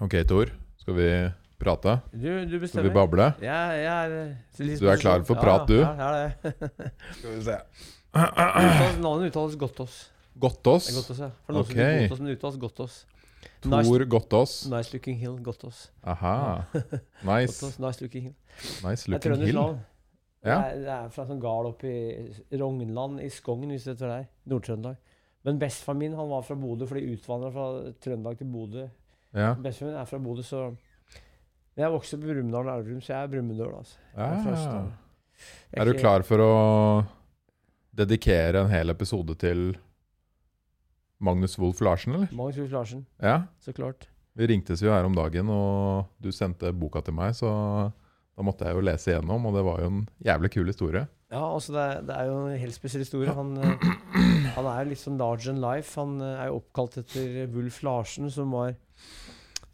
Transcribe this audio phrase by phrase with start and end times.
[0.00, 0.50] Ok, Tor.
[0.80, 1.08] Skal vi
[1.58, 1.96] prate?
[2.12, 3.30] Du, du Skal vi bable?
[3.42, 5.78] Ja, jeg er Du er klar for ja, prat, du?
[5.80, 6.90] Ja, ja, det er det.
[7.18, 7.56] Skal vi se.
[8.16, 9.96] Uttales- Navnet uttales Gottås.
[10.36, 10.90] Gottås.
[10.90, 11.30] Er Gottås, ja.
[11.46, 12.08] For noen okay.
[12.12, 12.98] som uttales Gottås.
[13.66, 14.52] Nice, Tor Gottås.
[14.70, 15.86] nice looking hill, Gottås.
[16.04, 16.34] Aha.
[17.26, 17.56] Nice.
[17.56, 18.36] Gottås, nice looking hill.
[18.84, 19.54] Nice Det er looking hill.
[19.62, 19.80] navn.
[20.46, 20.58] Det, Ja.
[20.68, 23.98] er, det er fra en sånn gard oppe i Rognland i Skogn, hvis du vet
[24.04, 24.28] hvor det er.
[24.52, 25.00] Nord-Trøndelag.
[25.48, 27.64] Men bestefaren min han var fra Bodø, for de utvandra fra
[28.04, 28.84] Trøndelag til Bodø.
[29.36, 29.50] Ja.
[29.60, 30.62] Bestefaren min er fra Bodø, så
[31.76, 33.98] jeg vokste opp i Brumunddal og Elverum, så jeg er Brumunddøl, altså.
[34.16, 34.86] Er fra Ah.
[35.76, 36.52] Er du klar for å
[37.96, 39.74] dedikere en hel episode til
[41.20, 42.28] Magnus Wolff Larsen, eller?
[42.32, 43.42] Magnus Wolff Larsen, Ja.
[43.60, 44.08] så klart.
[44.36, 47.92] Vi ringtes jo her om dagen, og du sendte boka til meg, så
[48.36, 51.06] da måtte jeg jo lese igjennom, og det var jo en jævlig kul historie.
[51.30, 53.32] Ja, altså det er, det er jo en helt spesiell historie.
[53.34, 55.96] Han, eh, han er litt sånn large and life.
[55.98, 58.74] Han eh, er jo oppkalt etter Wulf Larsen, som var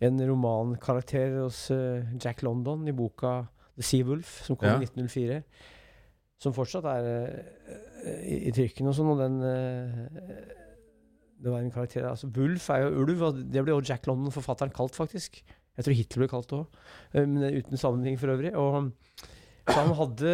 [0.03, 3.37] en romankarakter hos eh, Jack London i boka
[3.77, 4.77] The Sea Wolf, som kom Ja.
[4.81, 5.43] i 1904.
[6.43, 9.99] Som fortsatt er eh, i, i trykken og sånn, og den eh,
[11.43, 14.31] Det var en karakter Altså, Wulf er jo ulv, og det ble jo Jack London,
[14.35, 15.41] forfatteren, kalt, faktisk.
[15.77, 16.83] Jeg tror Hitler ble kalt det òg,
[17.15, 18.53] men uten sammenheng for øvrig.
[18.59, 18.91] Og
[19.63, 20.31] så han hadde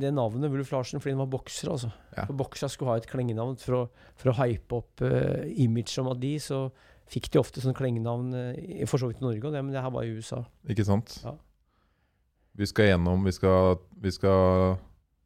[0.00, 1.70] det navnet Wulf Larsen fordi han var bokser.
[1.74, 1.90] altså.
[2.16, 2.24] Ja.
[2.24, 3.82] For Boksere skulle ha et klengenavn for å,
[4.16, 6.62] for å hype opp uh, image om at de, så
[7.10, 9.82] fikk de ofte sånn klengenavn uh, for så vidt i Norge, og det, men det
[9.82, 10.44] her var i USA.
[10.70, 11.16] Ikke sant?
[11.24, 11.34] Ja.
[12.60, 14.78] Vi skal gjennom vi skal, vi skal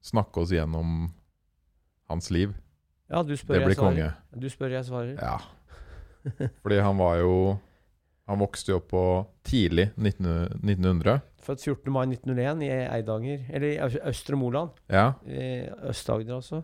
[0.05, 1.09] snakke oss gjennom
[2.13, 2.53] hans liv.
[3.11, 4.09] Ja, du spør, Det blir jeg konge.
[4.37, 5.17] Du spør, jeg svarer.
[5.21, 5.39] Ja.
[6.63, 7.35] Fordi han var jo
[8.25, 9.01] Han vokste jo opp på
[9.45, 11.19] tidlig 19, 1900.
[11.45, 11.91] Født 14.
[11.93, 14.71] mai 1901 i Eidanger, eller i Østre Moland.
[14.89, 15.11] Ja.
[15.29, 16.63] i Øst-Agder, altså.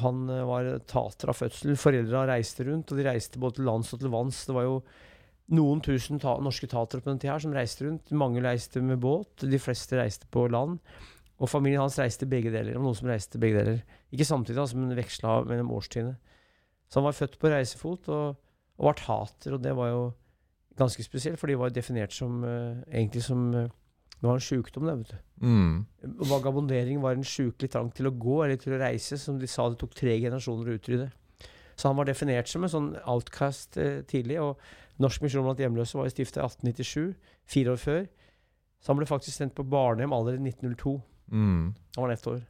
[0.00, 1.76] Han eh, var tater av fødsel.
[1.80, 4.44] Foreldra reiste rundt, og de reiste både til lands og til vanns.
[4.48, 4.76] Det var jo
[5.52, 8.14] noen tusen ta norske tatere på den tida som reiste rundt.
[8.16, 10.78] Mange reiste med båt, de fleste reiste på land.
[11.42, 12.78] Og familien hans reiste begge deler.
[12.78, 13.82] Og noen som reiste begge deler.
[14.14, 16.16] Ikke samtidig, altså, men veksla mellom årstidene.
[16.88, 18.40] Så han var født på reisefot og,
[18.76, 20.02] og var tater, og det var jo
[20.76, 23.70] ganske spesielt, for de var jo definert som eh, egentlig som eh,
[24.22, 25.22] Det var en sjukdom, det, vet du.
[25.42, 25.70] Mm.
[26.30, 29.66] Vagabondering var en sjukelig trang til å gå eller til å reise, som de sa
[29.66, 31.08] det tok tre generasjoner å utrydde.
[31.74, 34.38] Så han var definert som en sånn outcast eh, tidlig.
[34.38, 38.06] Og Norsk misjon blant hjemløse var jo stifta i 1897, fire år før.
[38.78, 40.94] Så han ble faktisk sendt på barnehjem allerede i 1902.
[41.34, 41.66] Mm.
[41.96, 42.40] Han var ett år.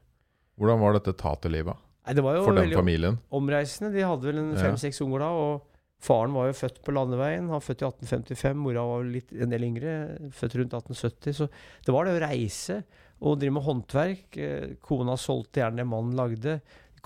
[0.60, 3.16] Hvordan var dette taterlivet for den familien?
[3.32, 3.94] omreisende.
[3.96, 5.32] De hadde vel en fem-seks unger da.
[5.32, 5.71] og
[6.02, 7.46] Faren var jo født på landeveien.
[7.46, 8.58] Han var født i 1855.
[8.58, 9.92] Mora var litt, en del yngre,
[10.34, 11.36] født rundt 1870.
[11.38, 11.46] Så
[11.86, 12.80] det var det å reise
[13.22, 14.38] og drive med håndverk.
[14.38, 16.56] Eh, Kona solgte gjerne det mannen lagde.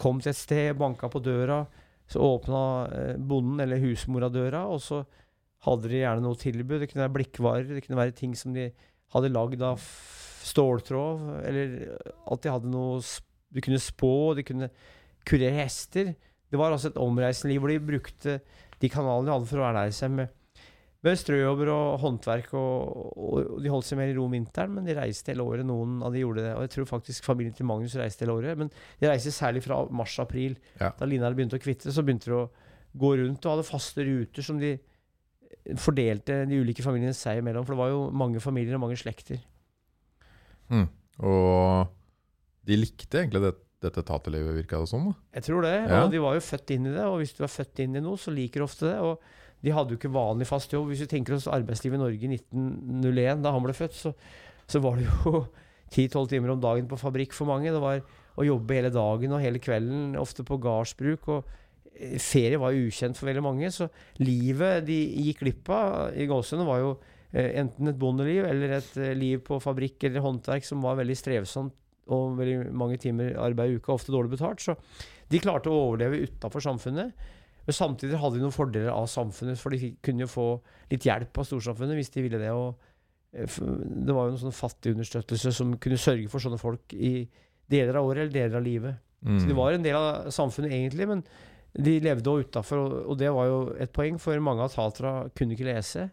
[0.01, 1.61] Kom til et sted, banka på døra.
[2.09, 5.03] Så åpna eh, bonden eller husmora døra, og så
[5.67, 6.81] hadde de gjerne noe tilbud.
[6.81, 8.71] Det kunne være blikkvarer, det kunne være ting som de
[9.13, 9.83] hadde lagd av
[10.47, 13.01] ståltråd, eller at de hadde noe
[13.55, 14.67] De kunne spå, de kunne
[15.27, 16.15] kurere hester.
[16.51, 18.33] Det var altså et omreisende liv hvor de brukte
[18.83, 20.33] de kanalene de hadde for å ernære seg med,
[21.07, 22.51] med strøjobber og håndverk.
[22.59, 25.47] Og, og, og de holdt seg mer i ro om vinteren, men de reiste hele
[25.47, 25.67] året.
[25.69, 26.53] Noen av de gjorde det.
[26.59, 28.61] Og jeg tror faktisk familien til Magnus reiste hele året.
[28.61, 30.59] Men de reiste særlig fra mars-april.
[30.81, 30.93] Ja.
[30.99, 32.47] Da hadde begynte å kvitte, så begynte de å
[32.97, 34.77] gå rundt og hadde faste ruter som de
[35.81, 37.67] fordelte de ulike familiene seg imellom.
[37.67, 39.41] For det var jo mange familier og mange slekter.
[40.73, 40.89] Mm.
[41.27, 41.95] Og
[42.67, 43.55] de likte egentlig det,
[43.85, 45.11] dette taterlivet, virka det som.
[45.11, 45.17] da.
[45.37, 45.75] Jeg tror det.
[45.85, 46.05] Ja.
[46.05, 48.03] Og de var jo født inn i det, og hvis du er født inn i
[48.05, 48.97] noe, så liker du ofte det.
[49.05, 50.89] Og de hadde jo ikke vanlig fast jobb.
[50.91, 54.15] Hvis du tenker oss arbeidslivet i Norge i 1901, da han ble født, så,
[54.71, 55.45] så var det jo
[55.97, 57.73] 10-12 timer om dagen på fabrikk for mange.
[57.75, 58.01] Det var
[58.37, 61.29] å jobbe hele dagen og hele kvelden, ofte på gardsbruk.
[61.37, 61.53] Og
[61.93, 63.91] eh, ferie var jo ukjent for veldig mange, så
[64.25, 66.95] livet de gikk glipp av i gåsehudene, var jo
[67.33, 71.21] eh, enten et bondeliv eller et eh, liv på fabrikk eller håndverk som var veldig
[71.21, 71.77] strevsomt
[72.13, 74.63] og veldig mange timer arbeid i uka, ofte dårlig betalt.
[74.63, 74.77] Så
[75.33, 77.15] de klarte å overleve utafor samfunnet.
[77.67, 80.47] Men samtidig hadde de noen fordeler av samfunnet, for de kunne jo få
[80.93, 82.53] litt hjelp av storsamfunnet hvis de ville det.
[82.55, 82.77] Og
[83.35, 83.59] eh,
[84.07, 87.27] det var jo en sånn fattigunderstøttelse som kunne sørge for sånne folk i
[87.67, 89.03] deler av året eller deler av livet.
[89.27, 89.41] Mm.
[89.41, 91.25] Så de var en del av samfunnet egentlig, men
[91.77, 95.57] de levde òg utafor, og, det var jo et poeng, for mange av taterne kunne
[95.57, 96.07] ikke lese.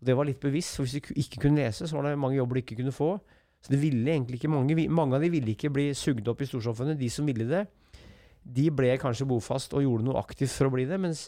[0.00, 2.38] Og det var litt bevisst, for hvis de ikke kunne lese, så var det mange
[2.38, 3.10] jobber de ikke kunne få.
[3.60, 6.48] Så det ville egentlig ikke mange, mange av de ville ikke bli sugd opp i
[6.48, 6.96] storsamfunnet.
[6.98, 7.66] De som ville det,
[8.44, 11.26] de ble kanskje bofast og gjorde noe aktivt for å bli det, mens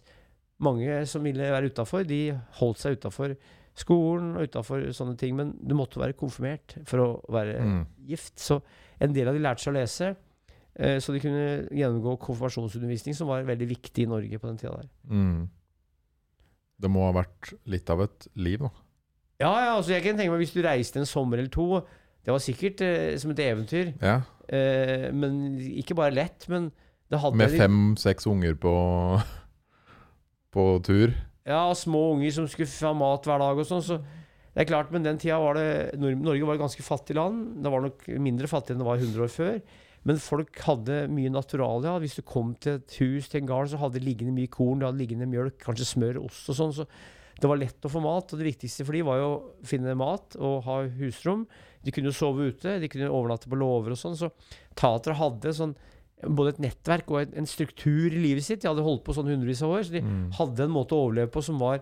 [0.63, 3.35] mange som ville være utafor, de holdt seg utafor
[3.77, 5.37] skolen og utafor sånne ting.
[5.37, 7.87] Men du måtte være konfirmert for å være Mm.
[8.09, 8.39] gift.
[8.39, 8.63] Så
[9.01, 10.17] en del av de lærte seg å lese.
[10.75, 14.77] eh, Så de kunne gjennomgå konfirmasjonsundervisning, som var veldig viktig i Norge på den tida
[14.81, 14.89] der.
[15.11, 15.49] Mm.
[16.81, 18.71] Det må ha vært litt av et liv, da.
[19.43, 21.83] Ja, ja, altså jeg kan tenke meg Hvis du reiste en sommer eller to
[22.23, 23.93] Det var sikkert eh, som et eventyr.
[24.03, 24.21] Ja.
[24.47, 26.71] Eh, men ikke bare lett, men
[27.11, 28.73] det hadde Med fem-seks unger på,
[30.55, 31.15] på tur.
[31.49, 33.83] Ja, små unger som skulle ha mat hver dag og sånn.
[33.85, 33.99] Så
[34.53, 37.63] det er klart, men den tida var det Norge var et ganske fattig land.
[37.65, 39.57] Det var nok mindre fattig enn det var 100 år før.
[40.07, 41.97] Men folk hadde mye naturalia.
[42.03, 44.81] Hvis du kom til et hus, til en gard, så hadde det liggende mye korn,
[44.81, 46.75] det hadde liggende mjølk, kanskje smør, ost og sånn.
[46.75, 46.87] Så
[47.43, 48.31] det var lett å få mat.
[48.33, 51.45] Og det viktigste for de var jo å finne mat og ha husrom.
[51.83, 54.15] De kunne jo sove ute, de kunne overnatte på låver og sånn.
[54.19, 54.31] Så
[54.79, 55.75] tatere hadde sånn
[56.23, 58.61] både et nettverk og en, struktur i livet sitt.
[58.63, 59.83] De hadde holdt på sånn hundrevis av år.
[59.89, 60.31] Så de Mm.
[60.39, 61.81] hadde en måte å overleve på som var,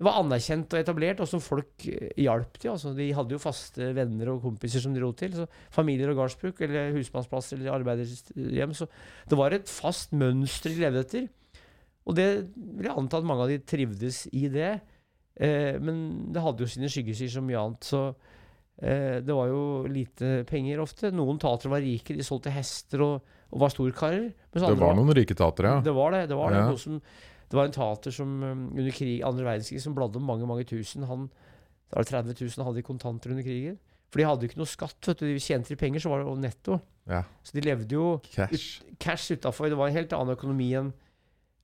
[0.00, 2.70] var anerkjent og etablert, og som folk eh, hjalp til.
[2.72, 5.36] Altså, de hadde jo faste venner og kompiser som de dro til.
[5.36, 5.44] Så
[5.76, 8.72] familier og gardsbruk, eller husmannsplasser eller arbeiderhjem.
[8.72, 8.88] Så
[9.28, 11.28] det var et fast mønster de levde etter.
[12.10, 14.72] Og det vil jeg anta at mange av de trivdes i det.
[15.40, 16.02] Eh, men
[16.34, 17.86] det hadde jo sine skyggesider som mye annet.
[17.86, 18.02] Så
[18.82, 21.12] eh, det var jo lite penger ofte.
[21.14, 24.30] Noen tatere var rike, de solgte hester og, og var storkarer.
[24.50, 25.84] Det var, var noen rike tatere, ja.
[25.86, 26.24] det var det.
[26.32, 26.64] Det var, det.
[26.64, 26.72] Ja.
[26.72, 26.98] Noe som,
[27.50, 30.66] det var en tater som um, under krig, andre verdenskrig som bladde om mange mange
[30.68, 31.06] tusen.
[31.08, 31.30] Han,
[31.90, 33.78] det var 30 000 hadde i kontanter under krigen.
[34.10, 34.98] For de hadde jo ikke noe skatt.
[35.06, 35.28] vet du.
[35.30, 36.80] De tjente de penger, så var det netto.
[37.10, 37.22] Ja.
[37.46, 38.82] Så de levde jo Cash.
[39.02, 39.70] cash utafor.
[39.70, 40.90] Det var en helt annen økonomi enn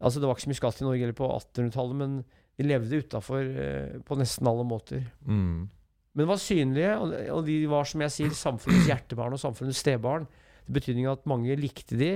[0.01, 2.19] Altså Det var ikke så mye skatt i Norge eller på 1800-tallet, men
[2.57, 5.07] de levde utafor eh, på nesten alle måter.
[5.25, 5.69] Mm.
[6.17, 6.93] Men var synlige,
[7.33, 10.25] og de var som jeg sier, samfunnets hjertebarn og samfunnets stebarn.
[10.67, 12.15] I betydning at mange likte de,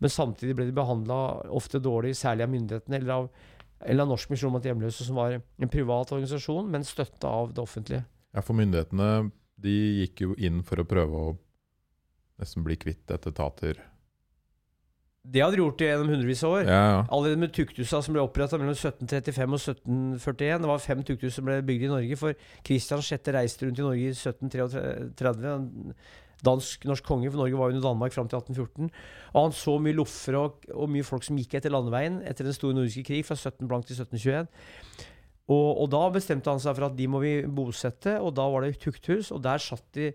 [0.00, 1.16] men samtidig ble de behandla
[1.52, 3.26] ofte dårlig, særlig av myndighetene eller av,
[3.82, 7.62] eller av Norsk misjon mot hjemløse, som var en privat organisasjon, men støtta av det
[7.62, 8.04] offentlige.
[8.30, 9.10] Ja, for myndighetene
[9.60, 11.36] de gikk jo inn for å prøve å
[12.40, 13.82] nesten bli kvitt dette tater.
[15.20, 16.62] Det hadde de gjort gjennom hundrevis av år.
[16.64, 17.00] Ja, ja.
[17.12, 20.62] Allerede med tuktusa som ble oppretta mellom 1735 og 1741.
[20.62, 23.28] Det var fem tukthus som ble bygd i Norge, for Kristian 6.
[23.36, 25.52] reiste rundt i Norge i 1733.
[25.52, 25.94] en
[26.40, 28.88] Dansk-norsk konge, for Norge var under Danmark fram til 1814.
[29.34, 32.56] Og han så mye loffer og, og mye folk som gikk etter landeveien etter den
[32.56, 34.48] store nordiske krig fra 17 blank til 1721.
[35.50, 38.64] Og, og da bestemte han seg for at de må vi bosette, og da var
[38.64, 39.32] det tukthus.
[39.34, 40.12] Og der, satt de,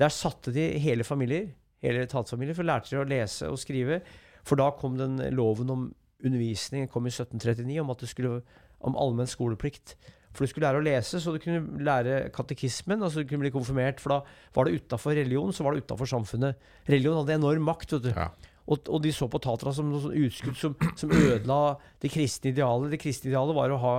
[0.00, 1.52] der satte de hele familier,
[1.84, 4.02] hele tatfamilier, for lærte de å lese og skrive.
[4.44, 5.86] For da kom den loven om
[6.24, 8.38] undervisning kom i 1739 om at det skulle
[8.84, 9.94] om allmenn skoleplikt.
[10.34, 13.52] For du skulle lære å lese, så du kunne lære katekismen, altså du kunne bli
[13.54, 14.00] konfirmert.
[14.02, 16.58] For da var det utafor religion, så var det utafor samfunnet.
[16.90, 17.94] Religion hadde enorm makt.
[17.96, 18.10] vet du.
[18.16, 18.32] Ja.
[18.64, 22.50] Og, og de så på taterne som noe sånn utskudd som, som ødela det kristne
[22.50, 22.90] idealet.
[22.94, 23.94] Det kristne idealet var å ha,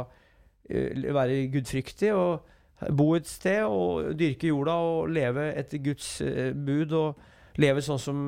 [0.68, 6.52] eh, være gudfryktig og bo et sted og dyrke jorda og leve etter Guds eh,
[6.52, 6.98] bud.
[6.98, 7.24] og
[7.62, 8.20] leve sånn som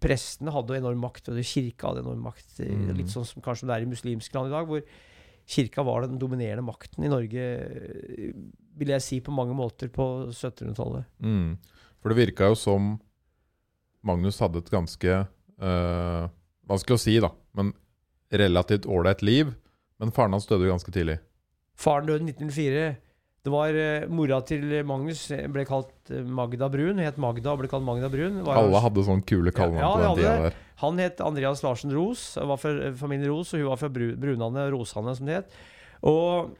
[0.00, 2.60] prestene hadde enorm makt, og kirka hadde enorm makt.
[2.60, 2.96] eh, Mm.
[2.96, 4.82] Litt sånn som kanskje det er i muslimske land i dag, hvor
[5.48, 8.32] kirka var den dominerende makten i Norge, eh,
[8.78, 11.04] vil jeg si, på mange måter på 1700-tallet.
[11.20, 11.58] Mm.
[12.00, 13.00] For det virka jo som
[14.04, 15.26] Magnus hadde et ganske
[15.60, 16.28] øh,
[16.68, 17.72] Vanskelig å si, da, men
[18.30, 19.54] relativt ålreit liv.
[19.98, 21.18] Men faren hans døde jo ganske tidlig.
[21.74, 22.82] Faren døde i 1904.
[23.46, 26.98] Det var uh, Mora til Magnus eh, ble kalt eh, Magda Brun.
[26.98, 28.40] Hun het Magda og ble kalt Magda Brun.
[28.44, 30.56] Var- Alle hadde sånne kule kallenavn Ja, på den tida der.
[30.82, 34.66] Han het Andreas Larsen Ros, var fra familien Ros, og hun var fra Bru- Brunane,
[34.74, 35.56] Rosane, som det het.
[36.06, 36.50] Og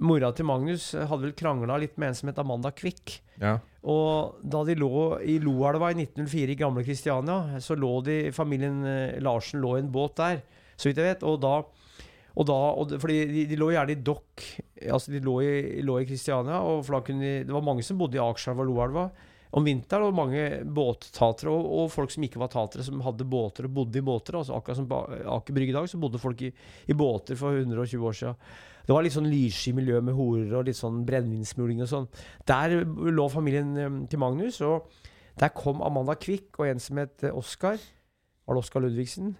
[0.00, 3.18] mora til Magnus hadde vel krangla litt med en som het Amanda Kvikk.
[3.40, 3.56] Ja.
[3.86, 4.92] Og da de lå
[5.24, 8.80] i Loelva i 1904 i gamle Kristiania, så lå de, familien
[9.24, 10.40] Larsen lå i en båt der,
[10.76, 11.22] så vidt jeg vet.
[11.28, 11.54] Og da,
[12.36, 14.44] og da og det, Fordi de, de lå gjerne i dokk,
[14.92, 18.70] altså de lå i, Kristiania, og de, det var mange som bodde i Akerselva og
[18.70, 19.06] Loelva
[19.56, 20.42] om vinteren, og mange
[20.76, 24.36] båttatere og, og folk som ikke var tatere, som hadde båter og bodde i båter.
[24.36, 24.98] altså Akkurat som på
[25.36, 26.50] Aker Brygge i dag, så bodde folk i,
[26.86, 28.36] i båter for 120 år siden.
[28.86, 32.06] Det var litt sånn lyssky miljø med horer og litt sånn brennevinsmuling og sånn.
[32.46, 34.92] Der lå familien eh, til Magnus, og
[35.40, 37.80] der kom Amanda Kvikk og en som het eh, Oskar.
[38.46, 39.34] Var det Oskar Ludvigsen?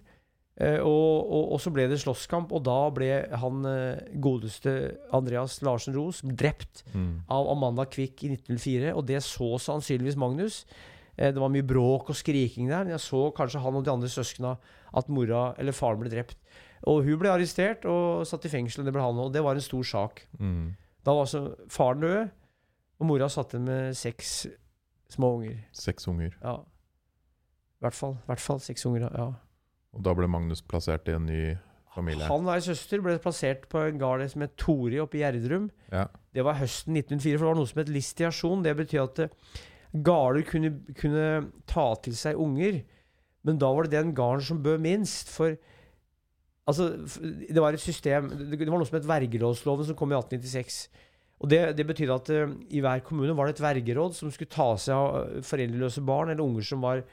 [0.59, 4.71] Eh, og, og, og så ble det slåsskamp, og da ble han eh, godeste
[5.13, 7.21] Andreas Larsen Ros drept Mm.
[7.29, 10.63] av Amanda Kvikk i 1904, og det så sannsynligvis Magnus.
[11.17, 12.83] Eh, Det var mye bråk og skriking der.
[12.85, 14.57] Men Jeg så kanskje han og de andre søskna
[14.97, 16.37] at mora eller faren ble drept.
[16.87, 19.55] Og hun ble arrestert og satt i fengsel, og det ble han og Det var
[19.57, 20.25] en stor sak.
[20.39, 20.75] Mm.
[21.05, 22.29] Da var altså faren død,
[22.99, 24.47] og mora satt igjen med seks
[25.09, 25.57] små unger.
[25.71, 26.33] Seks unger.
[26.41, 26.57] Ja.
[27.77, 29.09] I hvert fall, hvert fall seks unger.
[29.13, 29.33] ja.
[29.97, 31.41] Og da ble Magnus plassert i en ny
[31.95, 32.27] familie.
[32.29, 35.71] Han og ei søster ble plassert på en gard som het Tori oppe i Gjerdrum.
[35.91, 36.05] Ja.
[36.35, 38.65] Det var høsten 1904, for det var noe som het listiasjon.
[38.65, 39.63] Det betyr at eh,
[40.05, 41.25] garder kunne, kunne
[41.69, 42.83] ta til seg unger.
[43.47, 45.33] Men da var det den garden som bød minst.
[45.33, 45.57] For
[46.67, 46.89] Altså,
[47.47, 50.81] det var et system Det var noe som het vergerådsloven, som kom i 1896.
[51.39, 54.51] Og det, det betydde at uh, i hver kommune var det et vergeråd som skulle
[54.51, 57.05] ta seg av eh, foreldreløse barn, eller unger som var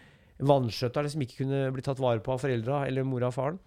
[0.42, 3.60] vanskjøtta, som ikke kunne bli tatt vare på av foreldra eller mora og faren.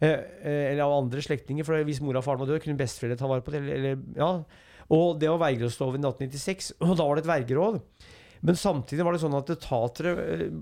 [0.00, 1.66] Eh, eh, eller av andre slektninger.
[1.66, 3.62] For hvis mora og faren var død, kunne besteforeldre ta vare på det.
[3.76, 4.30] Eller, ja.
[4.96, 7.80] Og det var vergerådsloven i 1896, og da var det et vergeråd.
[8.46, 10.58] Men samtidig var det sånn at tatere eh,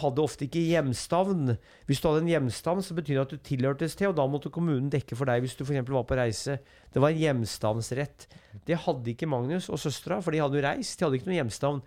[0.00, 1.56] hadde ofte ikke hjemstavn.
[1.88, 4.52] Hvis du hadde en hjemstavn, så betyr det at du tilhørtes til, og da måtte
[4.52, 5.82] kommunen dekke for deg hvis du f.eks.
[5.90, 6.58] var på reise.
[6.92, 8.28] Det var en hjemstavnsrett.
[8.64, 10.96] Det hadde ikke Magnus og søstera, for de hadde jo reist.
[10.98, 11.82] De hadde ikke noen hjemstavn.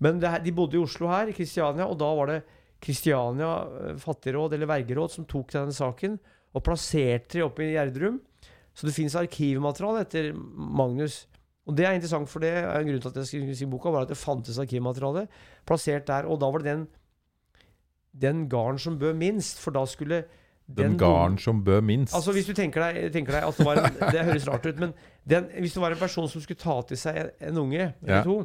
[0.00, 2.38] Men det her, de bodde i Oslo her, i Kristiania, og da var det
[2.84, 3.52] Kristiania
[3.88, 6.18] eh, fattigråd eller vergeråd som tok denne saken
[6.54, 8.20] og plasserte de oppe i Gjerdrum.
[8.78, 11.24] Så det fins arkivmateriale etter Magnus.
[11.68, 13.90] Og det er interessant, for det er en grunn til at jeg skulle si boka,
[13.92, 15.26] var at det fantes arkivmateriale
[15.68, 16.28] plassert der.
[16.30, 16.86] Og da var det den,
[18.22, 20.22] den garden som bød minst, for da skulle
[20.68, 22.14] Den garden som bød minst.
[22.14, 24.78] Altså Hvis du tenker deg, tenker deg at det var en, Det høres rart ut,
[24.78, 24.90] men
[25.28, 28.14] den, hvis det var en person som skulle ta til seg en, en unge eller
[28.18, 28.22] Ja.
[28.22, 28.44] to,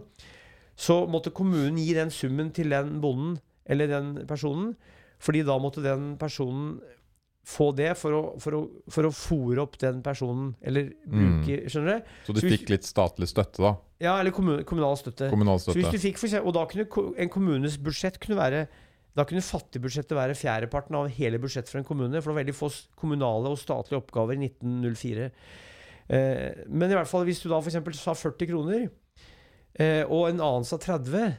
[0.75, 3.37] så måtte kommunen gi den summen til den bonden
[3.69, 4.73] eller den personen.
[5.23, 6.79] Fordi da måtte den personen
[7.47, 8.61] få det for å, for å,
[8.91, 12.13] for å fòre opp den personen, eller bruke Skjønner du?
[12.23, 13.73] så du så hvis- fikk litt statlig støtte, da.
[14.03, 15.29] Ja, eller kommun, kommunal støtte.
[15.31, 18.67] Kommunal Så hvis du fikk for eksempel, og da kunne en kommunes budsjett kunne være
[19.13, 22.17] da kunne fattigbudsjettet være fjerdeparten av hele budsjettet for en kommune.
[22.17, 25.27] For det var veldig få kommunale og statlige oppgaver i 1904.
[26.09, 27.77] Eh, men i hvert fall hvis du da f.eks.
[27.99, 28.87] sa 40 kroner,
[29.79, 31.33] eh, og en annen sa 30,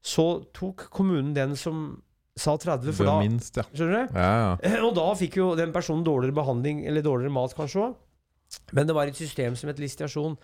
[0.00, 2.00] så tok kommunen den som
[2.40, 2.92] sa 30.
[2.96, 3.66] For da, minst, ja.
[3.74, 4.18] skjønner du?
[4.18, 4.50] Ja, ja.
[4.64, 7.96] Eh, Og da fikk jo den personen dårligere behandling, eller dårligere mat kanskje òg.
[8.74, 10.36] Men det var et system som het listiasjon.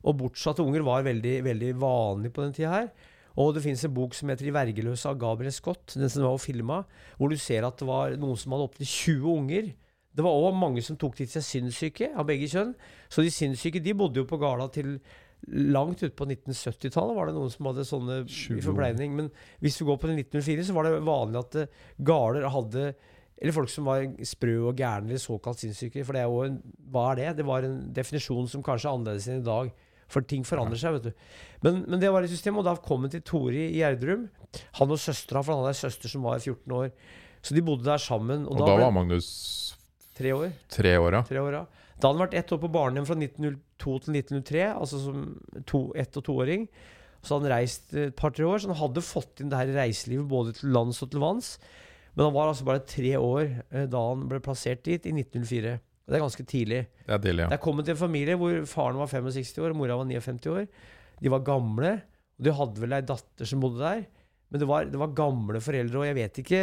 [0.00, 2.92] Og bortsatte unger var veldig, veldig vanlig på den tida her.
[3.40, 6.38] Og det fins en bok som heter 'De vergeløse' av Gabriel Scott, den som var
[6.38, 6.84] filma,
[7.16, 9.72] hvor du ser at det var noen som hadde opptil 20 unger.
[10.16, 12.74] Det var òg mange som tok til seg sinnssyke, av begge kjønn.
[13.08, 15.00] Så de sinnssyke de bodde jo på Gala til
[15.48, 17.16] langt ut på 1970-tallet.
[17.16, 19.14] var det noen som hadde sånne i forpleining.
[19.16, 19.30] Men
[19.64, 22.90] hvis du går på 1904, så var det vanlig at eh, galer hadde
[23.40, 26.02] eller folk som var sprø og gærne, eller såkalt sinnssyke.
[26.04, 26.58] For det er jo en,
[26.92, 27.28] hva er det?
[27.38, 29.70] Det var en definisjon som kanskje er annerledes enn i dag.
[30.12, 31.24] For ting forandrer seg, vet du.
[31.64, 34.26] Men, men det var i systemet, og da kom han til Tori i Gjerdrum.
[34.76, 36.90] Han og søstera, for han hadde ei søster som var 14 år.
[37.40, 38.44] Så de bodde der sammen.
[38.44, 39.30] Og, Og da, da var Magnus
[40.18, 40.50] tre år.
[40.68, 41.24] tre år, ja.
[41.30, 41.64] Tre år, ja.
[42.00, 45.20] Da hadde han vært ett år på barnehjem fra 1902 til 1903, altså som
[45.68, 46.66] to, ett- og toåring.
[47.20, 50.28] Så hadde han reist et par-tre år, så han hadde fått inn det her reiselivet
[50.30, 51.54] både til lands og til vanns.
[52.16, 55.74] Men han var altså bare tre år eh, da han ble plassert dit, i 1904.
[56.10, 56.80] Det er ganske tidlig.
[57.06, 57.58] Det er tidlig, Det ja.
[57.58, 60.64] er kommet til en familie hvor faren var 65 år og mora var 59 år.
[61.20, 61.92] De var gamle,
[62.40, 64.06] og de hadde vel ei datter som bodde der.
[64.50, 66.62] Men det var, det var gamle foreldre, og jeg vet ikke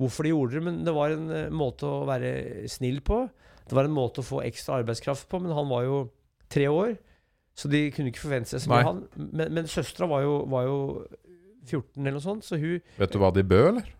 [0.00, 3.22] hvorfor de gjorde det, men det var en eh, måte å være snill på.
[3.68, 5.98] Det var en måte å få ekstra arbeidskraft på, men han var jo
[6.52, 6.96] tre år,
[7.56, 8.84] så de kunne ikke forvente seg så mye.
[8.88, 9.02] Han,
[9.32, 10.78] men men søstera var, var jo
[11.68, 13.90] 14 eller noe sånt, så hun Vet du hva de bød, eller?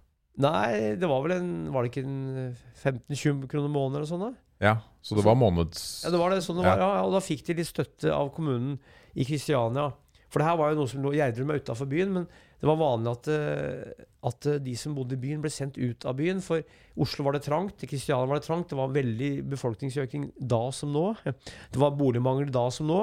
[0.42, 4.36] Nei, det var vel en Var det ikke en 15-20 kroner måneden eller sånn?
[4.62, 5.82] Ja, så det var måneds...
[6.06, 6.72] Ja, det var det sånn det Ja.
[6.78, 8.78] var, ja, og da fikk de litt støtte av kommunen
[9.12, 9.90] i Kristiania.
[10.32, 12.28] For det her var jo noe som lå Gjerdrum er utafor byen, men
[12.62, 16.04] det var vanlig at, eh, at eh, de som bodde i byen, ble sendt ut
[16.06, 16.38] av byen.
[16.44, 16.62] For
[17.02, 18.68] Oslo var det trangt, i Kristiania var det trangt.
[18.70, 21.08] Det var veldig befolkningsøkning da som nå.
[21.26, 23.00] Det var boligmangel da som nå.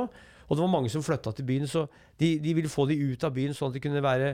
[0.48, 1.84] Og det var mange som flytta til byen, så
[2.22, 4.32] de, de ville få de ut av byen, sånn at de kunne være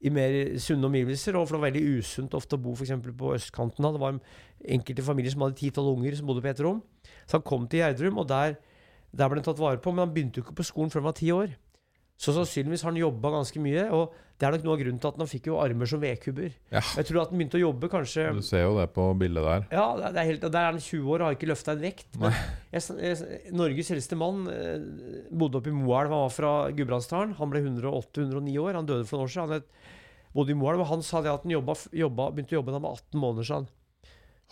[0.00, 1.36] i mer sunne omgivelser.
[1.36, 2.94] Og for det var veldig usunt ofte å bo f.eks.
[3.04, 3.84] på østkanten.
[3.84, 4.16] Det var
[4.78, 6.80] enkelte familier som hadde ti-tolv unger som bodde på ett rom.
[7.28, 8.56] Så han kom til Gjerdrum, og der,
[9.12, 9.92] der ble han tatt vare på.
[9.92, 11.52] Men han begynte jo ikke på skolen før han var ti år.
[12.16, 13.88] Så sannsynligvis har han jobba ganske mye.
[13.92, 16.52] Og det er nok noe av grunnen til at han fikk jo armer som vedkubber.
[16.70, 16.80] Ja.
[16.98, 19.66] Jeg tror at han begynte å jobbe kanskje Du ser jo det på bildet der.
[19.74, 22.06] ja, det er- helt, Der er han 20 år og har ikke løfta en vekt.
[22.18, 22.32] Men
[22.72, 24.78] jeg, jeg, Norges eldste mann eh,
[25.30, 26.10] bodde oppe i Moelv.
[26.10, 27.34] Han var fra Gudbrandsdalen.
[27.38, 28.74] Han ble 108-109 år.
[28.74, 29.48] Han døde for noen år siden.
[29.48, 29.66] Han het,
[30.34, 32.82] bodde i Moelv, han sa det at han jobba, jobba, begynte å jobbe da han
[32.88, 33.68] var 18 måneder siden.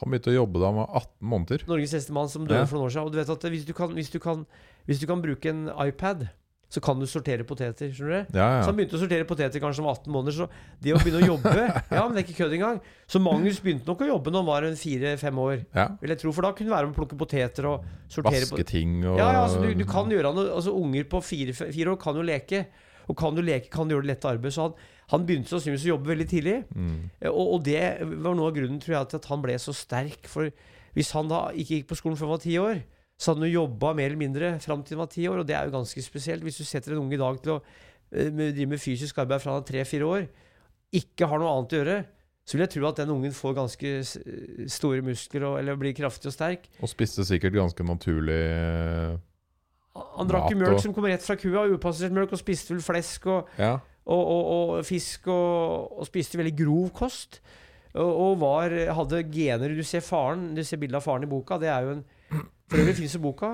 [0.03, 1.65] Han begynte å jobbe da han var 18 måneder.
[1.69, 2.67] Norges eldste mann som døde Ja.
[2.67, 3.07] for noen år siden.
[3.07, 4.47] Og du vet at hvis du, kan, hvis, du kan,
[4.87, 6.29] hvis du kan bruke en iPad,
[6.73, 7.91] så kan du sortere poteter.
[7.93, 8.39] Skjønner du?
[8.39, 10.37] Ja, Så han begynte å sortere poteter kanskje om 18 måneder.
[10.39, 10.47] Så
[10.81, 11.51] det å begynne å jobbe
[11.99, 12.79] Ja, men det er ikke kødd engang.
[13.13, 15.59] Så Magnus begynte nok å jobbe når han var fire-fem år.
[15.77, 15.85] ja.
[16.01, 18.65] Vil jeg tro, For da kunne du være med å plukke poteter og sortere Vaske
[18.73, 21.93] ting og Ja, ja, altså, du, du kan gjøre noe Altså Unger på fire, fire
[21.93, 22.65] år kan jo leke.
[23.11, 24.55] Og kan du leke, kan du gjøre det lette arbeid.
[24.57, 24.75] Så han,
[25.13, 26.57] han begynte sannsynligvis å jobbe veldig tidlig.
[26.73, 26.97] mm.
[27.21, 27.83] Eh, Og, og det
[28.25, 30.25] var noe av grunnen tror jeg, til at han ble så sterk.
[30.31, 30.49] For
[30.97, 32.81] hvis han da ikke gikk på skolen før han var ti år,
[33.23, 35.43] så hadde hun jo jobba mer eller mindre fram til hun var ti år.
[35.43, 36.43] Og det er jo ganske spesielt.
[36.43, 39.55] Hvis du setter en unge i dag til å eh, drive med fysisk arbeid fra
[39.55, 40.27] han er tre-fire år,
[40.99, 41.99] ikke har noe annet å gjøre,
[42.43, 43.91] så vil jeg tro at den ungen får ganske
[44.75, 46.67] store muskler og, eller blir kraftig og sterk.
[46.83, 49.15] Og spiste sikkert ganske naturlig eh,
[50.19, 52.83] Han drakk jo mjølk og- som kom rett fra kua, upassert mjølk, og spiste vel
[52.83, 53.77] flesk og, Ja.
[54.11, 57.39] og, fisk og, spiste veldig grov kost.
[57.95, 61.59] Og var, hadde gener Du ser faren Du ser bildet av faren i boka.
[61.61, 62.05] Det er jo en
[62.73, 63.49] For øvrig fins jo boka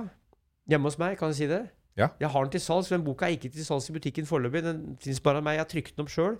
[0.70, 1.64] hjemme hos meg, kan jeg si det?
[1.98, 2.06] Ja.
[2.20, 4.62] Jeg har den til salgs, men boka er ikke til salgs i butikken foreløpig.
[4.62, 5.56] Den fins bare av meg.
[5.58, 6.36] Jeg har trykt den opp sjøl.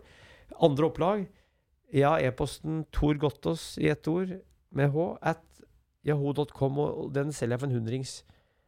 [0.62, 1.24] Andre opplag.
[1.90, 4.30] Jeg har e-posten Tor Gottaas i ett ord
[4.78, 5.42] med h at
[6.06, 8.12] yahoo.com, og den selger jeg for en hundrings.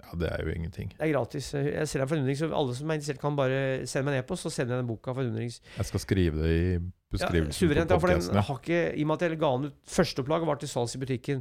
[0.00, 0.90] ja, det er jo ingenting.
[0.96, 1.52] Det er gratis.
[1.54, 4.16] Jeg selger den for en hundrings, så alle som er interessert, kan bare sende meg
[4.16, 5.60] en e-post, så sender jeg den boka for en hundrings.
[5.76, 6.80] Jeg skal skrive det i Ja,
[7.18, 9.78] beskrivelsen suverent, ja, for den har ikke I og med at jeg ga den ut
[9.86, 11.40] Førsteopplaget var til salgs i butikken.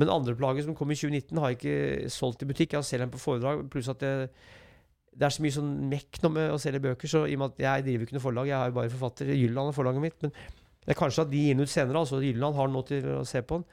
[0.00, 2.74] Men andreopplaget som kom i 2019, har jeg ikke solgt i butikk.
[2.74, 3.62] Jeg selger den på foredrag.
[3.70, 4.12] Pluss at det,
[5.14, 7.54] det er så mye sånn mekk nå med å selge bøker, så i og med
[7.54, 9.34] at jeg driver ikke noe forlag, jeg er jo bare forfatter.
[9.38, 10.16] Jylland er forlaget mitt.
[10.24, 12.02] Men det er kanskje at de gir den ut senere.
[12.02, 13.68] altså Jylland har den nå til å se på den.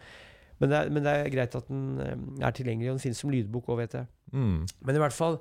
[0.61, 3.23] Men det er, men det er greit at den eh, er tilgjengelig, og den finnes
[3.23, 4.09] som lydbok òg, vet jeg.
[4.29, 4.59] Mm.
[4.85, 5.39] Men i hvert fall,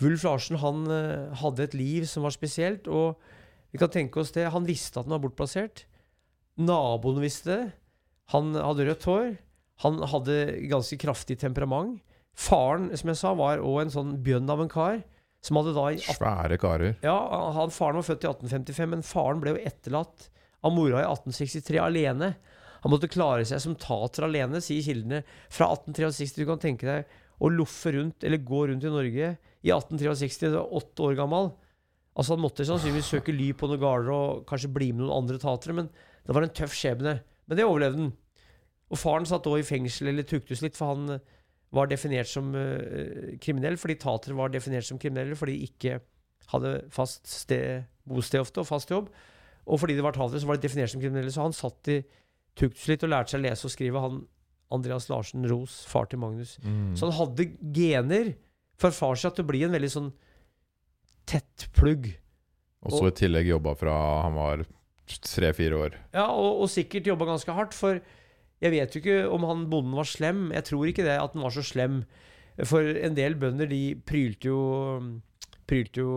[0.00, 2.86] Wulf Larsen han eh, hadde et liv som var spesielt.
[2.86, 3.18] Og
[3.74, 5.84] vi kan tenke oss det, han visste at han var bortplassert.
[6.60, 7.62] Naboen visste det.
[8.30, 9.32] Han hadde rødt hår.
[9.84, 10.36] Han hadde
[10.70, 12.00] ganske kraftig temperament.
[12.36, 15.00] Faren, som jeg sa, var òg en sånn bjønn av en kar.
[15.44, 16.98] Som hadde da Svære karer.
[17.00, 17.16] ja,
[17.56, 20.26] han, Faren var født i 1855, men faren ble jo etterlatt
[20.60, 22.34] av mora i 1863 alene.
[22.84, 25.22] Han måtte klare seg som tater alene, sier kildene.
[25.52, 26.44] Fra 1863.
[26.44, 29.32] Du kan tenke deg å loffe rundt, eller gå rundt i Norge
[29.64, 31.52] i 1863, da åtte år gammel.
[32.16, 35.40] Altså Han måtte sannsynligvis søke ly på noen gårder og kanskje bli med noen andre
[35.40, 37.16] tatere, men det var en tøff skjebne.
[37.48, 38.12] Men det overlevde han.
[38.90, 41.26] Og faren satt òg i fengsel, eller tuktes litt, for han eh,
[41.76, 46.00] var definert som uh, kriminell, fordi tatere var definert som kriminelle fordi de ikke
[46.50, 49.06] hadde fast sted, bosted ofte, og fast jobb.
[49.70, 51.30] Og fordi de var tatere, så var de definert som kriminelle.
[51.30, 52.00] Så han satt i
[52.58, 54.24] tuktes litt og lærte seg å lese og skrive, han
[54.74, 56.56] Andreas Larsen Ros, far til Magnus.
[56.62, 56.94] Mm.
[56.98, 58.34] Så han hadde gener
[58.80, 60.10] for far seg til å bli en veldig sånn
[61.30, 62.10] tett plugg.
[62.86, 64.64] Og så i tillegg jobba fra han var
[65.26, 65.98] tre-fire år.
[66.14, 67.98] Ja, og, og sikkert jobba ganske hardt, for
[68.60, 70.50] jeg vet jo ikke om han bonden var slem.
[70.52, 72.02] Jeg tror ikke det, at han var så slem.
[72.68, 74.62] For en del bønder, de prylte jo
[75.70, 76.14] Prylte jo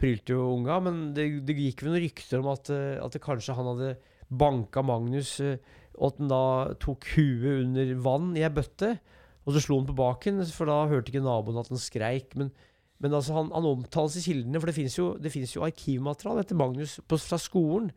[0.00, 3.68] Prylte jo unga, men det, det gikk vel noen rykter om at, at kanskje han
[3.70, 3.92] hadde
[4.26, 5.60] banka Magnus, eh,
[5.94, 6.44] og at han da
[6.82, 8.96] tok huet under vann i ei bøtte,
[9.44, 12.34] og så slo han på baken, for da hørte ikke naboen at han skreik.
[12.40, 12.50] Men,
[12.98, 16.58] men altså, han, han omtales i kildene, for det fins jo, det jo arkivmateriale etter
[16.58, 17.92] Magnus på, fra skolen.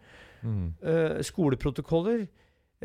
[0.45, 0.67] Mm.
[0.84, 2.27] Uh, skoleprotokoller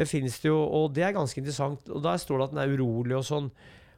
[0.08, 1.88] finnes det jo, og det er ganske interessant.
[1.92, 3.50] Og Der står det at den er urolig og sånn.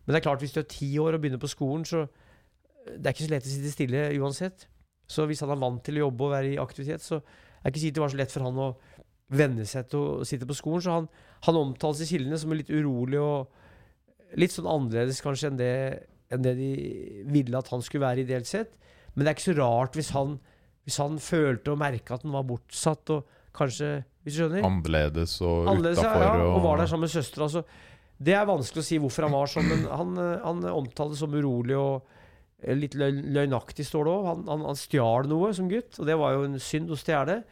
[0.05, 2.97] Men det er klart, hvis du er ti år og begynner på skolen, så eh,
[2.99, 4.67] det er ikke så lett å sitte stille uansett.
[5.07, 7.83] Så hvis han er vant til å jobbe og være i aktivitet, så er ikke
[7.83, 8.71] sikkert det var så lett for han å
[9.35, 10.85] venne seg til å sitte på skolen.
[10.85, 11.09] Så han,
[11.47, 15.75] han omtales i kildene som litt urolig og litt sånn annerledes kanskje enn det,
[16.35, 16.73] enn det de
[17.31, 18.75] ville at han skulle være ideelt sett.
[19.15, 20.39] Men det er ikke så rart hvis han,
[20.85, 23.93] hvis han følte og merka at han var bortsatt, og kanskje
[24.25, 24.65] Hvis du skjønner?
[24.65, 26.23] Annerledes og ja, utafor.
[26.25, 27.45] ja, og var der sammen med søstera.
[27.49, 27.65] Altså,
[28.25, 31.35] det er vanskelig å si hvorfor han var sånn, men han, eh, han omtales som
[31.37, 32.07] urolig og
[32.63, 34.25] eh, litt løgnaktig, står det òg.
[34.31, 37.43] Han, han, han stjal noe som gutt, og det var jo en synd å stjele.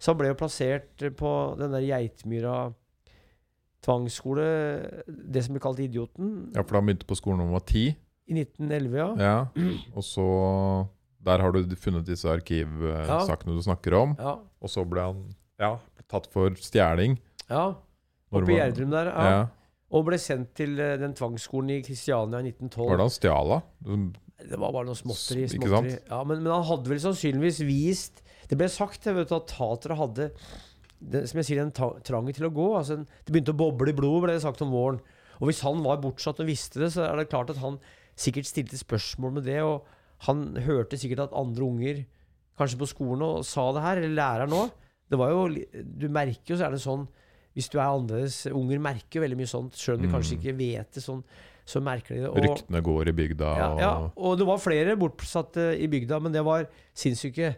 [0.00, 2.56] Så han ble jo plassert på den der Geitmyra
[3.86, 4.44] tvangsskole,
[5.06, 7.66] det som ble kalt Idioten, Ja, for da han begynte på skolen da han var
[7.68, 7.84] ti.
[8.26, 9.08] i 1911, ja.
[9.22, 9.74] Ja.
[9.94, 10.24] Og så
[11.26, 14.12] Der har du funnet disse arkivsakene du snakker om.
[14.18, 14.36] Ja.
[14.62, 15.22] Og så ble han
[15.58, 15.72] ja,
[16.12, 17.18] tatt for stjeling.
[17.50, 17.74] ja.
[18.34, 19.06] Oppe i Gjerdrum der.
[19.06, 19.26] Ja.
[19.30, 19.42] Ja.
[19.94, 22.88] Og ble sendt til eh, den tvangsskolen i Kristiania i 1912.
[22.90, 23.58] Var det han stjal da?
[24.50, 25.44] Det var bare noe småtteri.
[25.52, 25.92] Småtteri.
[26.10, 28.18] Ja, men, men han hadde vel sannsynligvis vist
[28.50, 30.26] Det ble sagt jeg vet, at tatere hadde
[30.98, 32.66] det, som jeg sier, den ta- trangen til å gå.
[32.80, 34.98] Altså, det begynte å boble i blodet, ble det sagt om våren.
[35.38, 37.78] Og hvis han var bortsatt og visste det, så er det klart at han
[38.18, 39.58] sikkert stilte spørsmål med det.
[39.62, 39.86] Og
[40.26, 42.02] han hørte sikkert at andre unger,
[42.58, 44.74] kanskje på skolen, og sa det her, eller læreren òg.
[45.10, 45.42] Det var jo
[46.02, 47.04] Du merker jo, så er det sånn
[47.54, 50.40] Hvis du er annerledes Unger merker jo veldig mye sånt, sjøl om de kanskje Mm.
[50.42, 51.22] ikke vet det sånn.
[51.66, 52.28] Så merker de det.
[52.30, 53.52] Og, Ryktene går i bygda.
[53.58, 57.56] ja, ja, og det var flere bortsatte i bygda, men det var sinnssyke.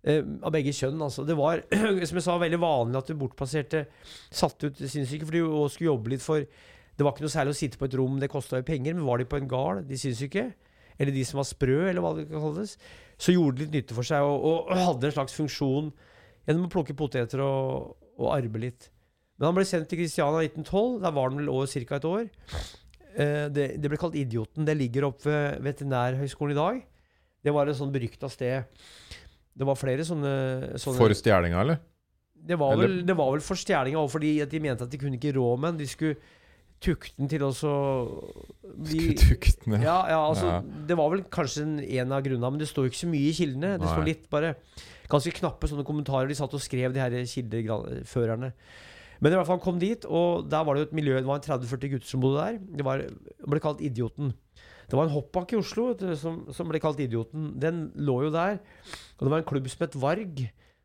[0.00, 1.26] Uh, av begge kjønn, altså.
[1.28, 1.60] Det var,
[2.08, 3.82] som jeg sa, veldig vanlig at du bortplasserte
[4.32, 5.42] satte ut sinnssyke, for de
[5.74, 6.40] skulle jobbe litt for
[6.96, 9.04] Det var ikke noe særlig å sitte på et rom, det kosta jo penger, men
[9.04, 10.46] var de på en gard, de sinnssyke,
[10.98, 12.78] eller de som var sprø, eller hva det kan kalles,
[13.20, 15.92] så gjorde de litt nytte for seg, og, og hadde en slags funksjon
[16.50, 18.90] gjennom å plukke poteter og, og arve litt.
[19.40, 21.00] Men han ble sendt til Kristiania i 1912.
[21.00, 21.96] Der var han vel ca.
[21.96, 22.26] et år.
[23.16, 24.66] Eh, det, det ble kalt Idioten.
[24.68, 26.82] Det ligger oppe ved Veterinærhøgskolen i dag.
[27.40, 28.68] Det var et sånn berykta sted.
[29.56, 31.80] Det var flere sånne, sånne For stjelinga, eller?
[32.40, 34.92] Det var Eller- vel, det var vel for stjelinga òg, fordi at de mente at
[34.92, 35.80] de kunne ikke rå med den.
[35.82, 36.16] De skulle
[36.80, 37.72] tukte den til så
[38.64, 39.82] bli- Skutukt ned.
[39.84, 40.60] Ja, ja, altså Ja.
[40.88, 43.36] Det var vel kanskje en, en av grunnene, men det står ikke så mye i
[43.36, 43.78] kildene.
[43.80, 44.54] Det står litt bare
[45.10, 48.52] ganske knappe sånne kommentarer de satt og skrev, de her kildeførerne.
[49.20, 51.28] Men i hvert fall han kom dit, og der var det jo et miljø Det
[51.28, 52.60] var en 30-40 gutter som bodde der.
[52.78, 53.02] Det var,
[53.52, 54.32] ble kalt Idioten.
[54.88, 57.52] Det var en hoppbakke i Oslo du, som, som ble kalt Idioten.
[57.60, 58.58] Den lå jo der.
[59.18, 60.40] Og det var en klubb som het Varg,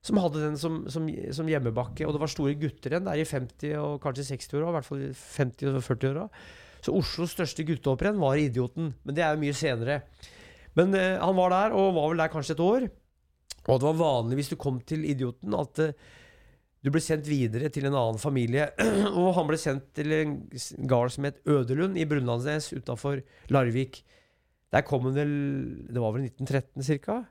[0.05, 2.05] som hadde den som, som, som hjemmebakke.
[2.05, 5.07] Og det var store gutter igjen der i 50- og kanskje 60-åra, i hvert fall
[5.07, 6.27] i 50- og 40-åra.
[6.85, 8.91] Så Oslos største guttehopprenn var Idioten.
[9.07, 10.01] Men det er jo mye senere.
[10.75, 12.89] Men eh, han var der, og var vel der kanskje et år.
[13.65, 15.95] Og det var vanlig hvis du kom til Idioten, at eh,
[16.85, 18.67] du ble sendt videre til en annen familie.
[19.17, 20.35] og han ble sendt til en
[20.89, 24.03] gard som het Ødelund i Brunlandsnes utafor Larvik.
[24.73, 25.33] Der kom han vel
[25.89, 27.23] Det var vel 1913 ca.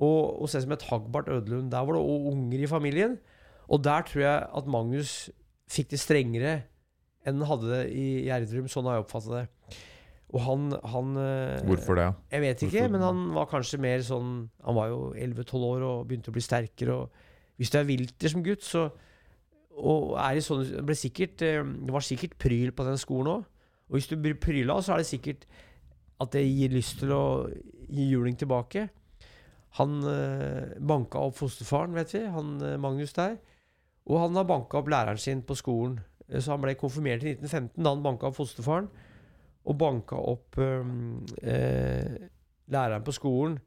[0.00, 1.70] Og hos en som het Hagbart Ødelund.
[1.72, 3.16] Der var det også unger i familien.
[3.68, 5.14] Og der tror jeg at Magnus
[5.70, 6.54] fikk det strengere
[7.24, 8.68] enn han hadde det i Gjerdrum.
[8.68, 9.46] Sånn har jeg oppfatta det.
[10.30, 12.08] Og han, han eh, Hvorfor det?
[12.30, 14.28] jeg vet ikke, Hvorfor- men han var kanskje mer sånn
[14.62, 16.94] Han var jo 11-12 år og begynte å bli sterkere.
[16.94, 18.84] Og hvis du er vilter som gutt, så
[19.80, 23.44] Og er i sånne ble sikkert, eh, Det var sikkert pryl på den skolen òg.
[23.90, 25.46] Og hvis du blir pryla, så er det sikkert
[26.20, 27.48] at det gir lyst til å
[27.90, 28.88] gi juling tilbake.
[29.80, 32.22] Han eh, banka opp fosterfaren, vet vi.
[32.30, 33.38] Han Magnus der.
[34.06, 35.98] Og han har banka opp læreren sin på skolen.
[36.30, 38.86] Så han ble konfirmert i 1915 da han banka opp fosterfaren.
[39.68, 42.14] Og banka opp eh,
[42.70, 43.58] læreren på skolen.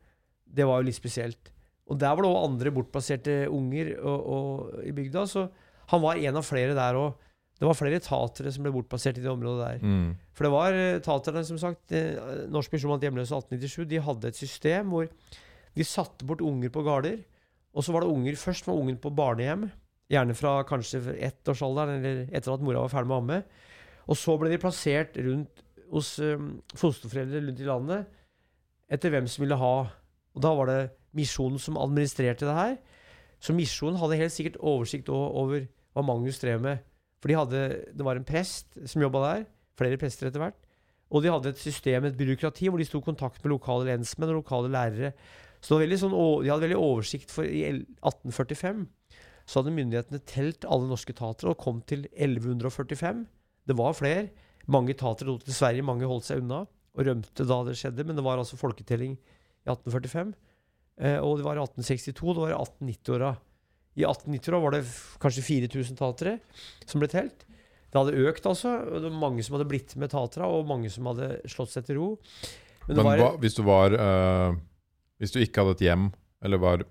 [0.43, 1.51] Det var jo litt spesielt.
[1.91, 5.25] Og der var det òg andre bortplasserte unger og, og, i bygda.
[5.29, 5.45] Så
[5.91, 7.19] han var en av flere der òg.
[7.59, 9.83] Det var flere tatere som ble bortplassert i det området der.
[9.85, 10.07] Mm.
[10.35, 11.93] For det var eh, taterne, som sagt.
[11.95, 12.17] eh,
[12.51, 13.85] Norsk Misjon blant hjemløse 1897.
[13.91, 15.07] De hadde et system hvor
[15.73, 17.21] de satte bort unger på gårder.
[17.73, 19.69] Og så var det unger Først var ungen på barnehjem.
[20.11, 23.39] Gjerne fra kanskje ettårsalderen, eller etter at mora var ferdig med å amme.
[24.11, 28.19] Og så ble de plassert rundt hos um, fosterforeldre rundt i landet
[28.93, 29.75] etter hvem som ville ha.
[30.33, 30.81] Og da var det
[31.13, 32.75] Misjonen som administrerte det her.
[33.43, 36.81] Så Misjonen hadde helt sikkert oversikt over hva Magnus drev med.
[37.21, 39.45] For de hadde, det var en prest som jobba der.
[39.79, 40.57] Flere prester etter hvert.
[41.13, 44.33] Og de hadde et system, et byråkrati, hvor de sto i kontakt med lokale lensmenn
[44.33, 45.13] og lokale lærere.
[45.61, 48.83] Så sånn, de hadde veldig oversikt, for i 1845
[49.43, 53.23] så hadde myndighetene telt alle norske tatere og kom til 1145.
[53.67, 54.27] Det var flere.
[54.71, 58.17] Mange tatere dro til Sverige, mange holdt seg unna og rømte da det skjedde, men
[58.17, 60.33] det var altså folketelling i 1845.
[61.01, 63.31] Eh, og det var i 1862, det var i 1890-åra.
[63.97, 64.83] I 1890-åra var det
[65.21, 66.37] kanskje 4000 tatere
[66.85, 67.45] som ble telt.
[67.93, 68.75] Det hadde økt, altså.
[68.89, 71.85] og Det var mange som hadde blitt med tatera, og mange som hadde slått seg
[71.89, 72.07] til ro.
[72.87, 74.55] Men, Men var, hva, hvis du var eh,
[75.21, 76.09] Hvis du ikke hadde et hjem,
[76.43, 76.81] eller var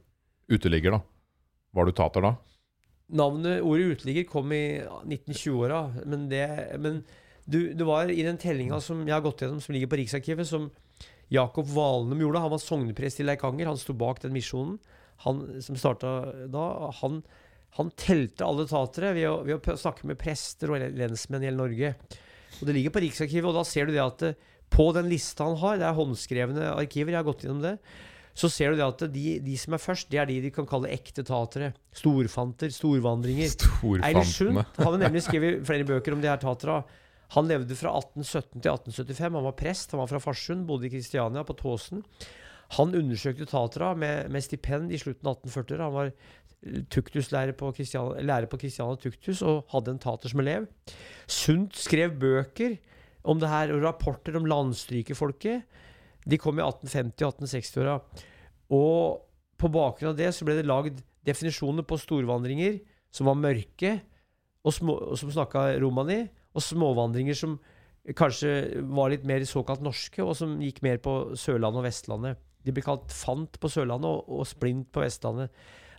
[0.49, 1.03] uteligger, da.
[1.77, 2.37] Var du tater da?
[3.13, 6.47] Navnet, ordet uteligger kom i 1920-åra, men, det,
[6.81, 7.03] men
[7.45, 10.47] du, det var i den tellinga som jeg har gått gjennom, som ligger på Riksarkivet,
[10.49, 10.71] som
[11.33, 12.43] Jakob Valnum gjorde.
[12.45, 13.71] Han var sogneprest i Leikanger.
[13.71, 14.77] Han sto bak den misjonen.
[15.25, 16.13] Han som starta
[16.51, 16.67] da,
[17.01, 17.21] han,
[17.79, 21.61] han telte alle tatere ved å, ved å snakke med prester og lensmenn i hele
[21.63, 21.95] Norge.
[22.61, 24.39] Og Det ligger på Riksarkivet, og da ser du det at eh,
[24.73, 27.77] på den lista han har, det er håndskrevne arkiver, jeg har gått gjennom det,
[28.33, 30.69] så ser du det at de, de som er først, det er de de kan
[30.69, 31.73] kalle ekte tatere.
[31.97, 33.53] Storfanter, storvandringer.
[34.09, 36.79] Eilert Sundt har nemlig skrevet flere bøker om de her tatera.
[37.33, 39.23] Han levde fra 1817 til 1875.
[39.25, 42.03] Han var prest, han var fra Farsund, bodde i Kristiania, på Tåsen.
[42.77, 45.89] Han undersøkte tatera med, med stipend i slutten av 1840-åra.
[45.89, 46.13] Han var
[46.93, 47.53] tuktuslærer
[48.23, 50.69] lærer på Kristiania Tuktus og hadde en tater som elev.
[51.27, 52.77] Sundt skrev bøker
[53.23, 55.63] om det her, og rapporter om landstrykerfolket.
[56.29, 57.97] De kom i 1850- og 1860-åra.
[58.73, 59.25] Og
[59.59, 62.81] på bakgrunn av det så ble det lagd definisjoner på storvandringer
[63.13, 63.99] som var mørke,
[64.63, 67.59] og, små, og som snakka romani, og småvandringer som
[68.19, 72.41] kanskje var litt mer såkalt norske, og som gikk mer på Sørlandet og Vestlandet.
[72.67, 75.51] De ble kalt fant på Sørlandet og, og splint på Vestlandet.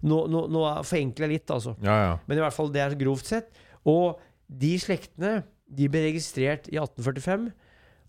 [0.04, 1.78] Nå, nå, nå er- forenkler jeg litt, altså.
[1.84, 2.14] Ja, ja.
[2.28, 3.54] Men i hvert fall det er grovt sett.
[3.88, 4.20] Og
[4.52, 7.48] de slektene de ble registrert i 1845,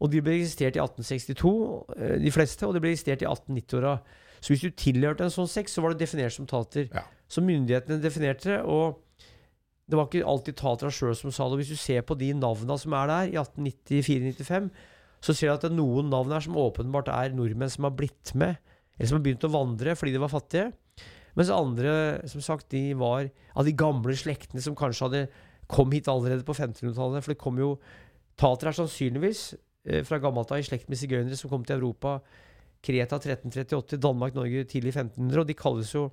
[0.02, 1.54] og de ble registrert i 1862,
[1.96, 3.94] eh, de fleste, og de ble registrert i 1890-åra.
[4.42, 6.90] Så hvis du tilhørte en sånn sekt, så var du definert som tater.
[6.92, 7.07] Ja.
[7.30, 8.98] Så myndighetene definerte det, og
[9.90, 11.61] det var ikke alltid Tatra sjøl som sa det.
[11.61, 14.70] Hvis du ser på de navna som er der, i 1894-95,
[15.25, 17.94] så ser du at det er noen navn her som åpenbart er nordmenn som har
[17.97, 18.57] blitt med,
[18.97, 20.70] eller som har begynt å vandre fordi de var fattige.
[21.35, 25.23] Mens andre, som sagt, de var av de gamle slektene som kanskje hadde
[25.70, 27.25] kom hit allerede på 1500-tallet.
[27.25, 27.75] For det kom jo
[28.38, 29.42] Tater er sannsynligvis
[29.87, 32.16] eh, fra gammelt av i slekt med sigøynere som kom til Europa.
[32.85, 35.42] Kreta 1338, Danmark, Norge tidlig 1500.
[35.42, 36.09] Og de kalles jo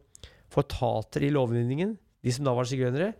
[0.51, 1.95] for tater i lovgivningen.
[2.21, 3.13] de som da var sigøynere.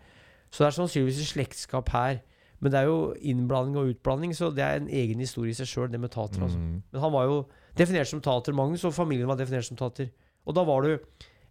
[0.52, 2.20] Så det er sannsynligvis et slektskap her.
[2.62, 5.70] Men det er jo innblanding og utblanding, så det er en egen historie i seg
[5.70, 6.44] sjøl, det med tater.
[6.46, 6.60] Altså.
[6.60, 6.84] Mm.
[6.92, 7.40] Men han var jo
[7.80, 10.12] definert som tater, Magnus, og familien var definert som tater.
[10.46, 10.92] Og da var du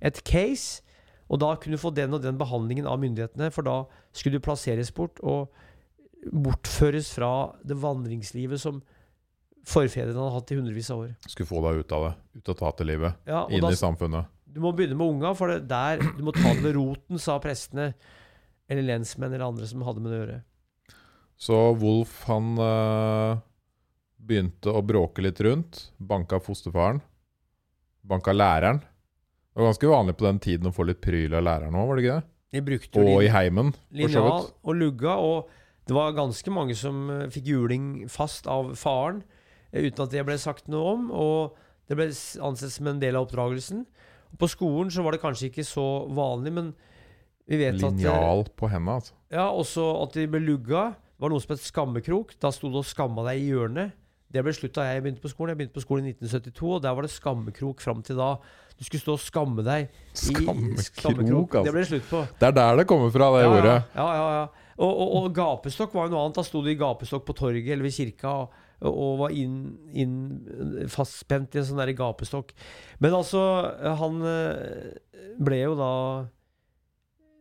[0.01, 0.85] et case,
[1.31, 3.81] og da kunne du få den og den behandlingen av myndighetene, for da
[4.13, 5.51] skulle du plasseres bort og
[6.31, 7.33] bortføres fra
[7.67, 8.83] det vandringslivet som
[9.71, 11.13] forfedrene hadde hatt i hundrevis av år.
[11.29, 12.15] Skulle få deg ut av det.
[12.41, 13.21] Ut av taterlivet.
[13.29, 14.31] Ja, Inn da, i samfunnet.
[14.51, 17.39] du må begynne med unga, for det der, du må ta det ved roten, sa
[17.43, 17.93] prestene.
[18.71, 20.41] Eller lensmenn eller andre som hadde med det å gjøre.
[21.41, 23.41] Så Wolf han øh,
[24.21, 25.87] begynte å bråke litt rundt.
[25.99, 27.01] Banka fosterfaren.
[28.07, 28.83] Banka læreren.
[29.51, 31.99] Det var ganske vanlig på den tiden å få litt pryl av læreren òg, var
[31.99, 32.27] det ikke det?
[32.51, 35.51] De brukte jo Og i heimen, linjal og lugga, og
[35.87, 39.25] det var ganske mange som eh, fikk juling fast av faren,
[39.71, 41.59] eh, uten at det ble sagt noe om, og
[41.91, 42.09] det ble
[42.47, 43.85] ansett som en del av oppdragelsen.
[44.39, 48.45] På skolen så var det kanskje ikke så vanlig, men vi vet at eh, Linjal
[48.57, 49.17] på henda, altså.
[49.31, 50.91] Ja, også at de ble lugga.
[50.95, 52.37] Det var noe som het skammekrok.
[52.41, 53.97] Da sto du og skamma deg i hjørnet.
[54.31, 55.53] Det ble slutt da jeg begynte på skolen.
[55.53, 58.37] Jeg begynte på skolen i 1972, og der var det skammekrok fram til da.
[58.79, 61.75] Du skulle stå og skamme deg i Skammekrok, Det altså.
[61.75, 62.23] ble slutt på.
[62.39, 63.77] Det er der det kommer fra, det ja, ordet.
[63.99, 64.71] Ja, ja, ja.
[64.81, 66.39] Og, og, og gapestokk var jo noe annet.
[66.39, 68.55] Da sto du i gapestokk på torget eller ved kirka og,
[68.89, 69.59] og var inn,
[69.93, 70.15] inn
[70.89, 72.55] fastspent i en sånn der gapestokk.
[73.03, 73.43] Men altså,
[74.01, 74.95] han eh,
[75.43, 75.93] ble jo da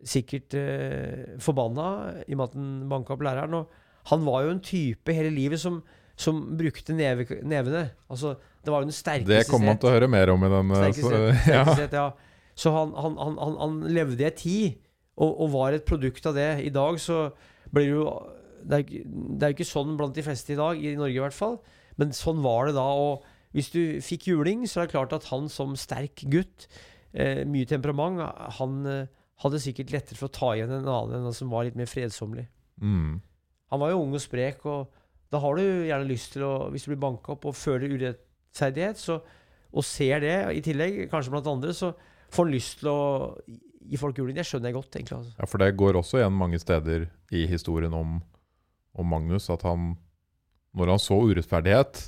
[0.07, 1.87] sikkert eh, forbanna
[2.25, 3.57] i og med at han banka opp læreren.
[3.59, 5.81] Og han var jo en type hele livet som,
[6.19, 7.89] som brukte neve, nevene.
[8.11, 10.51] Altså, det var jo den sterkeste Det kommer man til å høre mer om i
[10.51, 11.63] den eh, ja.
[11.91, 12.07] ja.
[12.59, 14.79] Så han, han, han, han, levde i en tid,
[15.19, 16.51] og, og var et produkt av det.
[16.63, 17.29] I dag så
[17.71, 18.11] blir det jo
[18.59, 21.21] Det er, det er jo ikke sånn blant de fleste i dag, i Norge i
[21.23, 21.59] hvert fall,
[21.99, 22.83] men sånn var det da.
[22.83, 23.23] Og
[23.55, 26.67] hvis du fikk juling, så er det klart at han som sterk gutt,
[27.13, 28.19] eh, mye temperament,
[28.59, 29.07] han eh,
[29.43, 31.89] hadde sikkert lettere for å ta igjen en annen enn han som var litt mer
[31.89, 32.45] fredsomlig.
[32.81, 33.19] Mm.
[33.71, 34.89] Han var jo ung og sprek, og
[35.31, 38.99] da har du gjerne lyst til å, hvis du blir banka opp og føler urettferdighet,
[38.99, 39.19] så,
[39.69, 41.93] og ser det i tillegg, kanskje blant andre, så
[42.33, 43.01] får han lyst til å
[43.89, 44.35] gi folk juling.
[44.37, 45.19] Det skjønner jeg godt, egentlig.
[45.21, 45.35] Altså.
[45.37, 48.17] Ja, for det går også igjen mange steder i historien om,
[48.97, 49.93] om Magnus, at han,
[50.77, 52.01] når han så urettferdighet,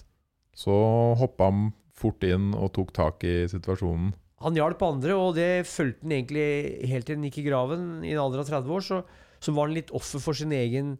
[0.58, 0.76] så
[1.22, 4.12] hoppa han fort inn og tok tak i situasjonen.
[4.42, 6.46] Han hjalp andre, og det fulgte han egentlig
[6.90, 7.88] helt til han gikk i graven.
[8.06, 9.00] I en alder av 30 år så,
[9.42, 10.96] så var han litt offer for sin egen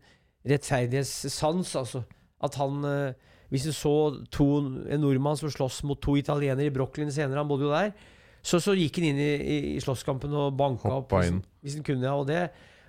[0.48, 1.76] rettferdighetssans.
[1.82, 2.04] Altså.
[2.42, 3.94] At han eh, Hvis han så
[4.32, 4.48] to,
[4.88, 7.92] en nordmann som sloss mot to italienere i Brooklyn senere, han bodde jo der,
[8.42, 11.12] så, så gikk han inn i, i, i slåsskampen og banka opp.
[11.12, 11.42] Hoppa inn.
[11.62, 12.14] Hvis han kunne.
[12.16, 12.46] Og det,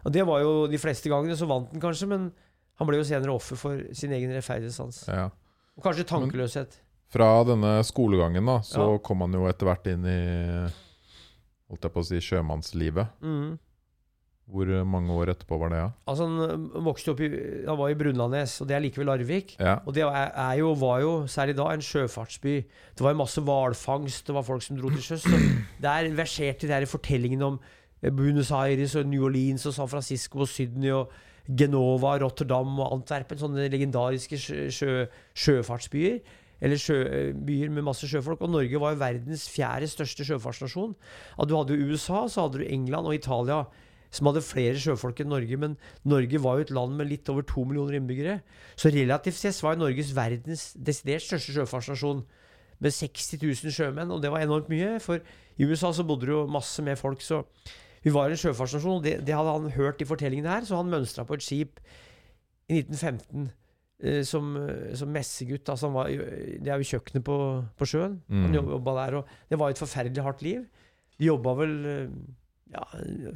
[0.07, 2.31] og det var jo de fleste gangene, så vant han kanskje, men
[2.81, 5.05] han ble jo senere offer for sin egen rettferdighetssans.
[5.11, 5.27] Ja.
[5.77, 6.79] Og kanskje tankeløshet.
[7.13, 8.99] Fra denne skolegangen da, så Ja.
[9.05, 10.21] kom han jo etter hvert inn i
[11.73, 13.13] holdt jeg på å si, sjømannslivet.
[13.25, 13.59] Mm.
[14.53, 15.79] Hvor mange år etterpå var det?
[15.81, 15.91] ja?
[16.11, 17.29] Altså, han øh, vokste opp i
[17.65, 19.55] Han var i Brunlandnes, og det er likevel Larvik.
[19.61, 22.57] Ja, Og det er, er jo, var jo, særlig da, en sjøfartsby.
[22.99, 25.25] Det var masse hvalfangst, det var folk som dro til sjøs.
[25.81, 27.61] Der verserte de fortellingene om
[28.03, 31.09] eh, Buenos Aires og New Orleans og San Francisco og Sydney og
[31.49, 33.39] Genova, Rotterdam og Antwerpen.
[33.41, 36.21] Sånne legendariske sjø, sjø, sjøfartsbyer.
[36.63, 38.43] Eller sjøbyer med masse sjøfolk.
[38.45, 40.93] Og Norge var jo verdens fjerde største sjøfartsnasjon.
[41.35, 43.65] Ja, du hadde jo USA, så hadde du England og Italia
[44.13, 45.59] som hadde flere sjøfolk enn Norge.
[45.59, 45.77] Men
[46.09, 48.41] Norge var jo et land med litt over to millioner innbyggere.
[48.77, 52.23] Så relativt sett var Norges verdens desidert største sjøfartsnasjon.
[52.83, 54.97] Med 60 000 sjømenn, og det var enormt mye.
[55.03, 57.23] For i USA så bodde det jo masse mer folk.
[57.23, 57.45] Så
[58.03, 60.67] vi var en sjøfartsnasjon, og det, det hadde han hørt i fortellingene her.
[60.69, 61.81] Så han mønstra på et skip
[62.69, 63.51] i 1915 eh,
[64.27, 65.69] som, eh, som messegutt.
[65.71, 67.37] Altså han var, det er jo kjøkkenet på,
[67.79, 68.21] på sjøen.
[68.29, 68.71] Han Mm.
[68.75, 70.65] jobba der, og det var et forferdelig hardt liv.
[71.19, 72.09] De jobba vel eh,
[72.73, 72.83] ja,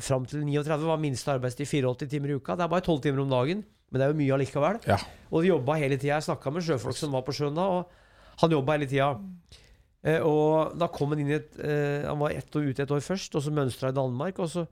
[0.03, 2.57] fram til 39, var minste arbeidstid 84 timer i uka.
[2.57, 4.81] Det er bare 12 timer om dagen, men det er jo mye allikevel.
[4.89, 4.97] Ja.
[5.31, 6.17] Og de jobba hele tida.
[6.17, 9.13] Jeg snakka med sjøfolk som var på sjøen da, og han jobba hele tida.
[10.07, 12.91] Eh, og da kom han inn i et eh, Han var ett år ute et
[12.95, 14.39] år først, og så mønstra i Danmark.
[14.43, 14.67] Og så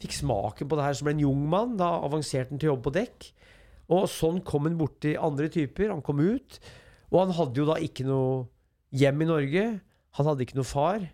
[0.00, 1.76] fikk smaken på det her som ble en jungmann.
[1.80, 3.30] Da avanserte han til jobb på dekk.
[3.92, 5.90] Og sånn kom han borti andre typer.
[5.92, 6.60] Han kom ut.
[7.12, 8.46] Og han hadde jo da ikke noe
[8.94, 9.66] hjem i Norge.
[10.18, 11.04] Han hadde ikke noe far.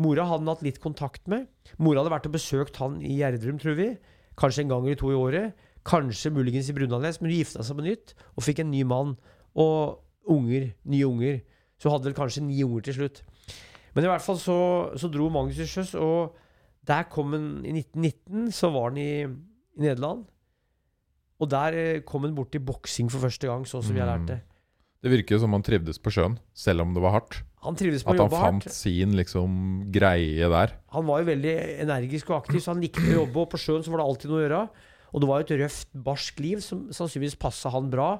[0.00, 1.48] Mora hadde han hatt litt kontakt med.
[1.80, 3.90] Mora hadde vært og besøkt han i Gjerdrum, tror vi.
[4.40, 5.66] Kanskje en gang eller to i året.
[5.88, 9.16] Kanskje muligens i Brunlandnes, men hun gifta seg på nytt og fikk en ny mann.
[9.58, 10.70] Og unger.
[10.88, 11.40] Nye unger.
[11.80, 13.22] Så hun hadde vel kanskje ni unger til slutt.
[13.96, 14.58] Men i hvert fall så,
[15.00, 16.36] så dro Magnus til sjøs, og
[16.86, 18.52] der kom han i 1919.
[18.54, 20.28] Så var han i, i Nederland.
[21.40, 24.12] Og der eh, kom han bort til boksing for første gang, sånn som jeg har
[24.12, 24.42] lærte.
[25.00, 27.38] Det virker jo som han trivdes på sjøen, selv om det var hardt.
[27.64, 28.76] Han trivdes på At han fant hardt.
[28.76, 29.54] sin liksom
[29.92, 30.74] greie der.
[30.92, 31.54] Han var jo veldig
[31.86, 33.40] energisk og aktiv, så han likte å jobbe.
[33.40, 34.60] Og på sjøen så var det alltid noe å gjøre.
[35.10, 38.10] Og det var jo et røft, barsk liv som sannsynligvis passa han bra.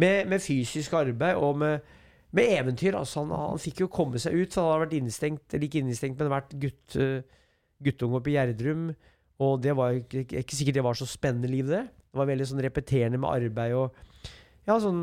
[0.00, 1.92] Med, med fysisk arbeid og med,
[2.36, 2.96] med eventyr.
[2.96, 4.56] Altså han, han fikk jo komme seg ut.
[4.56, 6.98] For han hadde vært innestengt, eller ikke innestengt, men vært gutt,
[7.84, 8.90] guttunge oppe i Gjerdrum.
[9.40, 11.86] Og det var jo ikke, ikke sikkert det var så spennende liv, det.
[12.10, 13.94] Det var veldig sånn repeterende med arbeid og
[14.68, 15.02] Ja, sånn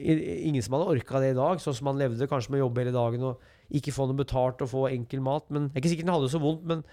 [0.00, 2.80] Ingen som hadde orka det i dag, sånn som han levde, kanskje med å jobbe
[2.80, 3.42] hele dagen og
[3.76, 5.44] ikke få noe betalt og få enkel mat.
[5.52, 6.84] Men Det er ikke sikkert han hadde det så vondt, men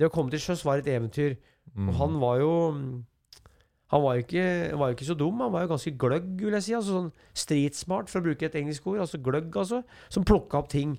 [0.00, 1.36] det å komme til sjøs var et eventyr.
[1.76, 1.88] Mm.
[1.88, 2.54] Og han var jo
[3.92, 6.56] Han var jo ikke, var jo ikke så dum, han var jo ganske gløgg, vil
[6.56, 6.72] jeg si.
[6.74, 8.98] Altså sånn streetsmart, for å bruke et engelsk ord.
[9.04, 9.84] Altså gløgg, altså.
[10.10, 10.96] Som plukka opp ting.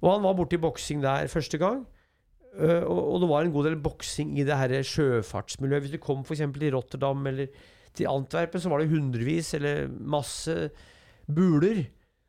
[0.00, 1.82] Og han var borti boksing der første gang.
[2.56, 5.84] Øh, og, og det var en god del boksing i det her sjøfartsmiljøet.
[5.84, 6.42] Hvis du kom f.eks.
[6.54, 7.46] til Rotterdam eller
[7.94, 10.70] til Antwerpen, så var det hundrevis eller masse
[11.26, 11.84] buler.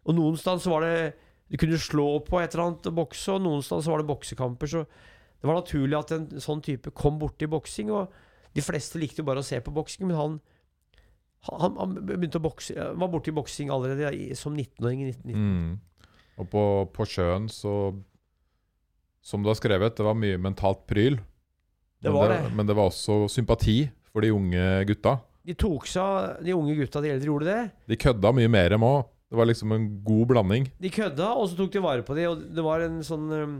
[0.05, 1.13] Og noen steder så var det
[1.49, 4.09] Du kunne slå på et eller annet og bokse, og noen steder så var det
[4.11, 4.69] boksekamper.
[4.69, 4.83] Så
[5.41, 7.89] det var naturlig at en sånn type kom borti boksing.
[7.89, 8.11] Og
[8.53, 10.39] de fleste likte jo bare å se på boksing, men han
[11.47, 15.39] han, han begynte å bokse var borti boksing allerede som 19-åring i 1919.
[15.39, 16.09] Mm.
[16.39, 16.63] Og på,
[16.95, 17.73] på sjøen så
[19.21, 21.19] Som du har skrevet, det var mye mentalt pryl.
[21.99, 25.17] Det men, var det, men det var også sympati for de unge gutta.
[25.45, 27.61] De tok seg de unge gutta, de eldre gjorde det.
[27.89, 29.07] De kødda mye mer enn òg.
[29.29, 30.69] Det var liksom en god blanding.
[30.81, 33.57] De kødda, og så tok de vare på de, og det var en sånn um,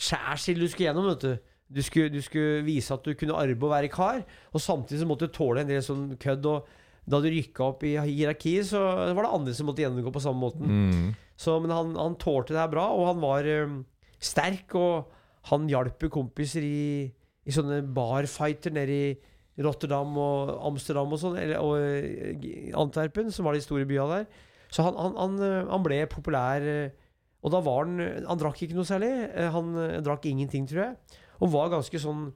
[0.00, 1.50] skjærsild du skulle gjennom, vet du.
[1.72, 5.08] Du skulle, du skulle vise at du kunne arbeide og være kar, og samtidig så
[5.08, 6.48] måtte du tåle en del sånn kødd.
[6.48, 6.70] Og
[7.12, 8.80] da du rykka opp i hierarkiet, så
[9.12, 10.68] var det andre som måtte gjennomgå på samme måten.
[10.68, 11.06] Mm.
[11.36, 13.80] Så, men han, han tålte det her bra, og han var um,
[14.22, 15.10] sterk, og
[15.50, 17.10] han hjalp kompiser i,
[17.44, 23.56] i sånne barfighter nede i Rotterdam og Amsterdam og sånn, og eh, Antwerpen, som var
[23.56, 24.44] de store byene der.
[24.72, 26.94] Så han, han, han, eh, han ble populær, eh,
[27.42, 29.10] og da var han Han drakk ikke noe særlig.
[29.50, 29.72] Han
[30.06, 32.30] drakk ingenting, tror jeg, og var ganske sånn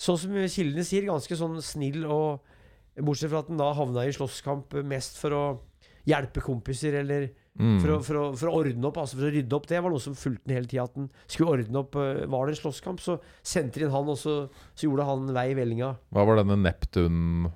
[0.00, 2.42] Sånn som kildene sier, ganske sånn snill og
[2.98, 5.42] Bortsett fra at han da havna i slåsskamp mest for å
[6.06, 7.76] hjelpe kompiser, eller Mm.
[7.78, 9.68] for å, for, å, for å ordne opp, altså for å rydde opp.
[9.70, 10.88] Det var noe som fulgte den hele tida.
[10.88, 11.94] At han skulle ordne opp.
[12.02, 14.34] eh, Var det en slåsskamp, så sendte de inn han, og så,
[14.74, 15.92] så gjorde han vei i vellinga.
[16.10, 17.52] Hva var denne Neptun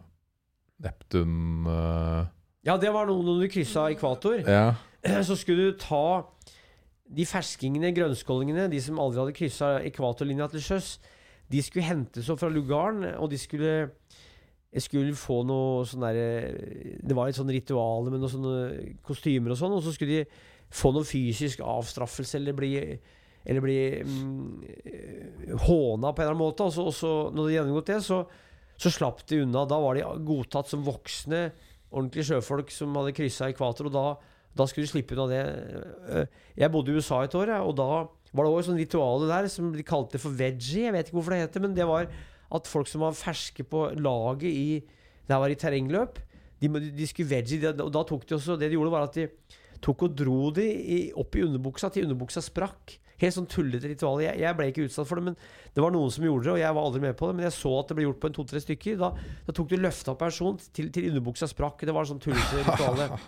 [0.78, 2.28] Neptun uh...
[2.66, 4.44] Ja, det var noe når du kryssa ekvator.
[4.46, 4.76] Ja.
[5.26, 6.22] Så skulle du ta
[7.08, 10.90] de ferskingene, grønnskålingene, de som aldri hadde kryssa ekvatorlinja til sjøs,
[11.48, 13.70] de skulle hentes opp fra lugaren, og de skulle
[14.68, 18.56] jeg skulle få noe sånn derre Det var et sånn ritual med noen sånne
[19.06, 22.74] kostymer og sånn, og så skulle de få noe fysisk avstraffelse eller bli
[23.48, 26.66] eller bli mm, håna på en eller annen måte.
[26.68, 28.18] Og og så når de gjennomgått det, så,
[28.76, 29.62] så slapp de unna.
[29.64, 31.46] Da var de godtatt som voksne,
[31.88, 34.04] ordentlige sjøfolk som hadde kryssa ekvator, og da,
[34.58, 35.42] da skulle de slippe unna det.
[36.12, 37.88] Eh, Jeg bodde i USA et år, og da
[38.36, 40.84] var det også sånt ritual der som de kalte for veggie.
[40.84, 42.10] Jeg vet ikke hvorfor det heter, men det var
[42.54, 44.80] at folk som var ferske på laget i
[45.28, 46.18] Det her var i terrengløp.
[46.60, 49.14] De, de skulle veggie, de- og da tok de også Det de gjorde, var at
[49.18, 49.26] de
[49.84, 52.96] tok og dro de i, opp i underbuksa til underbuksa sprakk.
[53.18, 54.20] Helt sånn tullete ritual.
[54.22, 55.36] Jeg, jeg ble ikke utsatt for det, men
[55.74, 57.34] det var noen som gjorde det, og jeg var aldri med på det.
[57.38, 58.96] Men jeg så at det ble gjort på en to-tre stykker.
[58.98, 59.12] Da,
[59.46, 61.82] da tok du løfta person til, til underbuksa sprakk.
[61.86, 63.04] Det var sånn tullete ritual.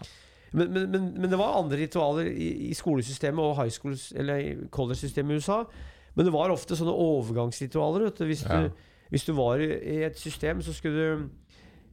[0.51, 4.65] Men, men, men, men det var andre ritualer i, i skolesystemet og high school, eller
[4.75, 5.61] college-systemet i USA.
[6.17, 8.09] Men det var ofte sånne overgangsritualer.
[8.09, 8.25] Vet du.
[8.27, 8.65] Hvis, Ja.
[8.67, 8.73] du,
[9.11, 11.29] hvis du var i et system, så skulle du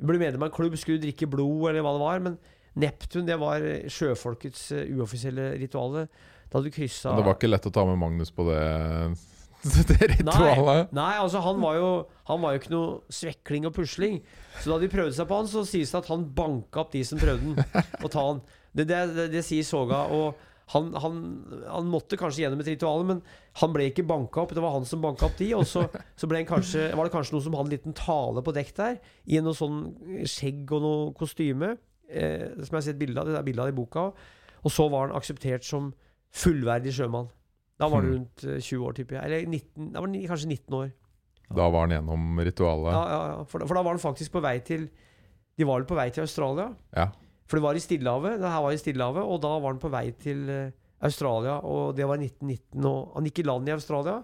[0.07, 2.23] bli medlem av en klubb, skulle du drikke blod, eller hva det var.
[2.27, 2.37] Men
[2.77, 6.05] Neptun, det var sjøfolkets uh, uoffisielle rituale.
[6.47, 8.61] Da du kryssa Men det var ikke lett å ta med Magnus på det,
[9.89, 10.93] det ritualet.
[10.95, 11.89] Nei, altså han var jo
[12.29, 14.21] Han var jo ikke noe svekling og pusling.
[14.61, 17.03] Så da de prøvde seg på han, så sies det at han banka opp de
[17.07, 18.43] som prøvde han, å ta han.
[18.71, 20.05] Det, det, det, det sier Soga.
[20.13, 20.37] Og
[20.73, 21.19] han, han,
[21.71, 23.21] han måtte kanskje gjennom et ritual, men
[23.61, 24.51] han ble ikke banka opp.
[24.55, 25.53] Det var han som banka opp de.
[25.55, 25.85] Og så,
[26.19, 28.97] så kanskje, var det kanskje noen som hadde en liten tale på dekk der,
[29.31, 29.77] i noe sånn
[30.27, 31.77] skjegg og noe kostyme.
[32.07, 33.27] Eh, som jeg har sett bilde av.
[33.31, 34.09] Det er bilde av det i boka.
[34.63, 35.93] Og så var han akseptert som
[36.35, 37.29] fullverdig sjømann.
[37.79, 38.15] Da var han Hmm.
[38.17, 39.23] rundt eh, 20 år, tipper jeg.
[39.27, 40.91] Eller 19, da var han kanskje 19 år.
[41.55, 42.91] Da var han gjennom ritualet.
[42.91, 43.43] Ja, ja, ja.
[43.47, 44.89] For, da- for da var han faktisk på vei til
[45.57, 46.67] De var vel på vei til Australia.
[46.93, 47.07] Ja.
[47.47, 48.39] For det var i Stillehavet.
[48.41, 50.73] Det her var i Stillehavet, og da var han på vei til eh,
[51.07, 51.59] Australia.
[51.63, 52.87] Og det var i 1919.
[52.89, 54.21] Og han gikk i land i Australia.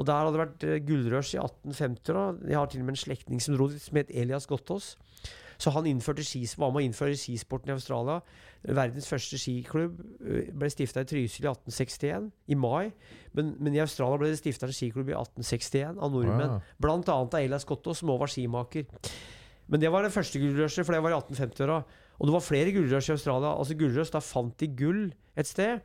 [0.00, 2.14] Og der hadde det vært uh, gullrush i 1850.
[2.16, 4.94] da Jeg har til og med en slektning som dro dit, som het Elias Gottaas.
[5.60, 8.22] Så han innførte skis, var med å innføre skisporten i Australia.
[8.64, 12.94] Verdens første skiklubb eh, ble stifta i Trysil i 1861, i mai.
[13.36, 16.56] Men, men i Australia ble det stifta en skiklubb i 1861 av nordmenn.
[16.56, 16.72] Ah.
[16.80, 18.88] Blant annet av Elias Gottaas, som også var skimaker.
[19.70, 21.82] Men det var det første gullrushet, for det var i 1850-åra.
[22.20, 23.54] Og det var flere gullrush i Australia.
[23.56, 25.06] Altså gullrush, Da fant de gull
[25.40, 25.80] et sted,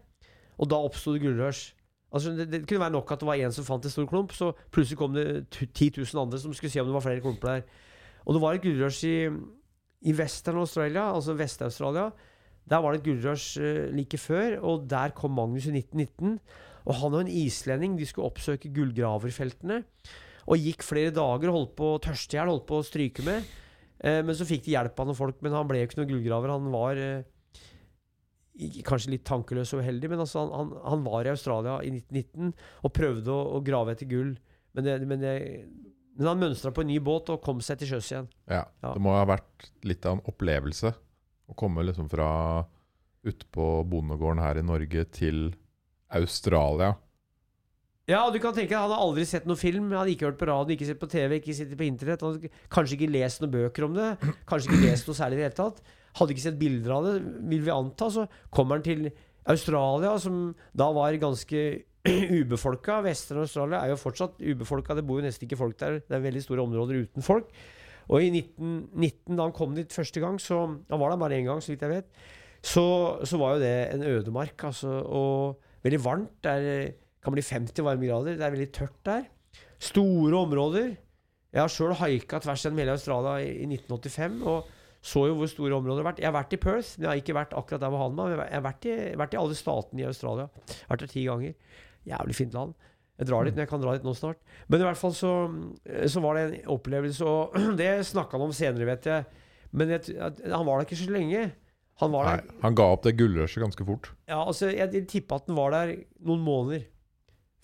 [0.59, 1.73] og da oppsto det gullrush.
[2.11, 4.31] Altså, det, det kunne være nok at det var én som fant en stor klump,
[4.35, 7.23] så plutselig kom det tu- 10 000 andre som skulle se om det var flere
[7.23, 7.65] klumper der.
[8.25, 9.15] Og det var et gullrush i,
[10.09, 12.09] i Western Australia, altså Vest-Australia.
[12.69, 16.39] Der var det et gullrush eh, like før, og der kom Magnus i 1919.
[16.85, 19.83] Og han og en islending de skulle oppsøke gullgraverfeltene.
[20.45, 23.45] Og gikk flere dager, holdt på å tørste i hjel, holdt på å stryke med.
[24.05, 26.11] Eh, men så fikk de hjelp av noen folk, men han ble jo ikke noen
[26.11, 26.53] gullgraver.
[26.53, 27.25] Han var eh,
[28.85, 32.53] kanskje litt tankeløs og uheldig, men altså han, han, han var i Australia i 1919
[32.85, 34.35] og prøvde å, å grave etter gull.
[34.75, 35.33] Men, det, men, det,
[36.19, 38.29] men han mønstra på en ny båt og kom seg til sjøs igjen.
[38.51, 38.63] Ja.
[38.83, 38.93] Ja.
[38.93, 40.93] Det må ha vært litt av en opplevelse
[41.45, 42.29] å komme liksom fra
[43.25, 45.47] utpå bondegården her i Norge til
[46.13, 46.93] Australia.
[48.05, 50.37] Ja, du kan tenke at Han hadde aldri sett noen film, han hadde ikke hørt
[50.37, 52.21] på radio, ikke sett på TV, ikke sett på internett.
[52.21, 54.09] Han hadde kanskje ikke lest noen bøker om det.
[54.45, 55.79] Kanskje ikke lest noe særlig i det hele tatt.
[56.19, 57.15] Hadde ikke sett bilder av det,
[57.49, 58.11] vil vi anta.
[58.13, 59.07] Så kommer han til
[59.49, 61.63] Australia, som da var ganske
[62.39, 62.99] ubefolka.
[63.07, 64.97] Vestern Australia er jo fortsatt ubefolka.
[64.97, 65.97] Det bor jo nesten ikke folk der.
[66.05, 67.49] Det er veldig store områder uten folk.
[68.05, 71.49] Og i 1919, da han kom dit første gang, så Han var der bare én
[71.49, 72.05] gang, så vidt jeg vet.
[72.61, 72.85] Så,
[73.25, 75.01] så var jo det en ødemark, altså.
[75.01, 76.37] Og veldig varmt.
[76.45, 76.93] Det er,
[77.25, 78.37] kan bli 50 varmegrader.
[78.37, 79.27] Det er veldig tørt der.
[79.81, 80.95] Store områder.
[81.55, 84.73] Jeg har sjøl haika tvers gjennom hele Australia i, i 1985 og
[85.05, 86.19] så jo hvor store områder det har vært.
[86.23, 88.31] Jeg har vært i Perth, men jeg har ikke vært akkurat der hvor han var.
[88.41, 90.47] Jeg har vært i, vært i alle statene i Australia.
[90.65, 91.75] Jeg har Vært der ti ganger.
[92.09, 92.73] Jævlig fint land.
[93.15, 94.41] Jeg drar dit, men jeg kan dra dit nå snart.
[94.67, 95.33] Men i hvert fall så,
[96.11, 99.45] så var det en opplevelse, og det snakka han om senere, vet jeg.
[99.77, 101.45] Men jeg, han var der ikke så lenge.
[102.01, 104.09] Han var der Nei, han ga opp det gullrushet ganske fort.
[104.27, 105.93] ja, altså, jeg tippa at han var der
[106.25, 106.89] noen måneder.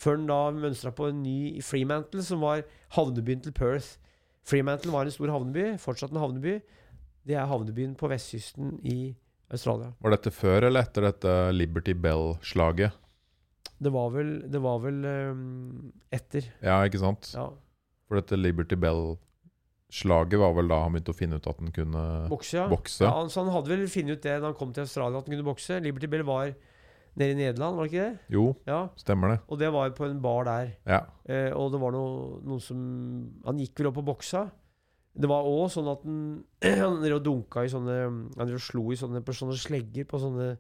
[0.02, 2.64] Før den da mønstra på en ny i Fremantle, som var
[2.96, 4.00] havnebyen til Perth.
[4.48, 6.56] Fremantle var en stor havneby, fortsatt en havneby.
[7.28, 9.14] Det er havnebyen på vestkysten i
[9.54, 9.92] Australia.
[10.02, 12.98] Var dette før eller etter dette Liberty Bell-slaget?
[13.82, 16.48] Det var vel, det var vel um, etter.
[16.62, 17.32] Ja, ikke sant?
[17.36, 17.48] Ja.
[18.08, 22.04] For dette Liberty Bell-slaget var vel da han begynte å finne ut at han kunne
[22.32, 22.68] Bokse, ja.
[22.72, 23.06] bokse.
[23.06, 23.14] ja.
[23.30, 25.50] Så han hadde vel funnet ut det da han kom til Australia, at han kunne
[25.50, 25.82] bokse.
[25.86, 26.54] Liberty Bell var
[27.18, 28.20] nede i Nederland, var det ikke det?
[28.32, 28.88] Jo, Ja.
[28.96, 29.40] stemmer det.
[29.50, 30.74] Og det var på en bar der.
[30.88, 31.02] Ja.
[31.28, 32.78] Eh, og det var noe, noen som
[33.46, 34.50] Han gikk vel opp og boksa.
[35.14, 37.98] Det var òg sånn at han, han dunka i sånne
[38.38, 40.58] Han slo i sånne, på sånne slegger på sånne,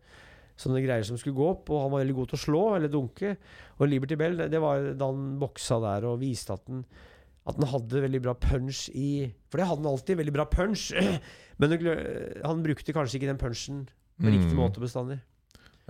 [0.59, 1.69] sånne greier som skulle gå opp.
[1.71, 3.37] Og han var veldig god til å slå, eller dunke.
[3.79, 6.83] Og Liberty Bell, det, det var da han boksa der og viste at han
[7.41, 10.91] at han hadde veldig bra punch i For det hadde han alltid, veldig bra punch.
[11.57, 11.71] Men
[12.45, 13.79] han brukte kanskje ikke den punchen
[14.21, 14.59] på riktig Mm.
[14.61, 15.17] måte bestandig.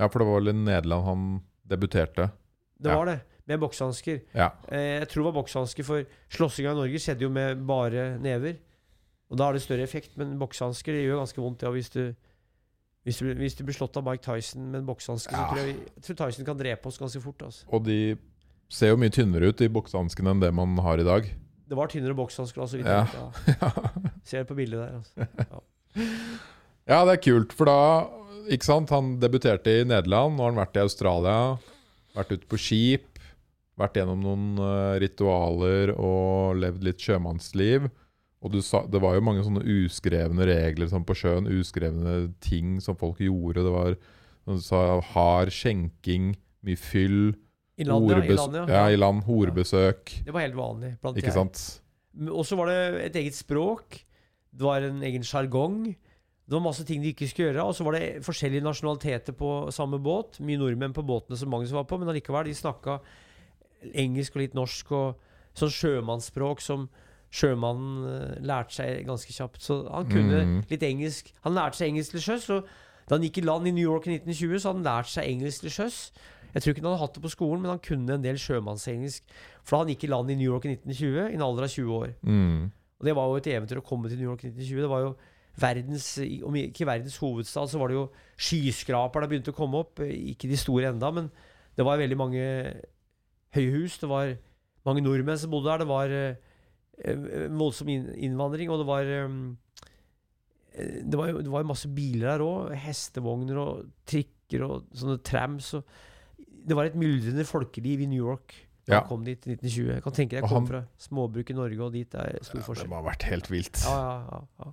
[0.01, 1.27] Ja, for det var vel i Nederland han
[1.69, 2.31] debuterte.
[2.81, 2.97] Det Ja.
[2.97, 3.19] var det.
[3.47, 4.21] Med boksehansker.
[4.37, 4.49] Ja.
[4.69, 8.57] Eh, jeg tror det var boksehansker, for slåssinga i Norge skjedde jo med bare never.
[9.31, 11.63] Og da har det større effekt, men boksehansker gjør ganske vondt.
[11.65, 12.13] Ja, hvis, du,
[13.05, 15.47] hvis, du, hvis du blir slått av Mike Tyson med en boksehanske, Ja.
[15.47, 17.41] så tror jeg, jeg tror Tyson kan drepe oss ganske fort.
[17.47, 17.65] Altså.
[17.71, 18.17] Og de
[18.69, 21.29] ser jo mye tynnere ut, de boksehanskene, enn det man har i dag.
[21.67, 22.79] Det var tynnere boksehansker, altså.
[22.83, 23.03] Ja.
[23.05, 23.71] vet, ja.
[24.23, 24.97] Ser på bildet der.
[24.99, 26.07] Altså.
[26.87, 27.77] Ja, det er kult, for da
[28.49, 31.37] Ikke sant, han debuterte i Nederland, nå har han vært i Australia,
[32.15, 33.21] vært ute på skip,
[33.79, 37.89] vært gjennom noen eh, ritualer og levd litt sjømannsliv.
[38.41, 42.79] Og du sa, det var jo mange sånne uskrevne regler sånn på sjøen, uskrevne ting
[42.81, 43.61] som folk gjorde.
[43.67, 43.97] Det var
[44.49, 46.33] du sa, hard skjenking,
[46.65, 47.35] mye fyll,
[47.77, 48.21] I land, ja.
[48.25, 48.63] I land, ja.
[48.69, 50.15] ja, i land, horebesøk.
[50.25, 50.95] Det var helt vanlig.
[51.01, 51.37] Blant Ikke jeg.
[51.37, 51.61] sant?
[52.27, 54.01] Og så var det et eget språk.
[54.51, 55.93] Det var en egen sjargong.
[56.51, 57.63] Det var masse ting de ikke skulle gjøre.
[57.63, 60.41] Og så var det forskjellige nasjonaliteter på samme båt.
[60.43, 62.97] Mye nordmenn på båtene som Magnus var på, men allikevel, de snakka
[63.97, 65.21] engelsk og litt norsk og
[65.57, 66.89] sånn sjømannsspråk som
[67.31, 69.61] sjømannen eh, lærte seg ganske kjapt.
[69.63, 70.57] Så han kunne Mm.
[70.69, 71.31] litt engelsk.
[71.45, 72.67] Han lærte seg engelsk til sjøs, og
[73.07, 75.23] da han gikk i land i New York i 1920, så hadde han lært seg
[75.31, 76.11] engelsk til sjøs.
[76.53, 79.23] Jeg tror ikke han hadde hatt det på skolen, men han kunne en del sjømannsengelsk.
[79.63, 81.71] For da han gikk i land i New York i 1920, i en alder av
[81.71, 82.13] 20 år.
[82.27, 82.71] Mm.
[82.99, 84.81] Og det var jo et eventyr å komme til New York i 1920.
[84.83, 85.15] Det var jo
[85.59, 88.05] verdens, om ikke verdens hovedstad, så var det jo
[88.39, 89.99] skyskraper der begynte å komme opp.
[89.99, 91.31] Ikke de store enda, men
[91.75, 92.45] det var veldig mange
[93.55, 93.97] høye hus.
[93.99, 94.35] Det var
[94.87, 95.83] mange nordmenn som bodde der.
[95.83, 99.35] Det var eh, voldsom innvandring, og det var eh,
[101.03, 102.71] det var, det var masse biler der òg.
[102.79, 105.73] Hestevogner og trikker og sånne trams.
[105.75, 105.83] Og
[106.67, 108.55] det var et myldrende folkeliv i New York.
[108.87, 108.99] Da Ja.
[109.01, 109.91] jeg kom dit i 1920.
[109.93, 112.39] Jeg kan tenke deg jeg kom han- fra småbruk i Norge, og dit Det er
[112.43, 113.83] stor Ja, det må ha vært helt vilt.
[113.85, 114.71] Ja, ja, ja, ja.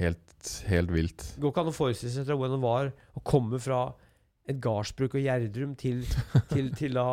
[0.00, 1.22] Helt, helt vilt.
[1.36, 3.84] Det går ikke an å forestille seg hvordan det var å komme fra
[4.50, 6.02] et gardsbruk og Gjerdrum til,
[6.52, 7.06] til, til da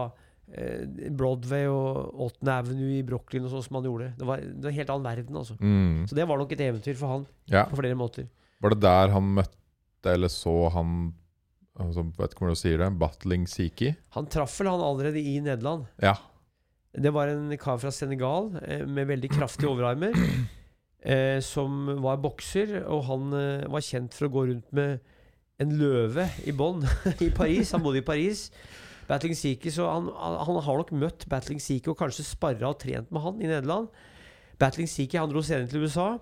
[0.52, 0.84] eh,
[1.16, 2.50] Broadway og 8.
[2.58, 4.10] Avenue i Brooklyn og sånn som han gjorde.
[4.20, 5.56] Det var, det var en helt annen verden, altså.
[5.62, 6.04] Mm.
[6.10, 7.68] Så det var nok et eventyr for han Ja.
[7.70, 8.28] på flere måter.
[8.62, 11.14] Var det der han møtte eller så han
[11.78, 12.90] altså, Vet ikke hvordan du sier det.
[13.00, 13.94] Battling Siki.
[14.18, 15.86] Han traff vel han allerede i Nederland.
[16.02, 16.16] Ja.
[16.92, 20.18] Det var en kar fra Senegal eh, med veldig kraftige overarmer.
[21.02, 25.00] Eh, som var bokser, og han eh, var kjent for å gå rundt med
[25.62, 26.86] en løve i bånd
[27.26, 27.74] i Paris.
[27.74, 28.50] Han bodde i Paris.
[29.10, 33.10] Battling Seeker, så han, han har nok møtt Battling Seeker og kanskje sparra og trent
[33.12, 33.90] med han i Nederland.
[34.62, 36.14] Battling Seeker han dro senere til USA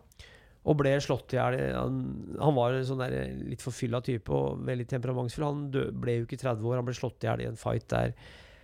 [0.69, 1.57] og ble slått i hjel.
[1.75, 1.99] Han,
[2.39, 5.47] han var en sånn der litt forfylla type og veldig temperamentsfull.
[5.47, 7.87] Han dø, ble jo ikke 30 år, han ble slått i hjel i en fight
[7.91, 8.15] der.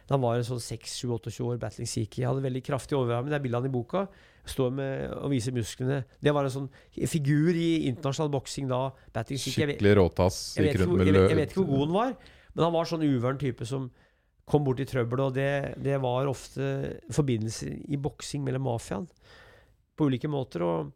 [0.05, 2.23] Da han var en sånn 6-28 år, Battling Siki.
[2.27, 3.29] Hadde veldig kraftig overarm.
[3.31, 4.05] Det er bildet han i boka.
[4.45, 6.03] Står med og viser musklene.
[6.21, 6.67] Det var en sånn
[7.09, 8.81] figur i internasjonal boksing da.
[9.15, 9.63] Battling Siki.
[9.63, 10.41] Skikkelig råtass.
[10.59, 12.17] jeg, vet ikke, jeg, jeg vet ikke hvor god han var,
[12.53, 13.89] men han var sånn uvøren type som
[14.45, 15.49] kom bort i trøbbel, og det,
[15.81, 16.67] det var ofte
[17.13, 19.07] forbindelser i boksing mellom mafiaen
[19.97, 20.61] på ulike måter.
[20.61, 20.93] og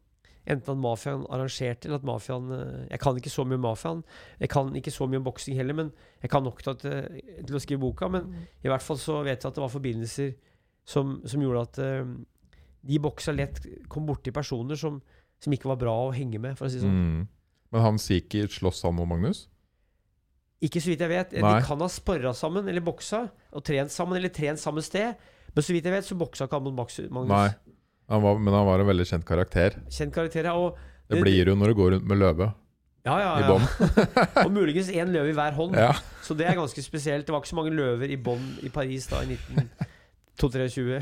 [0.49, 3.99] Enten at mafiaen arrangerte, eller at mafiaen eh, Jeg kan ikke så mye om mafiaen.
[4.41, 5.91] Jeg kan ikke så mye om boksing heller, men
[6.23, 8.09] jeg kan nok til, at, eh, til å skrive boka.
[8.09, 8.31] Men
[8.65, 10.33] i hvert fall så vet jeg at det var forbindelser
[10.89, 12.13] som, som gjorde at uh,
[12.89, 14.97] de boksa lett kom borti personer som,
[15.37, 16.97] som ikke var bra å henge med, for å si det sånn.
[16.97, 17.27] Mm.
[17.69, 19.45] Men han Sikher slåss han mot Magnus?
[20.65, 21.35] Ikke så vidt jeg vet.
[21.37, 21.59] Nei.
[21.59, 25.19] De kan ha sparra sammen eller boksa, og trent sammen eller trent samme sted.
[25.53, 27.29] Men så vidt jeg vet, så boksa ikke han mot Magnus.
[27.29, 27.68] Nei.
[28.09, 29.77] Han var, men han var en veldig kjent karakter.
[29.93, 30.55] Kjent karakter, ja.
[30.57, 30.79] Og,
[31.09, 32.49] Det blir jo når du går rundt med løve
[33.05, 33.35] ja, ja, ja.
[33.39, 33.65] i bånd.
[34.45, 35.77] og muligens én løve i hver hånd.
[35.77, 35.93] Ja.
[36.25, 37.25] Så det er ganske spesielt.
[37.25, 40.99] Det var ikke så mange løver i bånd i Paris da i 1923.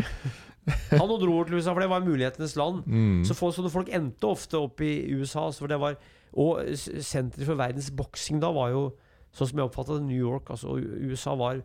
[0.92, 2.84] Han og over til USA, for det var mulighetenes land.
[2.86, 3.24] Mm.
[3.28, 5.48] Så få, sånne folk endte ofte opp i USA.
[5.56, 5.98] For det var,
[6.36, 8.88] og senteret for verdens boksing da var jo,
[9.36, 10.52] sånn som jeg oppfatta det, New York.
[10.54, 11.64] Altså, USA var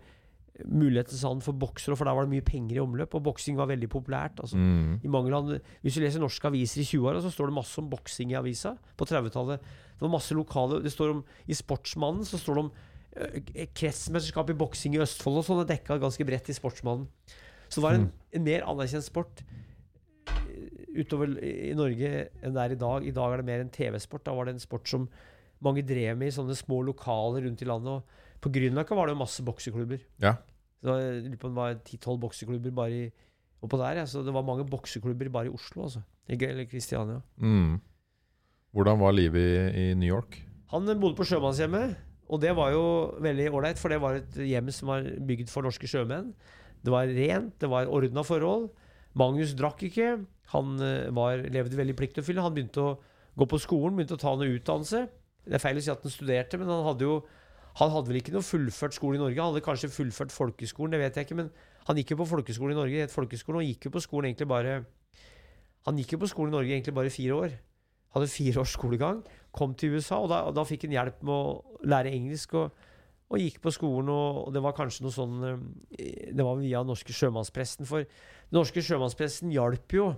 [0.68, 3.14] mulighetens land for boksere, for der var det mye penger i omløp.
[3.18, 4.40] Og boksing var veldig populært.
[4.42, 4.58] Altså.
[4.58, 5.00] Mm.
[5.04, 7.90] I mange land, Hvis du leser norske aviser i 20-åra, så står det masse om
[7.90, 8.76] boksing i avisa.
[8.96, 9.60] På 30-tallet.
[9.62, 12.70] Det var masse lokale Det står om I Sportsmannen så står det om
[13.16, 15.62] øh, kretsmesterskap i boksing i Østfold og sånn.
[15.62, 17.08] Det dekka ganske bredt i Sportsmannen.
[17.68, 19.44] Så det var en, en mer anerkjent sport
[20.28, 22.10] øh, utover i i Norge
[22.42, 23.06] enn det er i dag.
[23.06, 24.26] I dag er det mer en TV-sport.
[24.26, 25.08] Da var det en sport som
[25.62, 28.02] mange drev med i sånne små lokaler rundt i landet.
[28.02, 30.02] Og på Grünerløkka var det jo masse bokseklubber.
[30.22, 30.36] Ja.
[30.82, 33.12] Så det var- jeg lurer på om det var 10-12 bokseklubber bare i
[33.62, 34.00] oppå der.
[34.02, 34.04] Ja.
[34.04, 36.02] Så det var mange bokseklubber bare i Oslo, altså.
[36.28, 37.22] Eller Kristiania.
[37.38, 37.80] Mm.
[38.74, 39.36] Hvordan var livet
[39.74, 40.42] i, i New York?
[40.72, 41.96] Han bodde på sjømannshjemmet,
[42.28, 42.82] og det var jo
[43.20, 46.32] veldig ålreit, for det var et hjem som var bygd for norske sjømenn.
[46.82, 48.70] Det var rent, det var ordna forhold.
[49.14, 50.24] Magnus drakk ikke.
[50.54, 52.42] Han eh, var, levde veldig pliktoppfyllende.
[52.42, 52.94] Han begynte å
[53.38, 55.04] gå på skolen, begynte å ta noe utdannelse.
[55.44, 57.20] Det er feil å si at han studerte, men han hadde jo
[57.80, 59.38] han hadde vel ikke noe fullført skole i Norge.
[59.38, 61.38] Han hadde kanskje fullført folkeskolen, det vet jeg ikke.
[61.40, 61.50] Men
[61.88, 64.48] han gikk jo på folkeskole i Norge, het folkeskolen, og gikk jo på skolen egentlig
[64.50, 64.82] bare
[65.82, 67.54] Han gikk jo på skolen i Norge egentlig bare fire år.
[68.14, 69.22] Hadde fire års skolegang.
[69.50, 72.54] Kom til USA, og da, og da fikk han hjelp med å lære engelsk.
[72.54, 72.84] Og,
[73.32, 77.16] og gikk på skolen, og det var kanskje noe sånn eh, Det var via norske
[77.16, 77.88] sjømannspresten.
[77.88, 80.12] For den norske sjømannspresten hjalp jo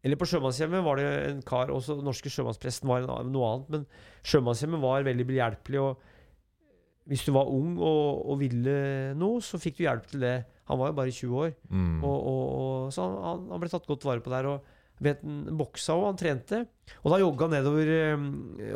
[0.00, 3.74] Eller på sjømannshjemmet var det en kar Også den norske sjømannspresten var en, noe annet,
[3.74, 3.84] men
[4.24, 5.82] sjømannshjemmet var veldig behjelpelig.
[5.82, 8.74] Og hvis du var ung og, og ville
[9.18, 10.36] noe, så fikk du hjelp til det.
[10.70, 11.54] Han var jo bare 20 år.
[11.68, 11.96] Mm.
[12.06, 14.48] Og, og, og, så han, han ble tatt godt vare på der.
[14.52, 15.22] Og vet
[15.56, 16.60] boksa og han trente.
[17.00, 18.24] Og da jogga han nedover eh,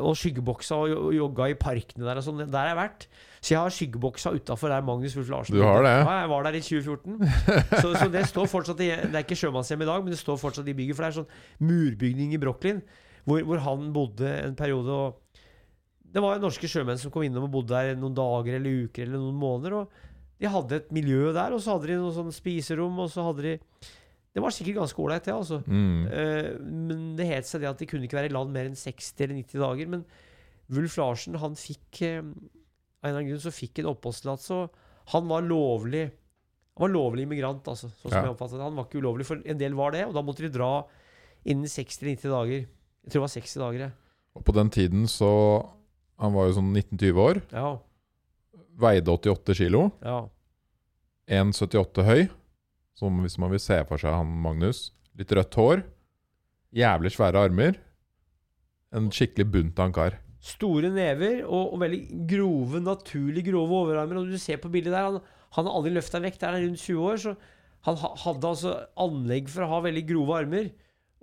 [0.00, 2.20] og skyggeboksa og, og jogga i parkene der.
[2.20, 2.44] Og sånn.
[2.44, 3.06] Der har jeg vært.
[3.44, 5.92] Så jeg har skyggeboksa utafor der Magnus Wulf Larsen Du har det?
[6.00, 7.18] Ja, jeg var der i 2014.
[7.82, 10.40] Så, så det står fortsatt i, Det er ikke sjømannshjem i dag, men det står
[10.40, 10.96] fortsatt i bygget.
[10.96, 12.80] For det er sånn murbygning i Brooklyn
[13.24, 14.96] hvor, hvor han bodde en periode.
[14.96, 15.44] Og
[16.14, 19.20] det var norske sjømenn som kom innom og bodde der noen dager eller uker eller
[19.20, 19.76] noen måneder.
[19.80, 23.24] Og de hadde et miljø der, og så hadde de noe sånn spiserom, og så
[23.28, 23.54] hadde de
[24.34, 25.60] Det var sikkert ganske ålreit, det, altså.
[25.66, 26.06] Mm.
[26.10, 26.48] Uh,
[26.90, 29.14] men det het seg det at de kunne ikke være i land mer enn 60
[29.22, 29.90] eller 90 dager.
[29.92, 30.04] Men
[30.74, 32.18] Wulf Larsen, han fikk uh,
[33.04, 34.58] Av en eller annen grunn så fikk en oppholdstillatelse,
[35.12, 36.06] han var lovlig
[36.74, 38.22] Han var lovlig immigrant, altså, sånn som Ja.
[38.24, 38.64] jeg oppfattet det.
[38.64, 40.70] Han var ikke ulovlig, for en del var det, og da måtte de dra
[41.46, 42.64] innen 60-90 dager.
[42.64, 43.92] Jeg tror det var 60 dager, jeg.
[44.34, 45.28] Og på den tiden så
[46.18, 47.42] Han var jo sånn 19-20 år.
[47.52, 47.68] Ja.
[48.82, 49.92] Veide 88 kilo.
[50.02, 50.24] ja.
[51.28, 52.28] 1,78 høy.
[52.98, 54.88] Som hvis man vil se for seg han Magnus.
[55.18, 55.82] Litt rødt hår.
[56.74, 57.78] Jævlig svære armer.
[58.94, 60.18] En skikkelig bunt av en kar.
[60.44, 64.20] Store never og, og veldig grove, naturlig grove overarmer.
[64.20, 65.20] Og du ser på bildet der, han,
[65.56, 66.42] han har aldri løfta vekt.
[66.42, 67.34] Der er rundt 20 år, så
[67.88, 70.70] han ha, hadde altså anlegg for å ha veldig grove armer.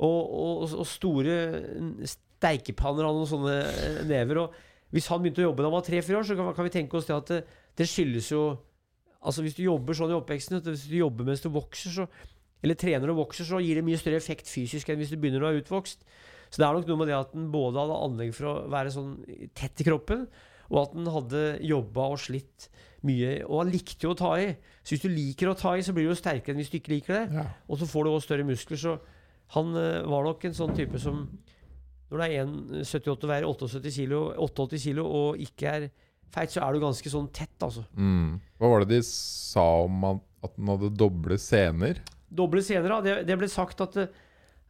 [0.02, 1.38] Og, og, og store
[2.10, 4.44] steikepanner og sånne eh, never.
[4.44, 6.74] Og hvis han begynte å jobbe da han var tre-fire år, så kan, kan vi
[6.74, 7.42] tenke oss det at det,
[7.78, 8.46] det skyldes jo
[9.22, 12.08] Altså Hvis du jobber sånn i oppveksten, hvis du jobber mens du vokser, så
[12.62, 15.42] eller trener og vokser, så gir det mye større effekt fysisk enn hvis du begynner
[15.42, 16.06] å ha utvokst.
[16.52, 18.92] Så det er nok noe med det at den både hadde anlegg for å være
[18.94, 19.16] sånn
[19.58, 20.28] tett i kroppen,
[20.72, 22.68] og at den hadde jobba og slitt
[23.08, 23.40] mye.
[23.48, 24.52] Og han likte jo å ta i.
[24.84, 26.78] Så hvis du liker å ta i, så blir du jo sterkere enn hvis du
[26.80, 27.40] ikke liker det.
[27.40, 27.48] Ja.
[27.68, 28.80] Og så får du også større muskler.
[28.80, 28.94] Så
[29.56, 31.26] han eh, var nok en sånn type som
[32.12, 32.46] Når det er
[32.84, 35.86] 1,78 og veier 78 kilo, 88 kilo og ikke er
[36.34, 37.86] feit, så er du ganske sånn tett, altså.
[37.96, 38.40] Mm.
[38.60, 40.26] Hva var det de sa om at,
[40.58, 42.02] den hadde doble sener?
[42.32, 43.00] Doble scener, ja.
[43.06, 44.08] Det, det ble sagt at det,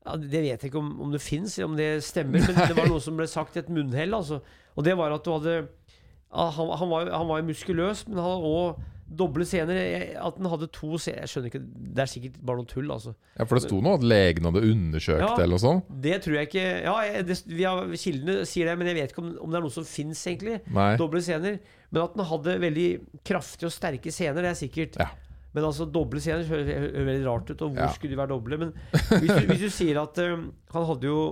[0.02, 2.90] ja, Det vet jeg ikke om, om det fins, om det stemmer, men det var
[2.90, 4.16] noe som ble sagt i et munnhell.
[4.18, 4.42] Altså.
[4.76, 8.32] Og det var at du hadde ja, han, han, var, han var muskuløs, men han
[8.32, 8.82] hadde òg
[9.18, 9.78] doble scener.
[10.22, 11.62] At han hadde to scener Jeg skjønner ikke
[11.98, 13.12] Det er sikkert bare noe tull, altså.
[13.38, 15.34] Ja, For det sto noe at legen hadde undersøkt Ja.
[15.36, 15.90] eller noe sånt?
[16.06, 16.94] Det tror jeg ikke Ja,
[17.28, 19.76] det, vi har, kildene sier det, men jeg vet ikke om, om det er noe
[19.76, 20.60] som fins, egentlig.
[20.72, 20.90] Nei.
[21.02, 21.60] Doble scener.
[21.92, 22.88] Men at han hadde veldig
[23.28, 24.96] kraftige og sterke scener, det er sikkert.
[25.02, 25.10] Ja.
[25.52, 27.92] Men altså, doble scener høres veldig rart ut, og hvor Ja.
[27.92, 28.58] skulle de være doble?
[28.62, 31.24] Men hvis du, hvis du sier at um, han hadde jo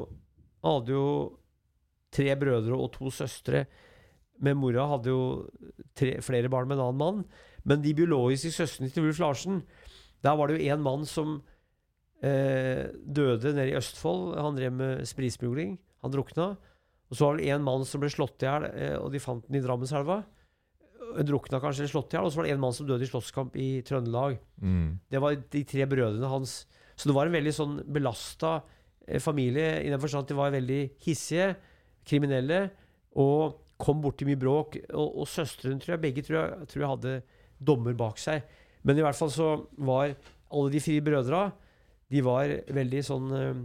[0.68, 1.06] hadde jo
[2.12, 3.64] tre brødre og to søstre.
[4.44, 5.22] Men mora hadde jo
[5.96, 7.22] tre, flere barn med en annen mann.
[7.70, 9.62] Men de biologiske søstrene til Ulf Larsen,
[10.26, 11.38] der var det jo én mann som
[12.26, 14.34] eh, døde nede i Østfold.
[14.42, 15.78] Han drev med spritsmugling.
[16.04, 16.56] Han drukna.
[17.10, 19.46] Og så var det en mann som ble slått i hjel, eh, og de fant
[19.48, 20.22] den i Drammenselva.
[21.16, 22.28] Eh, Drukna kanskje eller slått i hjel.
[22.28, 24.38] Og så var det en mann som døde i slåsskamp i Trøndelag.
[24.62, 25.00] Mm.
[25.10, 26.60] Det var de tre brødrene hans.
[27.00, 28.60] Så det var en veldig sånn belasta
[29.08, 31.54] eh, familie i den forstand at de var veldig hissige,
[32.10, 32.68] kriminelle,
[33.20, 34.78] og kom borti mye bråk.
[34.92, 37.16] Og, og søstrene, tror jeg, begge tror jeg, tror jeg hadde
[37.60, 38.46] dommer bak seg.
[38.88, 40.16] Men i hvert fall så var
[40.50, 41.42] alle de fire brødra
[42.10, 43.58] De var veldig sånn eh,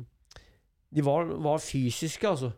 [0.92, 2.50] De var, var fysiske, altså.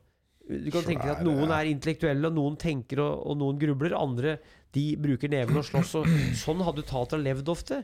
[0.46, 3.96] Du kan tenke deg at noen er intellektuelle, og noen tenker og, og noen grubler.
[3.98, 4.36] Andre
[4.76, 5.94] de bruker neven og slåss.
[5.98, 7.80] Og sånn hadde Tatra levd ofte.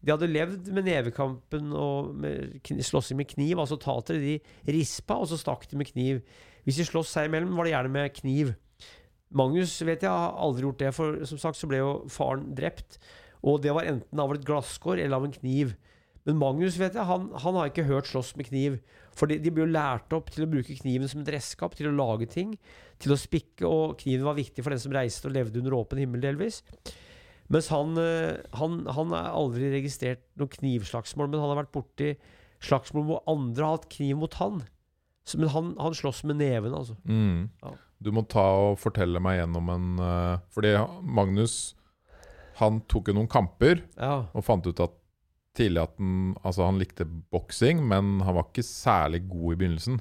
[0.00, 3.60] De hadde levd med nevekampen og med slåssing med kniv.
[3.60, 4.36] Altså tatere de
[4.78, 6.22] rispa, og så stakk de med kniv.
[6.64, 8.54] Hvis de sloss seg imellom, var det gjerne med kniv.
[9.36, 12.98] Magnus vet jeg har aldri gjort det, for som sagt så ble jo faren drept.
[13.46, 15.74] Og det var enten av et glasskår eller av en kniv.
[16.26, 18.80] Men Magnus vet jeg, han, han har ikke hørt slåss med kniv.
[19.16, 21.90] For de, de ble jo lært opp til å bruke kniven som et redskap til
[21.90, 22.56] å lage ting.
[23.02, 26.00] Til å spikke, og kniven var viktig for den som reiste og levde under åpen
[26.02, 26.62] himmel, delvis.
[27.52, 32.14] Mens han, eh, han, han er aldri registrert noe knivslagsmål, men han har vært borti
[32.64, 34.64] slagsmål hvor andre har hatt kniv mot han.
[35.26, 36.98] Så, men han, han slåss med neven, altså.
[37.06, 37.46] Mm.
[37.62, 37.76] Ja.
[38.02, 41.74] Du må ta og fortelle meg gjennom en uh, Fordi Magnus
[42.60, 44.26] Han tok jo noen kamper Ja.
[44.36, 44.92] og fant ut at
[45.56, 49.94] tidlig at han, altså han likte boksing, men han var ikke særlig god i begynnelsen.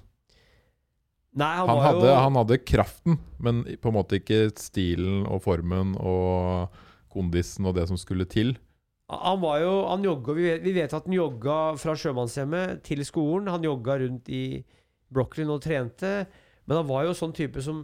[1.36, 5.42] Nei, han, Han hadde, jo han hadde kraften, men på en måte ikke stilen og
[5.44, 6.76] formen og
[7.12, 8.54] kondisen og det som skulle til.
[9.12, 13.04] Han var jo Han jogga vi, vet- vi vet at han jogga fra sjømannshjemmet til
[13.08, 13.48] skolen.
[13.52, 14.44] Han jogga rundt i
[15.14, 16.26] Brooklyn og trente.
[16.66, 17.84] Men han var jo sånn type som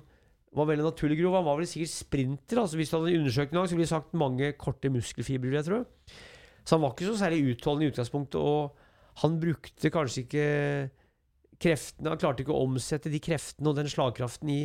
[0.58, 1.38] var veldig naturlig grov.
[1.40, 2.62] Han var vel sikkert sprinter.
[2.62, 5.84] Altså Hvis du hadde undersøkt gang, så ville de sagt mange korte muskelfibre, jeg tro.
[6.66, 10.46] Så han var ikke så særlig utholdende i utgangspunktet, og han brukte kanskje ikke
[11.62, 14.62] kreftene Han klarte ikke å omsette de kreftene og den slagkraften i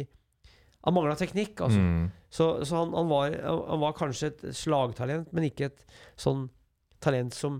[0.86, 1.80] Han mangla teknikk, altså.
[1.82, 2.04] Mm.
[2.30, 5.82] Så, så han, han, var, han var kanskje et slagtalent, men ikke et
[6.20, 6.46] sånn
[7.02, 7.58] talent som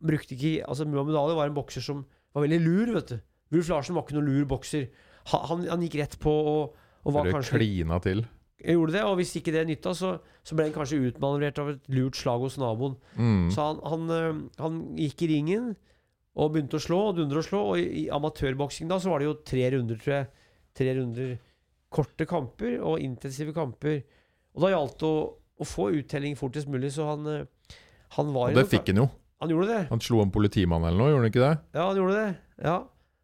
[0.00, 3.16] brukte ikke Altså Muhammed Ali var en bokser som var veldig lur, vet du.
[3.50, 4.86] Wulf Larsen var ikke noen lur bokser.
[5.30, 8.24] Han, han, gikk rett på og, og var Det kanskje klina til.
[8.60, 11.86] Gjorde det, og hvis ikke det nytta, så, så ble han kanskje utmanøvrert av et
[11.88, 12.96] lurt slag hos naboen.
[13.16, 13.46] Mm.
[13.54, 15.70] Så han, han, øh, han gikk i ringen
[16.36, 17.62] og begynte å slå og dundre og slå.
[17.72, 20.28] Og i, i amatørboksing da så var det jo tre runder, tror jeg.
[20.76, 21.32] Tre runder
[21.90, 24.02] korte kamper og intensive kamper.
[24.54, 25.24] Og da gjaldt det å,
[25.60, 27.74] å få uttelling fortest mulig, så han, øh,
[28.18, 29.08] han var Og det noe- fikk han jo.
[29.40, 29.82] Han gjorde det.
[29.88, 31.54] Han slo en politimann eller noe, gjorde han ikke det?
[31.72, 32.30] Ja, han gjorde det.
[32.60, 32.74] Ja.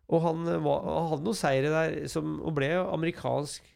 [0.09, 3.66] Og han, øh, var, han hadde noen seire der, som, og ble amerikansk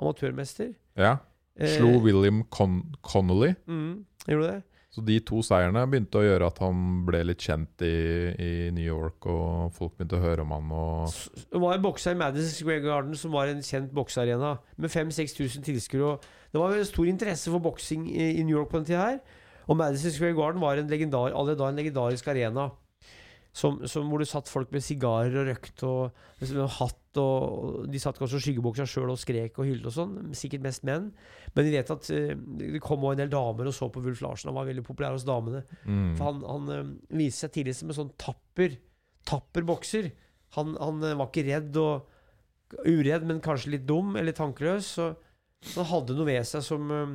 [0.00, 0.72] amatørmester.
[0.98, 1.16] Ja.
[1.60, 3.54] Eh, William Con Connolly.
[3.66, 4.62] Mm, gjorde det.
[4.90, 7.94] Så de to seierne begynte å gjøre at han ble litt kjent i,
[8.34, 10.72] i New York, og folk begynte å høre om han.
[10.74, 14.90] Og Det var en bokser i Madison Square Garden som var en kjent boksearena med
[14.90, 16.16] 5000-6000 tilskuere.
[16.50, 19.20] Det var en stor interesse for boksing i, i New York på den tida her.
[19.70, 22.72] Og Madison Square Garden var en legendar, allerede da en legendarisk arena.
[23.52, 26.96] Som, som hvor det satt folk med sigarer og røkt og liksom, hatt.
[27.18, 30.12] Og, De satt kanskje og skyggeboksa sjøl og skrek og hylte og sånn.
[30.38, 31.08] Sikkert mest menn.
[31.56, 34.22] Men vi vet at uh, det kom også en del damer og så på Wulf
[34.22, 34.52] Larsen.
[34.52, 35.64] Han var veldig populær hos damene.
[35.82, 36.12] mm.
[36.14, 38.78] For han, han eh, viste seg tidlig som en sånn tapper
[39.28, 40.06] Tapper bokser.
[40.56, 42.08] Han, han uh, var ikke redd og
[42.86, 44.94] uredd, men kanskje litt dum eller tankeløs.
[44.96, 45.10] Så,
[45.60, 47.12] så han hadde noe ved seg som eh,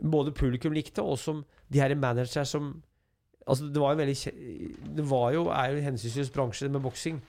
[0.00, 2.72] både publikum likte, og som de her managerne som
[3.50, 4.16] Altså, det var jo veldig
[4.96, 7.20] Det var jo, er jo en hensynsløs bransje med boksing.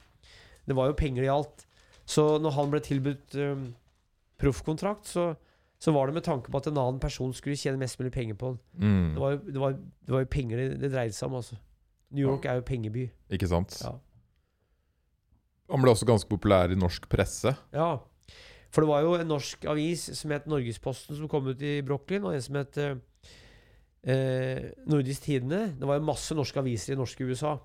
[0.67, 1.65] Det var jo penger i alt.
[2.05, 3.71] Så når han ble tilbudt um,
[4.41, 5.31] proffkontrakt, så,
[5.81, 8.37] så var det med tanke på at en annen person skulle tjene mest mulig penger
[8.37, 8.61] på han.
[8.77, 9.09] Mm.
[9.15, 11.57] Det var jo, det var, det var jo penger det, det dreide seg om, altså.
[12.11, 13.05] New York er jo pengeby.
[13.31, 13.77] Ikke sant?
[13.79, 13.95] Ja.
[15.71, 17.53] Han ble også ganske populær i norsk presse.
[17.71, 17.93] Ja.
[18.71, 22.25] For det var jo en norsk avis som het Norgesposten, som kom ut i Brooklyn,
[22.27, 22.99] og en som het eh,
[24.07, 25.75] eh, Nordisk Tidende.
[25.79, 27.57] Det var jo masse norske aviser i norske USA.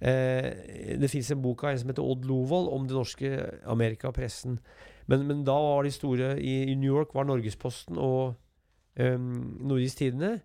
[0.00, 3.32] Eh, det fins en bok av en som heter Odd Lovold om det norske
[3.68, 4.58] Amerikapressen.
[5.10, 8.34] Men, men da var de store i, i New York var Norgesposten og
[8.96, 10.38] eh, Nordisk Tidende.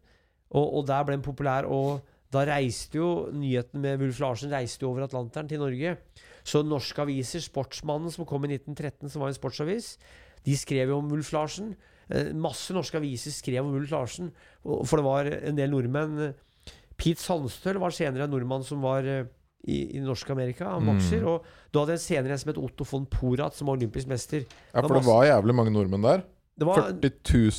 [0.55, 1.69] Og, og der ble den populær.
[1.69, 2.03] Og
[2.33, 5.95] da reiste jo nyheten med Wulf Larsen reiste jo over Atlanteren til Norge.
[6.45, 9.95] Så norske aviser, Sportsmannen som kom i 1913, som var en sportsavis,
[10.45, 11.73] de skrev jo om Wulf Larsen.
[12.09, 14.31] Eh, masse norske aviser skrev om Ulf Larsen,
[14.63, 16.33] for det var en del nordmenn.
[16.95, 19.25] Pete Sandstøl var senere en nordmann som var eh,
[19.65, 20.69] i, i norsk-Amerika.
[20.75, 21.25] Han Mm.
[21.27, 24.45] Og du hadde en senere en som het Otto von Porat, som var olympisk mester.
[24.73, 26.23] Ja, for det var jævlig mange nordmenn der.
[26.55, 27.11] Det var 40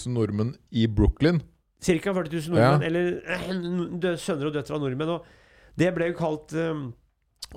[0.07, 1.43] 000 nordmenn i Brooklyn.
[1.83, 2.13] ca.
[2.15, 5.11] 40 000 nordmenn, eller eh, sønner og døtre av nordmenn.
[5.19, 5.27] Og
[5.77, 6.87] det ble jo kalt um,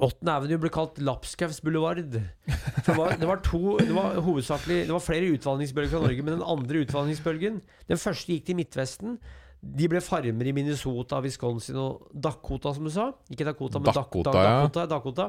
[0.05, 0.23] 8.
[0.31, 1.99] Avenue ble kalt Lapskaus boulevard.
[2.09, 6.37] Det var, det var to Det var hovedsakelig Det var flere utvandringsbølger fra Norge, men
[6.37, 9.17] den andre utvandringsbølgen Den første gikk til Midtvesten.
[9.59, 13.09] De ble farmer i Minnesota, Wisconsin og Dakota, som du sa.
[13.29, 14.85] Ikke Dakota, men Dakota, Dakota.
[14.85, 14.91] ja.
[14.93, 15.25] Dakota.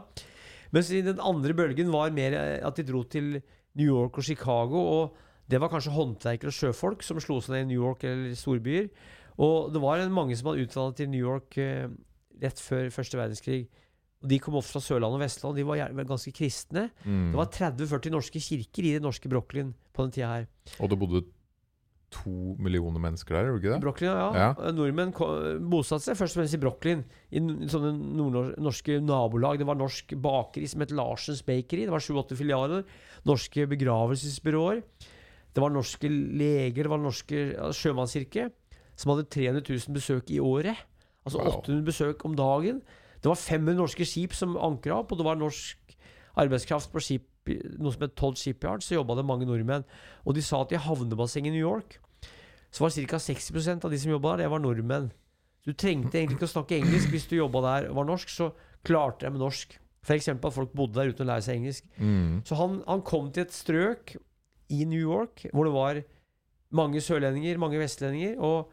[0.71, 3.41] Mens i den andre bølgen var mer at de dro til
[3.75, 4.85] New York og Chicago.
[5.01, 5.17] Og
[5.51, 8.87] det var kanskje håndverkere og sjøfolk som slo seg ned i New York eller storbyer.
[9.43, 11.89] Og det var mange som hadde utdannet til New York eh,
[12.43, 13.65] rett før første verdenskrig.
[14.21, 16.91] De kom ofte fra Sørlandet og Vestland, de var ganske kristne.
[17.07, 17.31] Mm.
[17.33, 20.49] Det var 30-40 norske kirker i det norske Brooklyn på den tida her.
[20.79, 21.23] Og det bodde
[22.11, 23.81] to millioner mennesker der, gjorde ikke det?
[23.85, 24.29] Brooklyn, ja.
[24.35, 24.73] Ja.
[24.75, 25.13] Nordmenn
[25.71, 29.61] bosatte seg først og fremst i Brooklyn, i sånne nordnorske nabolag.
[29.63, 31.87] Det var norsk bakeri som het Larsens Bakery.
[31.87, 32.83] Det var sju-åtte filialer.
[33.31, 34.83] Norske begravelsesbyråer.
[35.55, 38.51] Det var norske leger, det var norske ja, sjømannskirke,
[38.99, 40.83] som hadde 300 000 besøk i året.
[41.25, 41.61] Altså Wow.
[41.63, 42.83] 800 besøk om dagen.
[43.21, 45.97] Det var 500 norske skip som ankra opp, og det var norsk
[46.41, 47.27] arbeidskraft på skip,
[47.81, 49.85] noe som het Todd Shipyard, så jobba det mange nordmenn.
[50.25, 51.99] Og de sa at i havnebassenget i New York
[52.71, 53.19] så var ca.
[53.19, 55.11] 60% av de som jobba der, det var nordmenn.
[55.67, 58.51] Du trengte egentlig ikke å snakke engelsk hvis du jobba der og var norsk, så
[58.87, 59.75] klarte de med norsk.
[60.07, 60.31] F.eks.
[60.33, 61.89] at folk bodde der uten å lære seg engelsk.
[61.99, 62.41] Mm.
[62.49, 64.15] Så han, han kom til et strøk
[64.73, 66.01] i New York hvor det var
[66.79, 68.71] mange sørlendinger, mange vestlendinger, og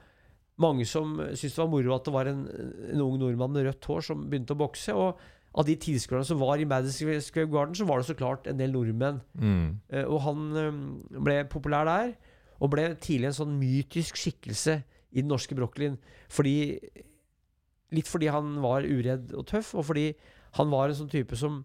[0.62, 2.46] mange som syntes det var moro at det var en,
[2.92, 4.96] en ung nordmann med rødt hår som begynte å bokse.
[4.98, 5.22] Og
[5.58, 8.60] av de tilskuerne som var i Madison Square Garden, så var det så klart en
[8.60, 9.22] del nordmenn.
[9.38, 9.80] Mm.
[9.94, 10.82] Uh, Og han um,
[11.26, 12.16] ble populær der,
[12.58, 14.80] og ble tidlig en sånn mytisk skikkelse
[15.14, 16.00] i den norske Brooklyn.
[16.34, 16.56] Fordi
[17.96, 20.10] Litt fordi han var uredd og tøff, og fordi
[20.58, 21.62] han var en sånn type som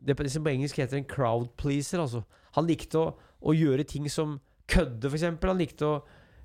[0.00, 1.98] Det på, som på engelsk heter en crowd pleaser.
[1.98, 2.22] Altså.
[2.54, 3.08] Han likte å,
[3.42, 4.36] å gjøre ting som
[4.70, 5.24] kødde, f.eks.
[5.42, 5.96] Han likte å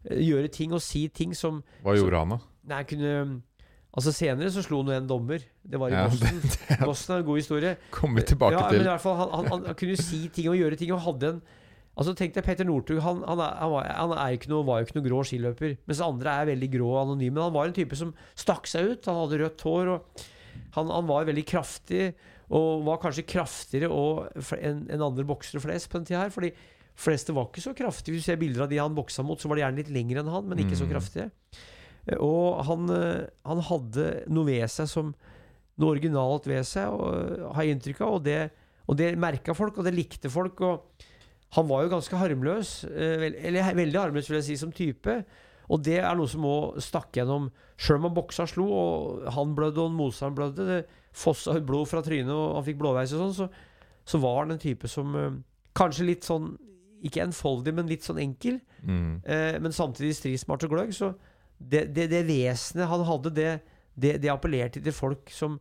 [0.10, 2.40] gjøre ting og si ting som Hva gjorde han, da?
[2.74, 3.16] Nei, kunne
[3.94, 5.44] Altså Senere så slo han jo en dommer.
[5.62, 6.40] Det var i Ja, Boston.
[6.82, 7.74] Boston er en god historie.
[7.94, 10.50] Kommer vi tilbake ja, Men i hvert fall, han, han, han, han kunne si ting
[10.50, 11.44] og gjøre ting og hadde en
[11.94, 12.98] Altså Tenk deg Petter Northug.
[13.06, 15.76] Han, han, er, han, var, han er ikke noe, var jo ikke noe grå skiløper.
[15.86, 17.36] Mens andre er veldig grå og anonyme.
[17.36, 19.10] Men han var en type som stakk seg ut.
[19.12, 19.92] Han hadde rødt hår.
[19.94, 20.24] og
[20.74, 22.08] Han, han var veldig kraftig,
[22.54, 23.94] og var kanskje kraftigere
[24.58, 26.34] enn en andre boksere flest på den tida her.
[26.34, 26.50] Fordi
[26.96, 28.14] fleste var ikke så kraftige.
[28.16, 30.22] Hvis du ser bilder av de han boksa mot, så var de gjerne litt lengre
[30.22, 30.92] enn han, men ikke så Mm.
[30.94, 31.32] kraftige.
[32.20, 35.16] Og han, eh, han hadde noe ved seg som
[35.76, 38.14] Noe originalt ved seg, og, har jeg inntrykk av.
[38.14, 38.52] Og det,
[38.88, 40.62] og det merka folk, og det likte folk.
[40.62, 40.84] Og
[41.56, 42.84] han var jo ganske harmløs.
[42.86, 45.26] eh, Eller veldig harmløs, vil jeg si, som type.
[45.72, 49.56] Og det er noe som må stakk gjennom Sjøl om han boksa slo, og han
[49.56, 53.34] blødde og motstanderen blødde, det fossa blod fra trynet, og han fikk blåveis og sånn,
[53.34, 53.50] så,
[54.06, 55.32] så var han en type som eh,
[55.74, 56.56] Kanskje litt sånn
[57.04, 58.60] Ikke enfoldig, men litt sånn enkel.
[58.82, 59.22] Mm.
[59.28, 60.94] Eh, men samtidig strismart og gløgg.
[60.96, 61.14] Så
[61.58, 63.50] det, det, det vesenet han hadde, det,
[63.94, 65.60] det, det appellerte til folk som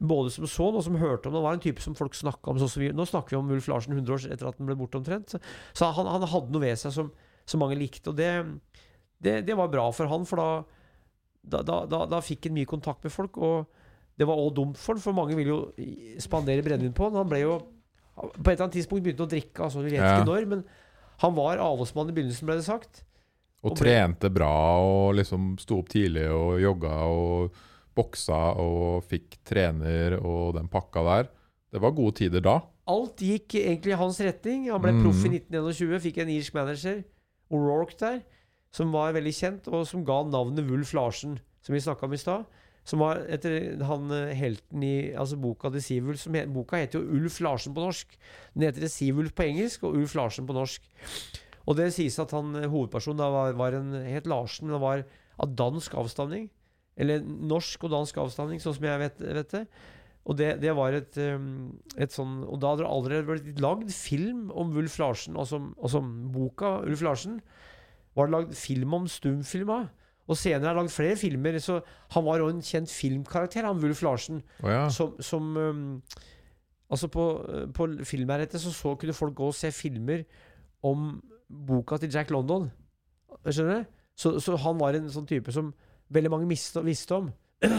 [0.00, 1.40] både som så og som hørte om det.
[1.40, 2.60] Han var en type som folk snakka om.
[2.60, 5.00] Som vi, nå snakker vi om Ulf Larsen 100 år etter at han ble borte
[5.00, 5.34] omtrent.
[5.34, 5.40] Så,
[5.76, 7.10] så han, han hadde noe ved seg som,
[7.44, 8.12] som mange likte.
[8.12, 8.30] Og det,
[9.20, 13.04] det, det var bra for han, for da, da, da, da, fikk han mye kontakt
[13.04, 13.36] med folk.
[13.36, 13.68] Og
[14.20, 17.20] det var også dumt for han, for mange ville jo spandere brennevin på han.
[17.20, 17.58] Han ble jo
[18.20, 20.18] På et eller annet tidspunkt begynte han å drikke, altså, vi vet Ja.
[20.20, 20.48] ikke når.
[20.48, 20.64] Men
[21.20, 23.02] han var avholdsmann i begynnelsen, ble det sagt.
[23.62, 27.52] Og Og ble- trente bra og liksom sto opp tidlig og jogga og
[27.94, 31.28] boksa og fikk trener og den pakka der.
[31.70, 32.60] Det var gode tider da.
[32.88, 34.70] Alt gikk egentlig i hans retning.
[34.70, 35.02] Han ble mm.
[35.04, 37.04] proff i 1921, fikk en irsk manager,
[37.52, 38.22] O'Rourke der,
[38.72, 42.16] som var veldig kjent, og som ga navnet Wulf Larsen, som vi snakka om i
[42.16, 42.44] stad.
[42.88, 47.00] Som var etter han eh, helten i altså boka The Seawulf Som het, boka heter
[47.00, 48.16] jo Ulf Larsen på norsk.
[48.54, 50.88] Den heter The Seawulf på engelsk og Ulf Larsen på norsk.
[51.68, 54.86] Og det sies at han eh, hovedpersonen da var, var en het Larsen, men han
[54.86, 55.04] var
[55.40, 56.48] av dansk avstamning.
[57.00, 59.64] Eller norsk og dansk avstamning, sånn som jeg vet, vet det.
[60.28, 63.88] Og det, det var et, um, et sånn Og da hadde det allerede blitt lagd
[63.94, 66.02] film om Ulf Larsen, altså, altså
[66.34, 67.38] boka Ulf Larsen.
[68.18, 69.72] Var det lagd film om stumfilm.
[70.30, 71.58] Og senere har han lagd flere filmer.
[71.62, 71.80] Så
[72.14, 74.44] han var òg en kjent filmkarakter, han Wulf Larsen.
[74.62, 74.84] Oh, ja.
[74.94, 75.86] Som, som um,
[76.90, 77.24] Altså, på,
[77.70, 80.24] på filmlerretet så, så kunne folk gå og se filmer
[80.82, 81.20] om
[81.68, 82.66] boka til Jack London.
[83.46, 83.92] Skjønner du?
[84.18, 85.70] Så, så han var en sånn type som
[86.10, 87.28] veldig mange miste, visste om.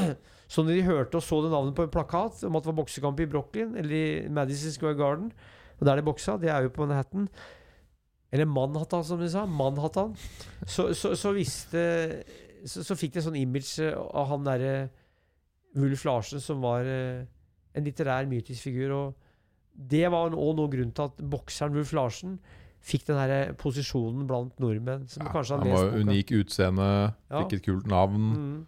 [0.54, 2.78] så når de hørte og så det navnet på en plakat om at det var
[2.80, 5.32] boksekamp i Brooklyn eller i Madison Square Garden,
[5.80, 7.28] og der de boksa, det er jo på Manhattan
[8.32, 9.46] Eller Manhattan, som de sa.
[9.46, 10.14] Manhattan.
[10.66, 11.82] Så, så, så visste
[12.64, 14.74] så, så fikk de en sånn image av han derre
[15.76, 17.24] Wulf Larsen som var eh,
[17.76, 18.94] en litterær, mytisk figur.
[18.96, 19.14] Og
[19.92, 22.38] det var òg noe grunn til at bokseren Wulf Larsen
[22.82, 25.08] fikk den her posisjonen blant nordmenn.
[25.12, 26.88] Som Ja, kanskje han var unik utseende,
[27.30, 28.30] fikk et kult navn.
[28.32, 28.60] Mm,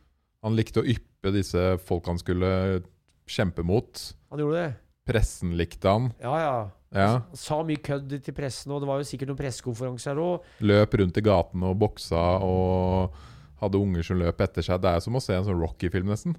[0.44, 2.84] Han likte å yppe disse folk han skulle
[3.32, 4.02] kjempe mot.
[4.30, 4.72] han gjorde det.
[5.08, 6.12] Pressen likte han.
[6.22, 6.56] Ja, ja.
[6.94, 7.24] Ja.
[7.38, 10.50] Sa mye kødd til pressen, og det var jo sikkert noen pressekonferanser òg.
[10.66, 13.22] Løp rundt i gatene og boksa og
[13.64, 14.82] hadde unger som løp etter seg.
[14.84, 16.36] Det er som å se en sånn Rocky-film, nesten.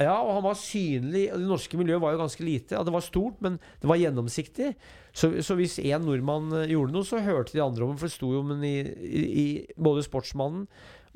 [0.00, 1.26] Ja, og han var synlig.
[1.32, 2.76] Det norske miljøet var jo ganske lite.
[2.78, 4.70] Ja, det var stort, men det var gjennomsiktig.
[5.12, 8.00] Så, så hvis én nordmann eh, gjorde noe, så hørte de andre om det.
[8.00, 9.46] For det sto jo om i, i, i
[9.76, 10.64] både Sportsmannen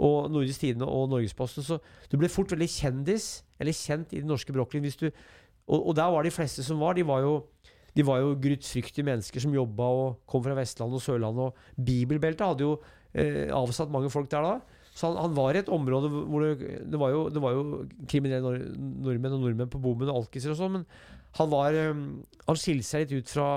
[0.05, 1.65] og Nordisk Tidende og Norgesposten.
[1.65, 1.79] Så
[2.11, 3.29] du ble fort veldig kjendis,
[3.63, 4.53] eller kjent i den norske.
[4.53, 5.09] Hvis du,
[5.69, 6.99] og, og der var de fleste som var.
[6.99, 7.39] De var jo
[7.95, 11.51] de var jo grytfryktige mennesker som jobba og kom fra Vestlandet og Sørlandet.
[11.51, 12.73] Og Bibelbeltet hadde jo
[13.15, 14.55] eh, avsatt mange folk der da.
[14.95, 17.63] Så han, han var i et område hvor det, det, var, jo, det var jo
[18.11, 18.67] kriminelle nord
[19.07, 20.85] nordmenn og nordmenn på bommen og alkiser og sånn, men
[21.35, 21.95] han var eh,
[22.47, 23.49] Han skilte seg litt ut fra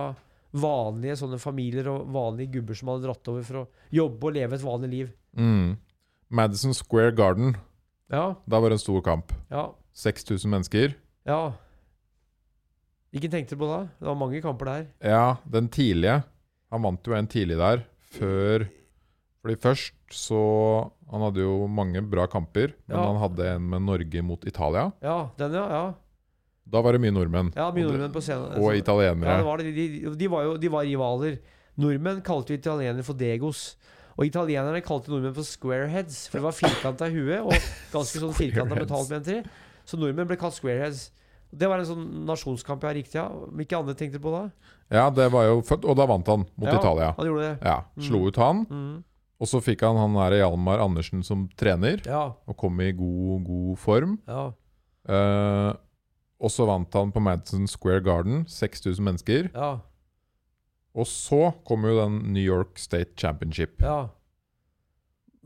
[0.57, 4.57] vanlige sånne familier og vanlige gubber som hadde dratt over for å jobbe og leve
[4.57, 5.11] et vanlig liv.
[5.38, 5.75] Mm.
[6.33, 7.55] Madison Square Garden.
[8.09, 9.33] Ja, Da var det en stor kamp.
[9.51, 10.95] ja, 6000 mennesker.
[11.27, 11.41] ja.
[13.13, 13.79] Hvilken tenkte du på da?
[13.99, 14.87] Det var mange kamper der.
[15.07, 16.23] Ja, den tidlige.
[16.73, 17.85] Han vant jo en tidlig der,
[18.17, 18.65] før
[19.41, 20.39] Fordi først så
[21.11, 23.05] Han hadde jo mange bra kamper, men Ja.
[23.07, 24.91] han hadde en med Norge mot Italia.
[25.01, 25.67] Ja, den, ja.
[25.71, 25.93] ja.
[26.67, 27.53] Da var det mye nordmenn.
[27.55, 28.57] ja mye nordmenn på scenen.
[28.59, 29.29] Og italienere.
[29.29, 29.71] Ja, det var det.
[29.75, 31.37] De, de, var jo de var rivaler.
[31.79, 33.77] Nordmenn kalte jo italienere for degos.
[34.17, 37.53] Og italienerne kalte nordmenn for squareheads, for det var firkanta i huet og
[37.93, 38.91] ganske sånn firkanta Squareheads.
[38.91, 39.49] metall, mente de.
[39.87, 41.11] Så nordmenn ble kalt squareheads.
[41.55, 43.29] Det var en sånn nasjonskamp jeg gikk riktig, ja.
[43.29, 44.51] Hvilke andre tenkte du på da?
[44.91, 46.77] Ja, det var jo født, og da vant han mot Ja.
[46.79, 47.13] Italia.
[47.17, 47.63] Han gjorde det.
[47.65, 48.27] Ja, Slo Mm.
[48.27, 49.03] ut han, Mm.
[49.39, 52.33] og så fikk han han der Hjalmar Andersen som trener, Ja.
[52.47, 54.19] og kom i god, god form.
[54.27, 54.51] ja.
[55.07, 55.73] Eh,
[56.39, 59.49] og så vant han på Madison Square Garden, 6000 mennesker.
[59.55, 59.79] Ja.
[60.93, 63.81] Og så kom jo den New York State Championship.
[63.81, 64.09] ja.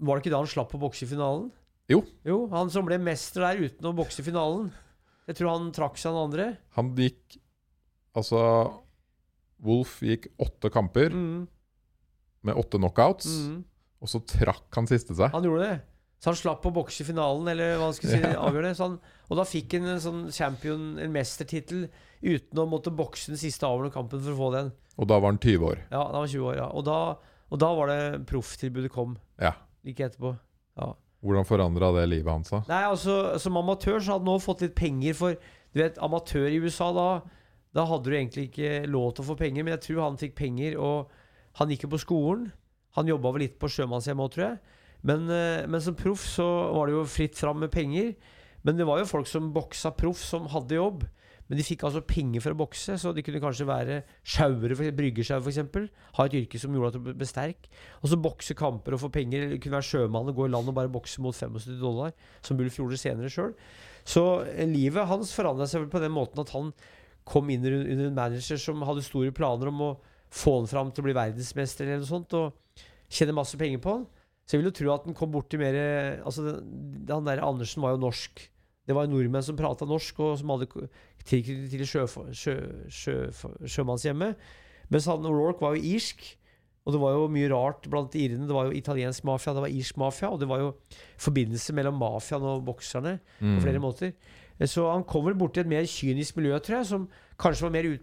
[0.02, 1.52] Var det ikke da han slapp å bokse i finalen?
[1.88, 2.04] Jo.
[2.26, 4.72] Jo, Han som ble mester der uten å bokse i finalen.
[5.28, 6.58] Jeg tror han trakk seg den andre.
[6.78, 7.38] Han gikk
[8.18, 8.40] Altså
[9.64, 11.48] Wolf gikk åtte kamper Mm.
[12.44, 13.64] med åtte knockouts, Mm.
[14.02, 15.32] og så trakk han siste seg.
[15.32, 15.82] Han gjorde det.
[16.20, 18.42] Så han slapp å bokse i finalen, eller hva han skulle si, Ja.
[18.42, 18.76] avgjøre det.
[18.78, 19.00] Så han,
[19.30, 21.90] og da fikk han en sånn champion, en mestertittel,
[22.22, 24.72] uten å måtte bokse den siste avgjørende kampen for å få den.
[24.98, 25.78] Og da var han 20 år.
[25.92, 26.68] Ja, da var han 20 år, ja.
[26.68, 27.16] Og da,
[27.52, 29.54] og da var det profftilbudet kom, Ja.
[29.86, 30.38] like etterpå.
[30.78, 30.94] Ja.
[31.22, 32.50] Hvordan forandra det livet hans?
[32.50, 32.64] da?
[32.70, 35.38] Nei, altså, som amatør så hadde han også fått litt penger for
[35.72, 37.08] Du vet, amatør i USA da
[37.72, 40.34] Da hadde du egentlig ikke lov til å få penger, men jeg tror han fikk
[40.36, 41.12] penger, og
[41.62, 42.50] han gikk jo på skolen.
[42.98, 44.58] Han jobba vel litt på sjømannshjemmet òg, tror jeg.
[45.08, 48.12] Men, eh, men som proff så var det jo fritt fram med penger.
[48.68, 51.06] Men det var jo folk som boksa proff, som hadde jobb.
[51.52, 55.42] Men de fikk altså penger for å bokse, så de kunne kanskje være sjauere, bryggesjau
[55.44, 55.90] f.eks.
[56.16, 57.68] Ha et yrke som gjorde at du ble sterk.
[58.00, 59.44] Og så bokse kamper og få penger.
[59.50, 62.56] Eller kunne være sjømann og gå i land og bare bokse mot 75 dollar, som
[62.56, 63.52] Bulf gjorde senere sjøl.
[64.08, 66.72] Så eh, livet hans forandra seg på den måten at han
[67.28, 69.92] kom inn under en manager som hadde store planer om å
[70.32, 73.98] få han fram til å bli verdensmester eller noe sånt, og tjene masse penger på
[73.98, 74.08] han.
[74.48, 75.76] Så jeg vil jo tro at han kom borti mer
[76.24, 76.58] Altså,
[77.12, 78.48] han der Andersen var jo norsk.
[78.88, 80.88] Det var nordmenn som prata norsk, og som hadde
[81.28, 82.56] tilknytning til sjø, sjø,
[82.90, 83.16] sjø,
[83.68, 84.36] sjømannshjemmet.
[84.92, 86.24] Mens han O'Rourke var jo irsk.
[86.82, 88.48] Og det var jo mye rart blant irene.
[88.50, 90.72] Det var jo italiensk mafia, det var irsk mafia, og det var jo
[91.22, 93.58] forbindelse mellom mafiaen og bokserne Mm.
[93.58, 94.14] på flere måter.
[94.66, 97.08] Så han kom vel borti et mer kynisk miljø, tror jeg, som
[97.38, 98.02] kanskje var mer ut,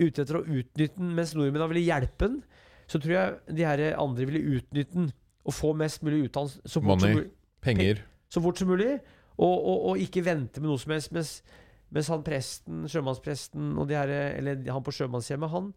[0.00, 2.42] ute etter å utnytte den, mens nordmennene ville hjelpe den.
[2.88, 5.10] Så tror jeg de her andre ville utnytte den
[5.44, 7.30] og få mest mulig ut av den så fort som Money.
[7.62, 8.02] Penger.
[8.28, 8.98] så fort som mulig.
[9.40, 11.12] Og, og, og ikke vente med noe som helst.
[11.12, 11.42] Mens,
[11.90, 15.70] mens han presten, sjømannspresten og de her, eller han på sjømannshjemmet, han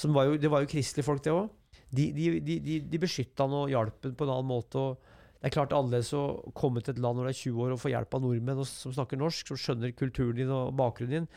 [0.00, 1.48] som var jo, Det var jo kristelige folk, det òg.
[1.90, 4.84] De, de, de, de, beskytta han og hjalp han på en annen måte.
[5.40, 7.80] det er klart annerledes å komme til et land når du er 20 år og
[7.82, 11.28] få hjelp av nordmenn som snakker norsk, som skjønner kulturen din og bakgrunnen din,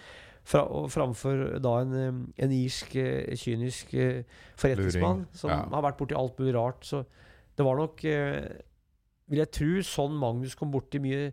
[0.43, 4.23] fra, og framfor da en, en irsk, eh, kynisk eh,
[4.59, 5.61] forretningsmann som ja.
[5.71, 6.83] har vært borti alt mulig rart.
[6.85, 7.03] Så
[7.55, 8.43] det var nok, eh,
[9.31, 11.31] vil jeg tro, sånn Magnus kom borti mye,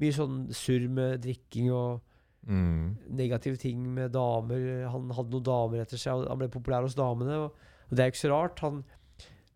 [0.00, 2.00] mye sånn surr med drikking og
[2.48, 2.96] Mm.
[3.12, 4.86] negative ting med damer.
[4.88, 7.34] Han hadde noen damer etter seg, og han ble populær hos damene.
[7.36, 8.62] Og, og det er jo ikke så rart.
[8.64, 8.78] Han,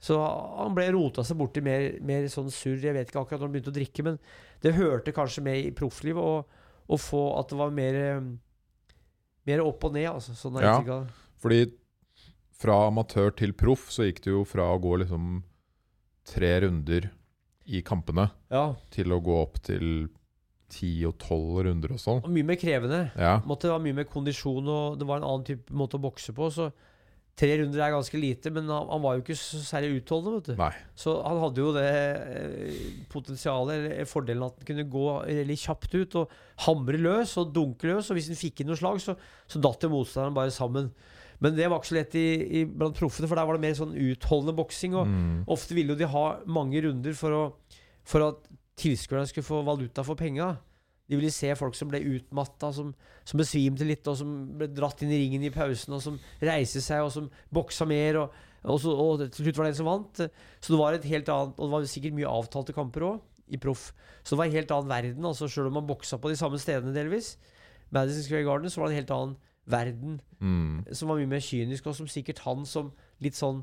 [0.04, 2.76] så han ble rota seg borti mer, mer sånn surr.
[2.84, 4.18] Jeg vet ikke akkurat når han begynte å drikke, men
[4.60, 6.44] det hørte kanskje med i profflivet
[6.84, 8.20] å få at det var mer eh,
[9.46, 10.32] Mer opp og ned, altså.
[10.36, 11.04] Sånn Ja.
[11.40, 11.66] Fordi
[12.56, 15.42] fra amatør til proff så gikk det jo fra å gå liksom
[16.24, 17.10] tre runder
[17.66, 18.74] i kampene Ja.
[18.90, 20.08] til å gå opp til
[20.74, 22.20] ti og tolv runder og sånn.
[22.26, 23.04] Og mye mer krevende.
[23.14, 23.36] Ja.
[23.46, 26.50] Måtte ha mye mer kondisjon, og det var en annen type måte å bokse på.
[26.54, 26.68] Så
[27.34, 30.50] tre runder er ganske lite, men han, han var jo ikke så særlig utholdende, vet
[30.52, 30.60] du.
[30.60, 30.70] Nei.
[30.98, 35.96] Så han hadde jo det eh, potensialet, eller fordelen at han kunne gå veldig kjapt
[35.98, 36.36] ut og
[36.68, 38.10] hamre løs og dunke løs.
[38.12, 39.16] Og hvis han fikk inn noe slag, så,
[39.50, 40.92] så datt jo motstanderen bare sammen.
[41.42, 42.26] Men det var ikke så lett i,
[42.60, 44.94] i, blant proffene, for der var det mer sånn utholdende boksing.
[44.96, 45.40] Og Mm.
[45.50, 48.46] ofte ville jo de ha mange runder for, å, for at
[48.80, 50.56] tilskuerne skulle få valuta for penga.
[51.08, 52.94] De ville se folk som ble utmatta, som,
[53.28, 56.80] som besvimte litt, og som ble dratt inn i ringen i pausen, og som reiste
[56.80, 58.16] seg, og som boksa mer.
[58.22, 60.22] Og, og, så, og til slutt var det en som vant.
[60.64, 63.18] Så det var et helt annet Og det var sikkert mye avtalte kamper òg,
[63.52, 63.90] i proff.
[64.24, 66.56] Så det var en helt annen verden, altså sjøl om man boksa på de samme
[66.62, 67.34] stedene delvis.
[67.92, 69.36] Madison Square Garden, så var det en helt annen
[69.68, 70.84] verden Mm.
[70.92, 72.90] som var mye mer kynisk, og som sikkert han som
[73.24, 73.62] litt sånn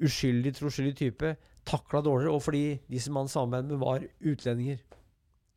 [0.00, 1.32] uskyldig, troskyldig type
[1.68, 4.80] takla dårligere, og fordi de som han samarbeidet med, var utlendinger.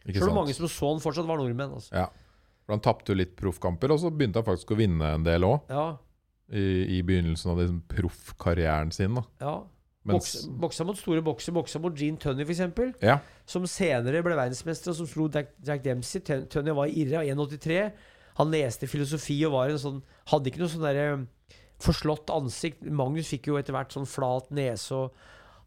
[0.06, 1.74] Selv om mange som så han fortsatt var nordmenn.
[1.80, 1.94] Altså.
[1.98, 2.08] Ja.
[2.66, 5.46] For han tapte jo litt proffkamper, og så begynte han faktisk å vinne en del
[5.48, 5.70] òg.
[5.70, 5.88] Ja,
[6.54, 9.16] I, I begynnelsen av liksom proffkarrieren sin.
[9.18, 9.56] da ja.
[10.06, 11.54] Mens, Boksa, boksa mot store bokser.
[11.56, 13.00] Boksa mot Gene Tunney, f.eks.
[13.02, 13.16] Ja.
[13.50, 16.22] Som senere ble verdensmester, og som slo Jack, Jack Dempsey.
[16.22, 17.80] Tun- Tunney var irre av 1,83.
[18.38, 19.98] Han leste filosofi og var en sånn
[20.30, 21.08] Hadde ikke noe sånn derre
[21.82, 22.86] forslått ansikt.
[22.86, 25.18] Magnus fikk jo etter hvert sånn flat nese og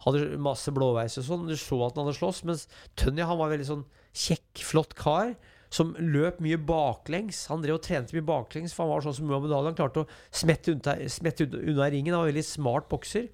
[0.05, 1.46] hadde masse blåveis og sånn.
[1.49, 2.44] Du så at han hadde slåss.
[2.49, 3.84] Mens Tønny han var en veldig sånn
[4.14, 5.34] kjekk, flott kar.
[5.70, 7.42] Som løp mye baklengs.
[7.51, 9.68] Han drev og trente mye baklengs, for han var sånn som Muhammed Ali.
[9.68, 12.14] Han klarte å smette unna, smette unna- ringen.
[12.14, 13.28] Han var en veldig smart bokser.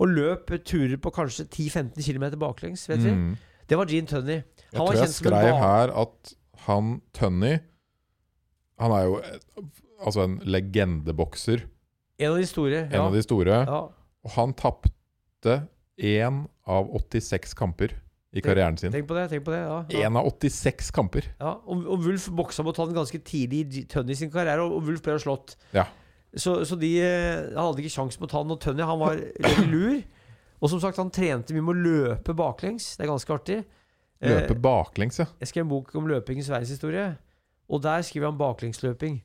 [0.00, 2.86] Og løp turer på kanskje 10-15 km baklengs.
[2.88, 3.36] Vet mm,
[3.68, 4.42] Det var Gene Tunney.
[4.72, 6.34] jeg tror jeg skrev her at
[6.66, 7.58] han Tønny
[8.78, 9.20] Han er jo
[10.04, 11.62] altså en legendebokser.
[12.20, 12.82] En av de store.
[12.86, 13.06] En Ja.
[13.06, 13.64] av de store.
[13.66, 13.88] ja.
[14.24, 17.94] Og han tapte én av 86 kamper
[18.36, 18.92] i karrieren sin.
[18.92, 19.28] Tenk på det.
[19.30, 19.78] tenk på det ja.
[19.96, 20.10] ja.
[20.10, 21.30] Av 86 kamper!
[21.40, 24.90] Ja, og, og Wulf boksa mot han ganske tidlig i Tønny sin karriere, og, og
[24.90, 25.56] Wulf ble jo slått.
[25.76, 25.86] Ja.
[26.36, 30.02] Så, så de eh, hadde ikke sjans mot han, og Tønny han var veldig lur.
[30.56, 32.94] Og som sagt, han trente mye med å løpe baklengs.
[32.96, 33.58] Det er ganske artig.
[34.20, 35.28] Eh, Løpe baklengs, ja.
[35.40, 37.10] jeg skrev en bok om løpingens verdenshistorie,
[37.68, 39.18] og der skriver han baklengsløping.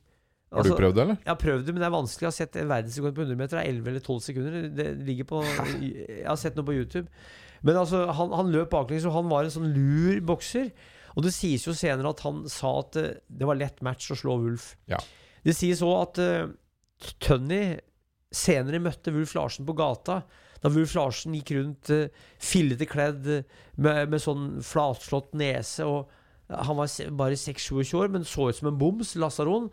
[0.52, 1.20] Har Altså, du prøvd det, eller?
[1.22, 2.26] Jeg har prøvd det, men det er vanskelig.
[2.26, 3.58] Jeg har sett en verdensrekord på 100 meter.
[3.58, 4.56] Er 11 eller 12 sekunder.
[4.76, 7.08] Det ligger på Jeg har sett noe på YouTube.
[7.64, 10.68] Men altså, han, han løp baklengs, og han var en sånn lur bokser.
[11.16, 14.18] Og det sies jo senere at han sa at eh, det var lett match å
[14.18, 14.72] slå Wulf.
[14.90, 15.00] Ja.
[15.44, 16.52] Det sies òg at uh,
[17.22, 17.64] Tønny
[18.32, 20.22] senere møtte Wulf Larsen på gata.
[20.62, 22.06] Da Wulf Larsen gikk rundt uh,
[22.40, 25.88] fillete kledd med, med sånn flatslått nese.
[25.88, 26.12] og
[26.50, 29.70] Han var bare 26-27 år, men så ut som en boms, Lasaron.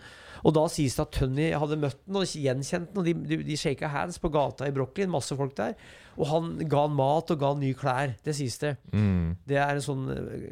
[0.48, 3.40] Og da sies det at Tønny hadde møtt den og gjenkjent den, og de, de,
[3.44, 5.12] de shaka hands på gata i Brooklyn.
[5.12, 5.76] Masse folk der.
[6.20, 8.14] Og han ga han mat og ga han nye klær.
[8.24, 8.76] Det sies det.
[8.94, 9.36] Mm.
[9.50, 10.48] Det er en sånn eh,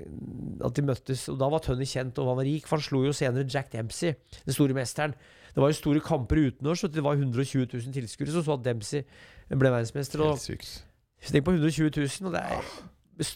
[0.68, 1.28] At de møttes.
[1.32, 2.68] Og da var Tønny kjent, og han var rik.
[2.68, 5.16] For han slo jo senere Jack Dempsey, den store mesteren.
[5.54, 8.66] Det var jo store kamper utenårs, og det var 120 000 tilskuere som så at
[8.68, 9.08] Dempsey
[9.50, 10.22] ble verdensmester.
[10.22, 10.74] Og Helt sykt.
[11.32, 12.68] Tenk på 120 000, og det er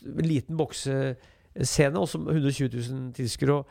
[0.05, 1.15] en liten boksescene,
[1.55, 3.63] og som 120 000 tilskuere.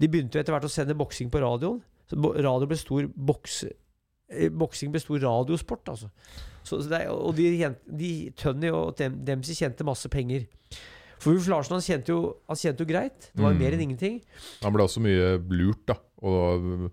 [0.00, 1.80] De begynte jo etter hvert å sende boksing på radioen.
[2.10, 3.64] Så radio ble stor boks,
[4.32, 6.08] eh, Boksing ble stor radiosport, altså.
[6.64, 7.46] Så, så det og de,
[7.88, 10.44] de Tønny og Dem, Dempsey tjente masse penger.
[11.22, 13.30] For Ulf Larsen han kjente, jo, han kjente jo greit.
[13.32, 13.62] Det var jo Mm.
[13.62, 14.16] mer enn ingenting.
[14.62, 15.94] Han ble også mye lurt, da.
[16.22, 16.90] Og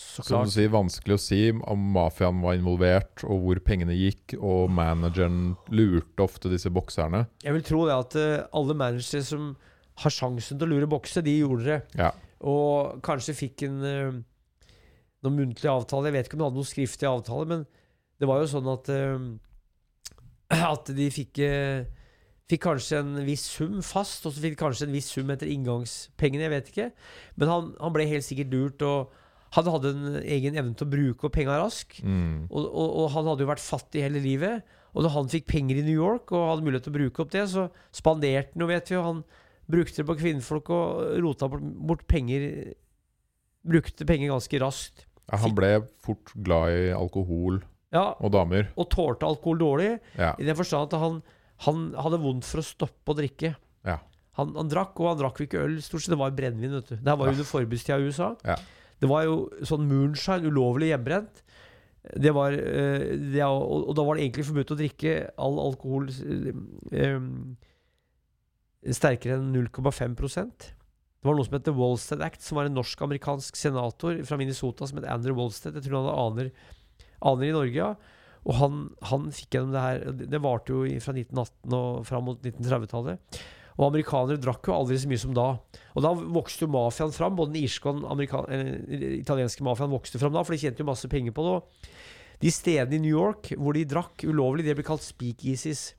[0.00, 4.34] Så som du sier, vanskelig å si om mafiaen var involvert, og hvor pengene gikk.
[4.40, 7.26] Og manageren lurte ofte disse bokserne.
[7.44, 9.56] Jeg vil tro det at eh, alle managere som
[10.00, 11.78] har sjansen til å lure bokse, de gjorde det.
[12.00, 12.10] Ja.
[12.48, 14.18] Og kanskje fikk en uh,
[15.24, 16.08] noen muntlig avtale.
[16.08, 17.64] Jeg vet ikke om de hadde noen skriftlig avtale, men
[18.20, 19.30] det var jo sånn at eh,
[20.74, 21.86] At de fikk, eh,
[22.50, 25.48] Fikk kanskje en viss sum fast, og så fikk de kanskje en viss sum etter
[25.52, 26.48] inngangspengene.
[26.48, 26.88] Jeg vet ikke.
[27.38, 28.82] Men han, han ble helt sikkert lurt.
[28.82, 29.12] og
[29.54, 32.00] han hadde en egen evne til å bruke opp penga raskt.
[32.02, 32.48] Mm.
[32.48, 34.66] Og, og, og han hadde jo vært fattig hele livet.
[34.94, 37.32] Og når han fikk penger i New York og hadde mulighet til å bruke opp
[37.34, 38.98] det, så spanderte han jo, vet vi.
[38.98, 39.22] Og han
[39.72, 42.74] brukte det på kvinnfolk og rota bort, penger
[43.60, 45.02] Brukte penger ganske raskt.
[45.28, 45.68] Ja, han ble
[46.00, 47.58] fort glad i alkohol
[47.92, 48.70] Ja, og damer.
[48.74, 49.90] og tålte alkohol dårlig.
[50.16, 50.32] Ja.
[50.40, 51.18] I den forstand at han,
[51.66, 53.52] han hadde vondt for å stoppe å drikke.
[53.84, 53.98] Ja.
[54.40, 55.76] Han, han drakk, og han drakk ikke øl.
[55.84, 56.78] Stort sett det var brennevin.
[56.78, 58.32] vet du Det var jo under forbudstida i USA.
[58.48, 58.56] Ja.
[59.00, 59.36] Det var jo
[59.68, 61.42] sånn moonshine, ulovlig hjemmebrent.
[62.16, 66.08] Det var, eh, det, og, og da var det egentlig forbudt å drikke all alkohol
[66.08, 67.18] eh,
[68.88, 73.58] sterkere enn 0,5% Det var noe som het The Wallstead Act, som var en norsk-amerikansk
[73.60, 75.76] senator fra Minnesota som het Andrew Wallstead.
[75.76, 76.50] Jeg tror han hadde aner,
[77.28, 77.92] aner i Norge, ja.
[78.48, 82.40] Og han, han fikk gjennom det her Det varte jo fra 1918 og fram mot
[82.40, 83.40] 1930-tallet.
[83.76, 85.50] Og amerikanere drakk jo aldri så mye som da.
[85.96, 87.36] Og da vokste jo mafiaen fram.
[87.36, 91.08] Både den irske og den italienske mafiaen vokste fram da, for de tjente jo masse
[91.12, 91.54] penger på det.
[92.40, 95.90] De stedene i New York hvor de drakk ulovlig, det ble kalt speakeasies.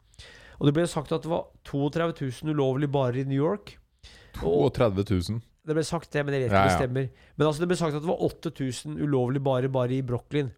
[0.62, 2.12] Og det ble sagt at det var 32
[2.45, 3.74] 000 ulovlige barer i New York.
[4.45, 5.41] Og 32 000.
[5.68, 6.70] det ble sagt det, men jeg vet ikke Ja, ja.
[6.70, 7.09] det stemmer.
[7.38, 10.51] Men altså det ble sagt at det var 8000 ulovlige barer bare i Brooklyn.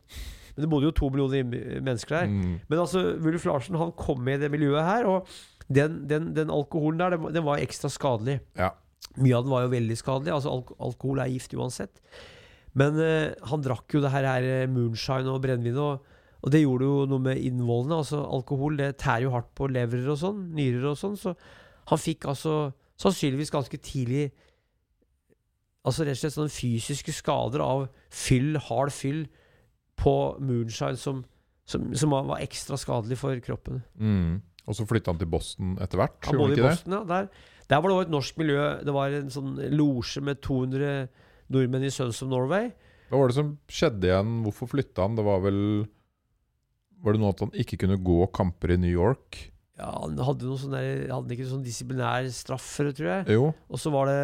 [0.53, 2.27] Men det bodde jo to millioner mennesker der.
[2.29, 2.59] Mm.
[2.69, 5.31] Men altså, Wulf Larsen han kom med i det miljøet her, og
[5.73, 8.37] den, den, den alkoholen der, den, var- den var ekstra skadelig.
[8.59, 8.69] Ja.
[9.17, 10.33] Mye av den var jo veldig skadelig.
[10.35, 12.03] Altså, alk alkohol er gift uansett.
[12.77, 16.05] Men uh, han drakk jo det her, her eh, moonshine og brennevin, og,
[16.43, 18.01] og det gjorde jo noe med innvollene.
[18.03, 21.31] Altså, alkohol det tærer jo hardt på leverer og sånn, nyrer og sånn, så
[21.87, 24.29] han fikk altså sannsynligvis ganske tidlig
[25.83, 29.25] Altså rett og slett sånne fysiske skader av fyll, hard fyll,
[29.99, 31.25] på moonshine som,
[31.67, 33.81] som, som var- ekstra skadelig for kroppen.
[33.99, 34.37] Mm.
[34.63, 36.63] Og så flytta han til Boston etter hvert, Han både i det?
[36.69, 37.01] Boston, ja.
[37.03, 37.27] Der,
[37.67, 38.63] der var det også et norsk miljø.
[38.87, 40.93] Det var en sånn losje med 200
[41.51, 42.71] nordmenn i Sons of Norway.
[43.11, 44.31] Hva var det som skjedde igjen?
[44.47, 45.19] Hvorfor flytta han?
[45.19, 45.59] Det var vel
[47.03, 49.41] Var det noe at han ikke kunne gå kamper i New York?
[49.79, 53.35] Ja, han hadde noe sånn der, hadde ikke sånn disiplinær straff for det, tror jeg.
[53.39, 53.49] Jo.
[53.73, 54.23] Og så var det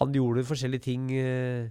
[0.00, 1.10] Han gjorde forskjellige ting.
[1.12, 1.68] eh,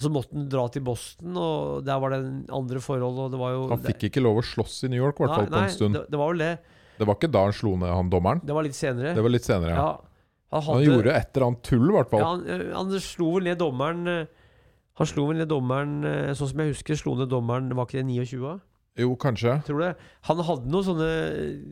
[0.00, 2.20] så måtte han dra til Boston, og der var det
[2.50, 5.20] andre forhold, og det var jo Han fikk ikke lov å slåss i New York,
[5.20, 5.94] i hvert fall på en stund.
[5.94, 6.54] Det, det var vel det.
[6.98, 8.40] Det var ikke da han slo ned han dommeren.
[8.44, 9.12] Det var litt senere.
[9.14, 9.84] Det var litt senere, ja.
[9.84, 10.24] ja.
[10.56, 13.46] Han, Han gjorde et eller annet tull, i hvert ja, han, eh, han slo vel
[13.46, 14.24] ned dommeren eh,
[14.98, 16.00] Han slo vel ned dommeren
[16.34, 18.56] Sånn som jeg husker, slo ned dommeren Var ikke det 29?
[18.98, 19.58] Jo, kanskje.
[19.66, 19.90] Tror det.
[20.28, 21.10] Han hadde noen sånne,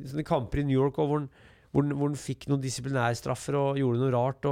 [0.07, 1.27] sånne kamper i New York hvor han,
[1.73, 4.47] hvor, han, hvor han fikk noen disiplinærstraffer og gjorde noe rart.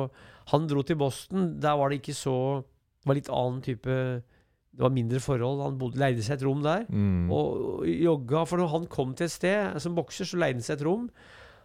[0.53, 1.55] Han dro til Boston.
[1.63, 2.37] Der var det ikke så
[2.67, 5.63] Det var litt annen type Det var mindre forhold.
[5.63, 6.85] Han bodde, leide seg et rom der.
[6.91, 7.31] Mm.
[7.31, 8.45] Og og jogga.
[8.45, 11.11] For når han kom til et sted som bokser, så leide han seg et rom.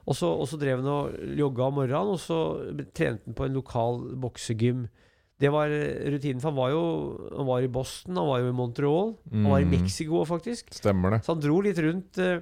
[0.10, 2.38] Og så, og så drev han og jogga om morgenen, og så
[2.90, 4.88] trente han på en lokal boksegym.
[5.42, 5.72] Det var
[6.14, 6.82] rutinen, for han var jo
[7.38, 9.72] Han var i Boston, han var jo i Montreal, han var i Mm.
[9.82, 10.70] Mexico faktisk.
[10.78, 11.24] Stemmer det.
[11.26, 12.18] Så han dro litt rundt.
[12.22, 12.42] eh,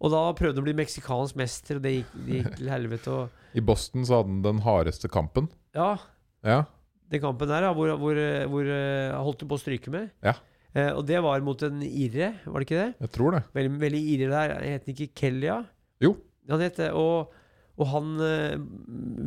[0.00, 3.08] Og da prøvde han å bli meksikansk mester, og det gikk, det gikk til helvete.
[3.08, 5.48] Og, I Boston så hadde han den hardeste kampen.
[5.74, 5.96] ja,
[6.44, 6.64] Ja.
[7.10, 8.14] den kampen der, hvor, hvor,
[8.52, 10.10] hvor eh, han holdt på å stryke med.
[10.22, 10.34] Ja.
[10.76, 12.94] Eh, og det var mot en irre, var det ikke det?
[13.00, 13.42] Jeg tror det.
[13.54, 14.54] Veldig, veldig irre der.
[14.62, 15.64] Het han ikke Kellia?
[16.00, 16.14] Jo.
[16.48, 16.92] Han het det.
[16.92, 17.32] Og,
[17.78, 18.16] og han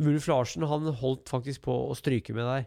[0.04, 2.66] Wulf Larsen han holdt faktisk på å stryke med der.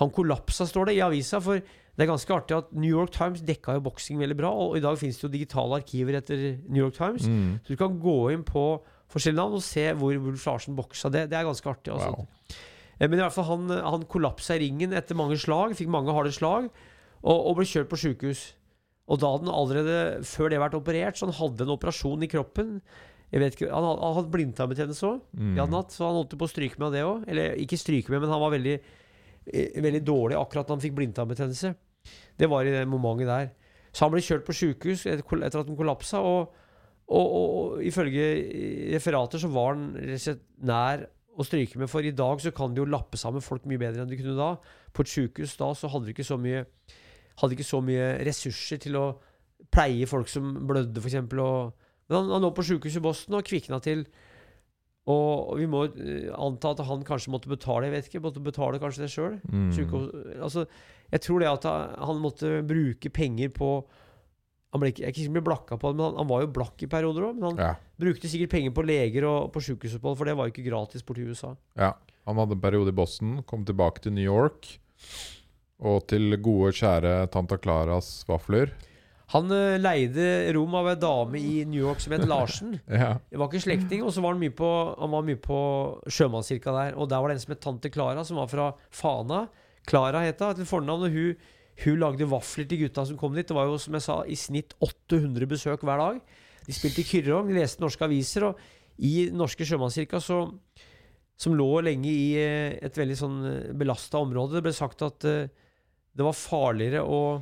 [0.00, 1.40] Han kollapsa, står det i avisa.
[1.44, 4.50] For det er ganske artig at New York Times dekka jo boksing veldig bra.
[4.52, 7.26] Og i dag finnes det jo digitale arkiver etter New York Times.
[7.28, 7.58] Mm.
[7.64, 8.64] Så du kan gå inn på
[9.12, 11.10] forskjellige navn og se hvor Wulf Larsen boksa.
[11.12, 11.92] Det, det er ganske artig.
[11.92, 12.14] Altså.
[12.16, 12.26] Wow.
[12.96, 15.76] Eh, Men i hvert fall han, han kollapsa i ringen etter mange slag.
[15.76, 16.70] Fikk mange harde slag.
[17.22, 18.52] Og, og ble kjørt på sjukehus.
[19.12, 22.28] Og da hadde han allerede før det vært operert, så han hadde en operasjon i
[22.30, 22.76] kroppen.
[23.32, 25.56] Jeg vet ikke, Han hadde, hadde blindtarmbetennelse òg, Mm.
[25.90, 27.24] så han holdt på å stryke med det òg.
[27.28, 28.76] Eller ikke stryke med, men han var veldig,
[29.46, 31.72] veldig dårlig akkurat da han fikk blindtarmbetennelse.
[32.38, 33.50] Det var i det momentet der.
[33.92, 36.22] Så han ble kjørt på sjukehus etter, at han kollapsa.
[36.24, 36.54] Og,
[37.12, 38.28] og, og, og ifølge
[38.94, 39.90] referater så var han
[40.64, 41.90] nær å stryke med.
[41.92, 44.38] For i dag så kan de jo lappe sammen folk mye bedre enn de kunne
[44.38, 44.54] da.
[44.92, 46.64] På et sjukehus da så hadde de ikke så mye
[47.42, 49.06] ikke så mye ressurser til å
[49.72, 51.16] pleie folk som blødde, f.eks.
[51.32, 54.04] Men han, han lå på sjukehus i Boston og kvikna til.
[55.10, 58.78] Og, vi må eh, anta at han kanskje måtte betale, jeg vet ikke, måtte betale
[58.82, 59.40] kanskje det sjøl.
[59.50, 59.72] Mm.
[60.38, 60.66] Altså,
[61.10, 61.66] jeg tror det at
[61.98, 63.72] han måtte bruke penger på
[64.72, 66.88] han ble ikke, ikke ble blakka på, det, men han, han var jo blakk i
[66.88, 67.34] perioder òg.
[67.36, 67.72] Men han Ja.
[68.00, 71.26] brukte sikkert penger på leger og på sjukehusopphold, for det var jo ikke gratis borti
[71.28, 71.56] USA.
[71.76, 71.92] ja.
[72.24, 74.78] Han hadde en periode i Boston, kom tilbake til New York.
[75.82, 78.70] Og til gode, kjære Tanta Claras vafler.
[79.32, 82.76] Han eh, leide rom av ei dame i New York som het Larsen.
[83.02, 83.14] Ja.
[83.30, 84.68] Det var ikke slektning, og så var han mye på,
[84.98, 85.58] han var mye på
[86.12, 86.98] sjømannskirka der.
[87.00, 89.46] Og der var det en som het tante Klara, som var fra Fana.
[89.88, 91.48] Klara het hun til fornavn, og hun,
[91.86, 93.48] hun lagde vafler til gutta som kom dit.
[93.48, 96.20] Det var jo, som jeg sa, i snitt 800 besøk hver dag.
[96.66, 98.60] De spilte de leste norske aviser, og
[99.02, 100.44] i norske sjømannskirka så
[101.42, 103.38] som lå lenge i eh, et veldig sånn
[103.80, 104.60] belasta område.
[104.60, 107.40] Det ble sagt at det var farligere å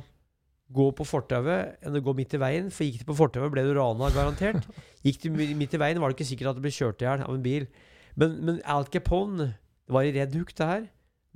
[0.73, 2.71] gå på fortauet enn å gå midt i veien.
[2.73, 4.67] For gikk du på fortauet, ble du rana garantert.
[5.05, 7.25] Gikk du midt i veien, var det ikke sikkert at du ble kjørt i hjel
[7.25, 7.67] av en bil.
[8.19, 10.87] Men, men Al Capone Det var i Red Hook, det her.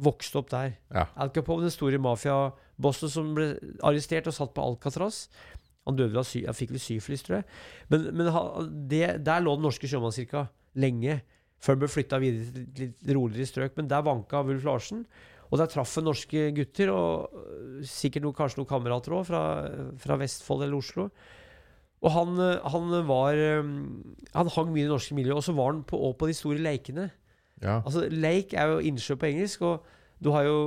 [0.06, 0.76] Vokste opp der.
[0.94, 1.08] Ja.
[1.16, 3.54] Al Capone, den store mafiabossen som ble
[3.84, 5.26] arrestert og satt på Alcatraz.
[5.86, 7.48] Han døde av sy han fikk vel syfilis, tror jeg.
[7.94, 8.30] Men, men
[8.92, 10.48] det, der lå den norske sjømannskirka
[10.82, 11.20] lenge.
[11.64, 13.76] Før den ble flytta videre til et litt roligere strøk.
[13.78, 15.06] Men der vanka Wulf Larsen.
[15.52, 19.42] Og der traff han norske gutter, og sikkert noe, kanskje noen kamerater òg, fra,
[20.02, 21.10] fra, Vestfold eller Oslo.
[22.06, 23.70] Og han, han, var øh,
[24.36, 26.62] Han hang mye i det norske miljøet, og så var han på, på de store
[26.62, 27.10] leikene.
[27.64, 27.80] Ja.
[27.80, 29.86] Altså, Lake er jo innsjø på engelsk, og
[30.24, 30.60] du har jo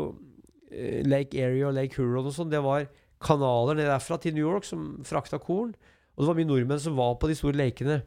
[1.05, 2.51] Lake Area og Lake Huron og sånn.
[2.53, 2.89] Det var
[3.25, 5.75] kanaler ned derfra til New York som frakta korn.
[6.17, 8.01] Og det var mye nordmenn som var på de store lekene.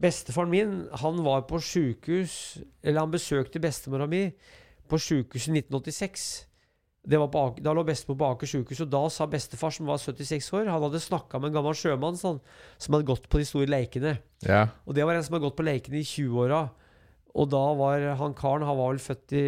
[0.00, 4.30] Bestefaren min han var på sjukehus Eller han besøkte bestemora mi
[4.90, 6.28] på sjukehuset i 1986.
[7.00, 10.68] På, da lå bestemor på Aker sjukehus, og da sa bestefar, som var 76 år
[10.68, 12.42] Han hadde snakka med en gammel sjømann sånn,
[12.76, 14.18] som hadde gått på de store leikene.
[14.44, 14.66] Ja.
[14.84, 16.66] Og det var en som hadde gått på leikene i 20-åra.
[17.40, 19.44] Og da var han karen Han var vel født i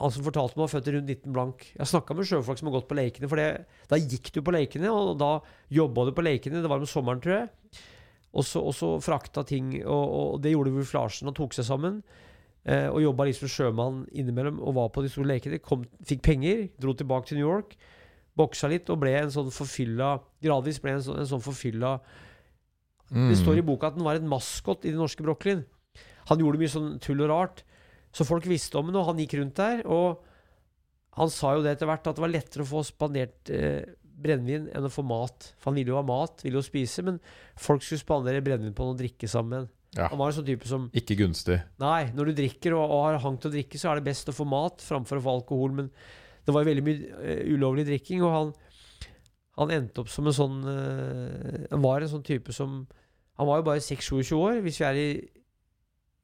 [0.00, 1.64] Han som fortalte meg, var født i rundt 19 blank.
[1.76, 3.28] Jeg snakka med sjøfolk som har gått på Leikene.
[3.28, 5.34] for det, da gikk du på Leikene, og da
[5.68, 6.62] jobba du på Leikene.
[6.64, 7.50] Det var om sommeren, tror jeg.
[8.30, 11.28] Og så, frakta ting, og, og, det gjorde Wulf Larsen.
[11.28, 12.00] Han tok seg sammen.
[12.64, 15.62] Eh, og jobba liksom sjømann innimellom og var på de store lekene.
[15.64, 17.76] Kom, fikk penger, dro tilbake til New York,
[18.36, 21.96] boksa litt og ble en sånn forfylla Gradvis ble en sånn, en sånn forfylla
[23.10, 23.28] Mm.
[23.30, 25.64] Det står i boka at han var en maskot i det norske Brooklyn.
[26.30, 27.64] Han gjorde mye sånn tull og rart.
[28.14, 29.82] Så folk visste om det, og han gikk rundt der.
[29.90, 30.22] Og
[31.18, 33.82] han sa jo det etter hvert, at det var lettere å få spandert eh,
[34.20, 35.50] brennevin enn å få mat.
[35.58, 37.18] For han ville jo ha mat, ville jo spise, men
[37.58, 39.66] folk skulle spandere brennevin på han og drikke sammen.
[39.98, 40.06] Ja.
[40.12, 41.56] Han var en sånn type som Ikke gunstig.
[41.82, 44.28] Nei, når du drikker og, og har hang til å drikke, så er det best
[44.30, 45.72] å få mat framfor å få alkohol.
[45.80, 45.88] Men
[46.46, 48.52] det var veldig mye uh, ulovlig drikking, og han,
[49.58, 52.84] han endte opp som en sånn uh, Han var en sånn type som
[53.40, 54.60] Han var jo bare 26-27 år.
[54.64, 55.08] Hvis vi er i,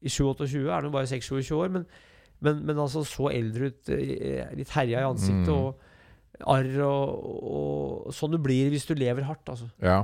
[0.06, 1.74] i 27-28, er han jo bare 26-27 år.
[1.74, 1.86] Men,
[2.46, 5.58] men, men altså så eldre ut, uh, litt herja i ansiktet Mm.
[5.58, 5.82] og
[6.52, 9.70] arr og, og Sånn du blir hvis du lever hardt, altså.
[9.80, 10.02] Ja.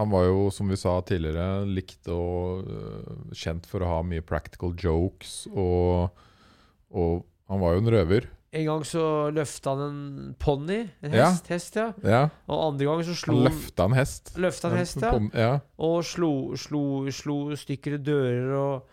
[0.00, 4.24] Han var jo, som vi sa tidligere, likt og uh, kjent for å ha mye
[4.24, 6.14] practical jokes, og,
[6.96, 8.28] og han var jo en røver.
[8.52, 9.02] En gang så
[9.32, 10.82] løfta han en ponni.
[11.04, 11.30] En Ja.
[11.30, 11.86] hest, hest, ja.
[12.04, 14.32] Ja, Og andre gang så slo han han løfta en hest.
[14.36, 15.12] Løfta en hest, ja.
[15.32, 15.52] Ja.
[15.80, 16.82] Og slo, slo,
[17.12, 18.90] slo stykker dører og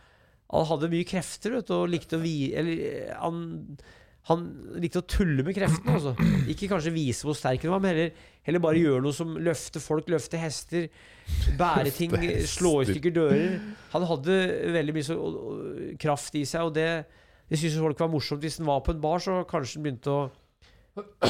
[0.50, 2.56] Han hadde mye krefter, vet du, og likte å vi...
[2.58, 3.78] Eller eh, han,
[4.30, 4.44] han
[4.80, 6.12] likte å tulle med kreftene, altså.
[6.52, 8.12] Ikke kanskje vise hvor sterk han var, men heller,
[8.46, 10.86] heller bare gjøre noe som løfte folk, løfte hester,
[11.58, 12.14] bære ting,
[12.46, 13.56] slå i stykker dører.
[13.96, 14.38] Han hadde
[14.76, 16.88] veldig mye så, og- og kraft i seg, og det,
[17.50, 18.42] det syntes folk var morsomt.
[18.46, 20.30] Hvis han var på en bar, så kanskje han begynte å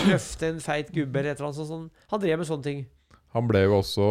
[0.10, 1.70] løfte en feit gubbe eller et eller annet sånt.
[1.72, 1.90] sånn.
[2.12, 2.86] Han drev med sånne ting.
[3.36, 4.06] Han ble jo også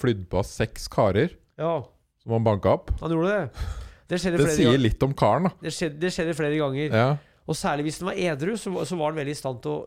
[0.00, 1.84] flydd på av seks karer Ja,
[2.22, 2.90] som han banka opp.
[3.00, 3.66] han gjorde det.
[4.08, 5.50] Det Det sier litt om karen, da.
[5.62, 6.90] Det skjedde, det skjedde flere ganger.
[6.96, 7.08] Ja.
[7.48, 9.72] Og særlig hvis den var edru, så, var- så var han veldig i stand til
[9.72, 9.86] å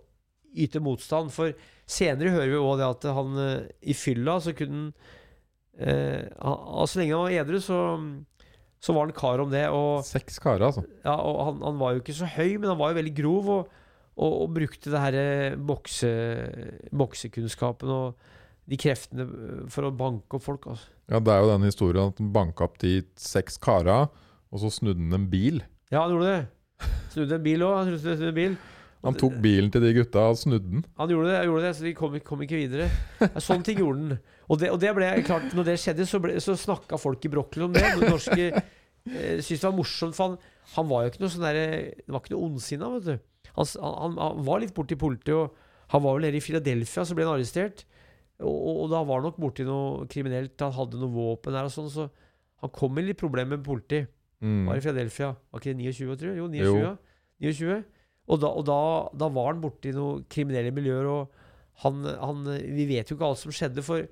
[0.65, 1.29] yte motstand.
[1.31, 1.53] For
[1.87, 4.93] senere hører vi òg det at han eh, i fylla så kunne han
[5.77, 7.77] eh, han- Så lenge han var edru, så,
[8.81, 9.67] så var han kar om det.
[9.69, 10.83] Og, Seks karer, altså.
[11.05, 13.49] ja, og han, han var jo ikke så høy, men han var jo veldig grov.
[13.59, 13.77] Og,
[14.21, 16.09] og, og brukte det her eh, bokse,
[16.91, 18.29] boksekunnskapen og
[18.71, 20.67] de kreftene eh, for å banke opp folk.
[20.73, 20.89] Altså.
[21.11, 24.03] Ja, Det er jo den historien at han banka opp de seks kara,
[24.51, 25.61] og så snudde han en bil.
[25.91, 26.41] Ja, han gjorde det.
[27.13, 27.89] Snudde en bil òg.
[29.01, 30.83] Han tok bilen til de gutta og snudde den.
[30.99, 32.89] Han gjorde det, gjorde det så de kom, kom ikke videre.
[33.41, 34.19] Sånne ting gjorde han.
[34.51, 37.31] Og det, og det ble klart, når det skjedde, så, ble, så snakka folk i
[37.31, 37.83] Brooklyn om det.
[37.97, 41.45] De norske eh, syntes det var morsomt, for han, han var jo ikke noe sånn
[41.47, 41.65] derre
[41.97, 43.27] Det var ikke noe ondsinna, vet du.
[43.55, 47.17] Han, han, han var litt borti politiet, og han var vel nede i Philadelphia, så
[47.17, 47.85] ble han arrestert.
[48.41, 51.67] Og, og, og da var han nok borti noe kriminelt, han hadde noe våpen der
[51.67, 52.09] og sånn, så
[52.61, 54.11] han kom i litt problemer med politiet.
[54.41, 54.65] Mm.
[54.67, 55.31] Var i Philadelphia.
[55.51, 56.37] Var ikke det 29, tror jeg?
[56.37, 56.81] Jo, 29.
[56.81, 56.95] Jo.
[57.39, 57.83] 29.
[58.31, 58.79] Og, da, og da,
[59.17, 61.31] da var han borti noen kriminelle miljøer, og
[61.83, 62.45] han, han
[62.75, 64.05] Vi vet jo ikke alt som skjedde, for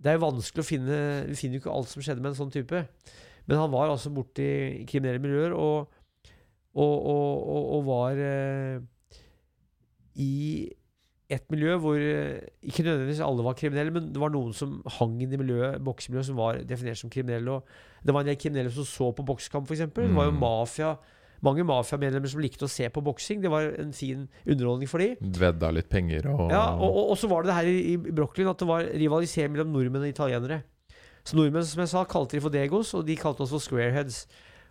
[0.00, 2.40] det er jo vanskelig å finne Vi finner jo ikke alt som skjedde med en
[2.40, 2.84] sånn type.
[3.48, 4.48] Men han var altså borti
[4.88, 5.88] kriminelle miljøer, og,
[6.76, 8.76] og, og, og, var eh,
[10.22, 10.34] i
[11.30, 15.16] et miljø hvor eh, ikke nødvendigvis alle var kriminelle, men det var noen som hang
[15.22, 17.58] i det miljøet, boksemiljøet som var definert som kriminelle.
[17.58, 17.66] Og
[18.04, 19.86] det var en del kriminelle som så på bokskamp, f.eks.
[19.92, 20.40] Det var jo Mm.
[20.40, 20.96] mafia,
[21.42, 23.40] mange mafiamedlemmer som likte å se på boksing.
[23.42, 25.16] Det var en fin underholdning for dem.
[25.20, 27.96] Dvedda litt penger og Ja, og, og, og så var det det her i, i
[27.96, 30.62] Brooklyn at det var rivalisering mellom nordmenn og italienere.
[31.24, 34.26] Så nordmenn som jeg sa, kalte de for Degos, og de kalte oss for Squareheads.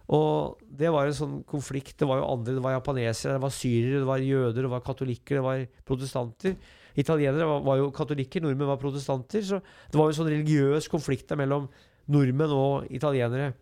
[0.10, 1.98] Og det var en sånn konflikt.
[2.02, 4.82] Det var jo andre, det var japanesere, det var syrere, det var jøder, det var
[4.82, 6.56] katolikker, det var protestanter.
[6.98, 9.42] Italienere var, var jo katolikker, nordmenn var protestanter.
[9.46, 11.68] Så det var jo en sånn religiøs konflikt der mellom
[12.10, 13.54] nordmenn og italienere.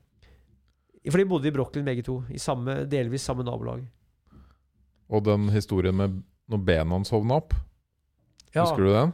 [1.07, 3.85] For de bodde i Brooklyn begge to, i samme, delvis samme nabolag.
[5.07, 6.17] Og den historien med
[6.51, 7.55] når bena hans hovna opp,
[8.55, 9.11] Ja, husker du den?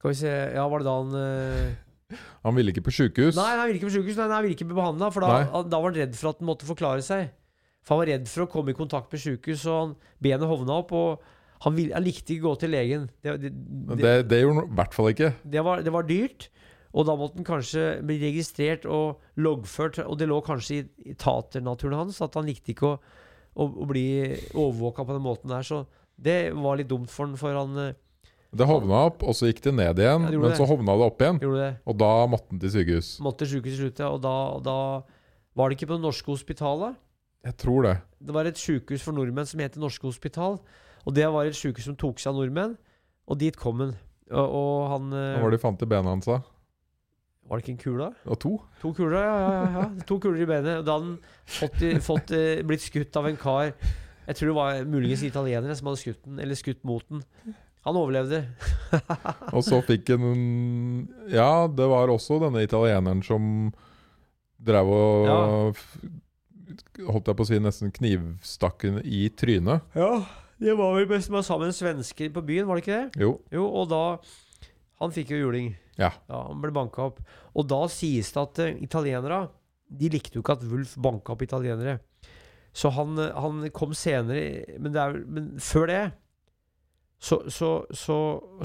[0.00, 2.16] Skal vi se Ja, var det da han uh...
[2.44, 3.36] Han ville ikke på sjukehus.
[3.38, 5.08] Nei, han ville ikke på sykehus, nei, han ville ikke bli behandla.
[5.14, 7.30] For da, han- da var han redd for at han måtte forklare seg.
[7.82, 10.80] For han var redd for å komme i kontakt med sykehus, og han, benet hovna
[10.82, 10.92] opp.
[10.92, 11.22] Og
[11.64, 13.06] han, ville, han likte ikke å gå til legen.
[13.24, 13.52] Det, det,
[14.02, 15.30] det, det, gjorde han i hvert fall ikke.
[15.54, 16.48] det, var, det var dyrt.
[16.92, 20.02] Og da måtte han kanskje bli registrert og loggført.
[20.04, 22.96] Og det lå kanskje i, i taternaturen hans at han likte ikke å,
[23.56, 24.06] å, å bli
[24.52, 25.64] overvåka på den måten der.
[25.64, 25.84] Så
[26.20, 27.94] det var litt dumt for han, for han eh,
[28.52, 30.28] Det hovna opp, og så gikk det ned igjen.
[30.28, 31.70] Ja, det men så hovna det opp igjen, det.
[31.88, 33.14] og da måtte han til sykehus.
[33.24, 34.12] Måtte til sykehus til slutt, ja.
[34.12, 34.76] Og da, da
[35.56, 37.00] var det ikke på det norske hospitalet.
[37.42, 37.96] Jeg tror det.
[38.22, 40.60] Det var et sykehus for nordmenn som het Norske Hospital.
[41.02, 42.76] Og det var et sykehus som tok seg av nordmenn.
[43.26, 43.96] Og dit kom han.
[44.30, 46.28] Og, og han eh, Hva var det de fant i bena hans?
[46.30, 46.38] da?
[47.48, 48.06] Var det ikke en kule?
[48.30, 48.52] Og to?
[48.80, 49.32] To kuler, ja.
[49.34, 50.04] ja, ja, ja.
[50.08, 50.84] To kuler i benet.
[50.86, 51.18] Da hadde han
[51.58, 53.72] fått, fått, eh, blitt skutt av en kar
[54.28, 57.24] Jeg tror det var muligens italienere som hadde skutt den, eller skutt mot den.
[57.82, 58.44] Han overlevde.
[59.56, 63.72] Og så fikk han Ja, det var også denne italieneren som
[64.62, 65.40] drev og Ja.
[67.08, 69.82] Holdt jeg på å si nesten knivstakk i trynet.
[69.98, 70.22] Ja,
[70.62, 73.22] det var vel best med sammen svensker på byen, var det ikke det?
[73.24, 73.32] Jo.
[73.50, 74.02] Jo, og da
[75.02, 75.72] Han fikk jo juling.
[76.00, 76.12] Ja.
[76.30, 77.20] Han ble banka opp.
[77.56, 79.44] Og da sies det at uh, italienere
[79.92, 81.98] De likte jo ikke at Wulf banka opp italienere.
[82.72, 86.02] Så han, eh, han kom senere men, det er, men før det
[87.22, 88.16] så, så, så,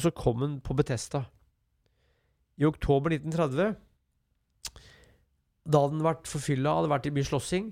[0.02, 1.26] så kom han på Betesta.
[2.58, 3.76] I oktober 1930
[5.68, 7.68] Da hadde han vært forfylla, hadde vært i mye slåssing.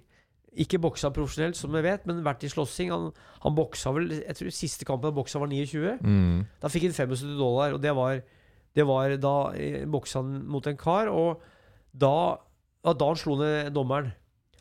[0.61, 2.91] Ikke boksa profesjonelt, som vi vet, men vært i slåssing.
[2.94, 3.10] Han,
[3.44, 5.98] han boksa vel Jeg tror siste kampen han boksa, var 29.
[6.06, 6.45] Mm.
[6.61, 8.22] Da fikk han 75 dollar, og det var,
[8.76, 11.08] det var da eh, boksa han mot en kar.
[11.12, 11.42] Og
[11.96, 12.14] da,
[12.86, 14.12] ja, da han slo ned dommeren.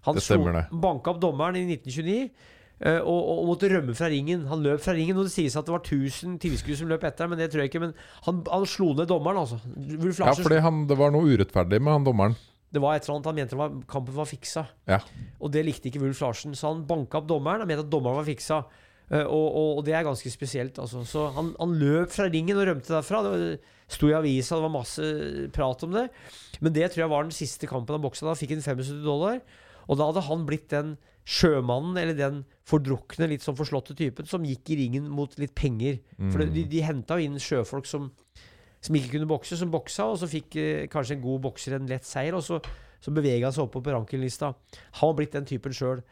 [0.05, 0.67] Han Det stemmer det.
[0.71, 2.31] banka opp dommeren i 1929.
[2.85, 4.47] eh, og, og måtte rømme fra ringen.
[4.51, 7.25] Han løp fra ringen, og det sies at det var 1000 tilskuere som løp etter
[7.25, 7.81] ham, men det tror jeg ikke.
[7.87, 7.95] Men
[8.27, 9.59] han, han slo ned dommeren, altså.
[10.21, 12.37] Ja, fordi han, det var noe urettferdig med han dommeren.
[12.75, 14.65] det var et eller annet han mente var, kampen var fiksa.
[14.91, 14.99] Ja.
[15.41, 17.63] Og det likte ikke Wulf Larsen, så han banka opp dommeren.
[17.65, 18.61] Han mente at dommeren var fiksa.
[19.11, 20.79] Eh, og, og, og det er ganske spesielt.
[20.83, 21.05] Altså.
[21.09, 23.23] Så han, han løp fra ringen og rømte derfra.
[23.25, 25.03] Det var- sto i avisa, det var masse
[25.53, 26.09] prat om det.
[26.61, 28.27] Men det tror jeg var den siste kampen han boksa.
[28.27, 29.41] Da fikk han 75 dollar.
[29.89, 30.95] Og da hadde han blitt den
[31.29, 35.99] sjømannen, eller den fordrukne, litt sånn forslåtte typen, som gikk i ringen mot litt penger.
[36.33, 36.71] For det- de, Mm.
[36.71, 38.11] de henta jo inn sjøfolk som,
[38.81, 41.87] som ikke kunne bokse, som boksa, og så fikk eh, kanskje en god bokser en
[41.87, 42.61] lett seier, og så,
[43.01, 44.55] så bevega han seg oppover på rankinglista.
[45.01, 46.03] Han var blitt den typen sjøl.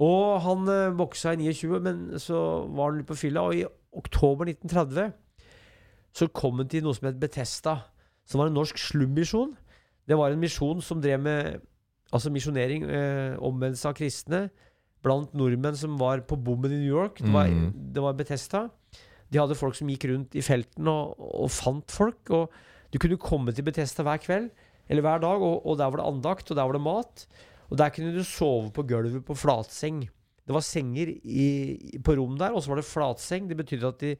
[0.00, 3.64] Og han eh, boksa i 29, men så var han litt på fylla, og i
[3.96, 5.12] oktober 1930
[6.16, 7.76] så kom han til noe som het Betesta,
[8.26, 9.52] som var en norsk slummisjon.
[10.08, 11.60] Det var en misjon som drev med
[12.14, 14.46] altså misjonering, eh, omvendelse av kristne,
[15.04, 17.18] blant nordmenn som var på bommen i New York.
[17.20, 17.92] Det var, Mm.
[17.92, 18.70] det var Betesta.
[19.30, 22.30] De hadde folk som gikk rundt i felten og, og fant folk.
[22.30, 22.50] Og
[22.90, 24.50] du kunne komme til Betesta hver kveld,
[24.88, 27.26] eller hver dag, og, og der var det andakt, og der var det mat.
[27.70, 30.04] Og der kunne du sove på gulvet på flatseng.
[30.46, 33.48] Det var senger i, på rom der, og så var det flatseng.
[33.50, 34.12] Det betydde at de,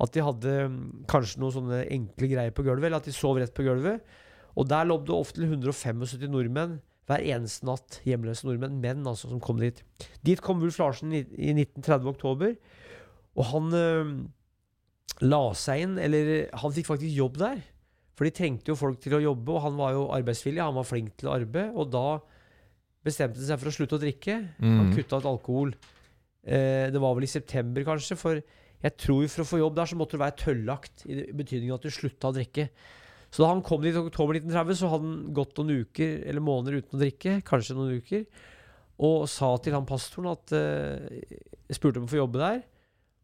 [0.00, 0.78] at de hadde mm,
[1.10, 4.00] kanskje noen sånne enkle greier på gulvet, eller at de sov rett på gulvet.
[4.56, 6.78] Og der lå det ofte 175 nordmenn
[7.10, 8.00] hver eneste natt.
[8.06, 8.80] Hjemløse nordmenn.
[8.82, 9.82] Menn, altså, som kom dit.
[10.26, 12.56] Dit kom Wulf Larsen i, i 1930 oktober.
[13.38, 14.12] Og han øh,
[15.26, 17.60] la seg inn, eller han fikk faktisk jobb der.
[18.16, 20.60] For de trengte jo folk til å jobbe, og han var jo arbeidsvillig.
[20.62, 21.70] Han var flink til å arbeide.
[21.76, 22.06] Og da
[23.06, 24.38] bestemte han seg for å slutte å drikke.
[24.60, 24.94] Han Mm.
[24.96, 25.74] kutta ut alkohol.
[26.44, 28.16] Eh, det var vel i september, kanskje.
[28.16, 28.40] For
[28.80, 31.04] jeg tror for å få jobb der, så måtte du være tøllagt.
[31.04, 32.68] I betydningen at du slutta å drikke.
[33.30, 36.42] Så da han kom dit i oktober 1930, så hadde han gått noen uker eller
[36.42, 37.36] måneder uten å drikke.
[37.46, 38.24] Kanskje noen uker.
[39.00, 41.06] Og sa til han pastoren at uh,
[41.70, 42.58] Jeg spurte om å få jobbe der.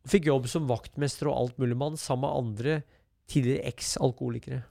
[0.07, 2.77] Og fikk jobb som vaktmester og altmuligmann sammen med andre
[3.27, 4.63] tidligere eks-alkoholikere.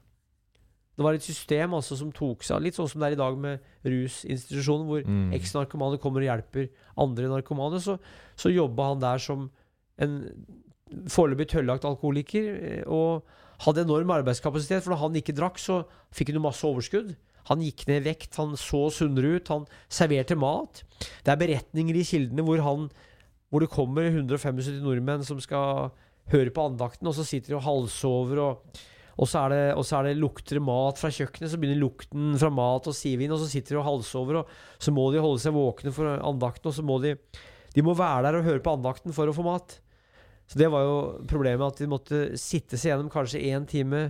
[0.96, 3.20] Det var et system altså som tok seg av Litt sånn som det er i
[3.20, 5.34] dag med rusinstitusjonen, hvor Mm.
[5.36, 7.82] eks-narkomane kommer og hjelper andre narkomane.
[7.84, 7.98] Så,
[8.34, 9.50] så jobba han der som
[10.00, 10.14] en
[11.10, 12.50] foreløpig tøllagt alkoholiker.
[12.62, 13.22] eh, Og
[13.64, 17.14] hadde enorm arbeidskapasitet, for når han ikke drakk, så fikk han jo masse overskudd.
[17.48, 20.82] Han gikk ned vekt, han så sunnere ut, han serverte mat.
[21.24, 22.88] Det er beretninger i kildene hvor, han,
[23.50, 25.92] hvor det kommer 175 nordmenn som skal
[26.32, 28.80] høre på andakten, og så sitter de og halvsover, og,
[29.14, 32.50] og, så det, og så er det lukter mat fra kjøkkenet, så begynner lukten fra
[32.50, 35.44] mat og sive inn, og så sitter de og halvsover, og så må de holde
[35.46, 37.14] seg våkne for andakten, og så må de
[37.76, 39.78] De må være der og høre på andakten for å få mat.
[40.46, 40.96] Så det var jo
[41.26, 44.08] problemet, at de måtte sitte seg gjennom kanskje én time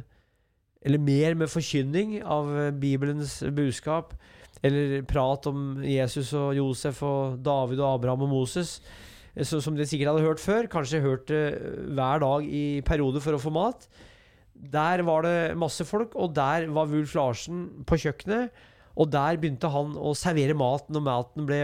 [0.87, 4.15] eller mer med forkynning av eh, Bibelens budskap,
[4.65, 8.77] eller prat om Jesus og Josef og David og Abraham og Moses,
[9.35, 10.71] eh, så, som de sikkert hadde hørt før.
[10.71, 11.43] Kanskje hørt det
[11.97, 13.89] hver dag i perioder for å få mat.
[14.57, 18.55] Der var det masse folk, og der var Wulf Larsen på kjøkkenet.
[18.97, 21.61] Og der begynte han å servere mat når maten ble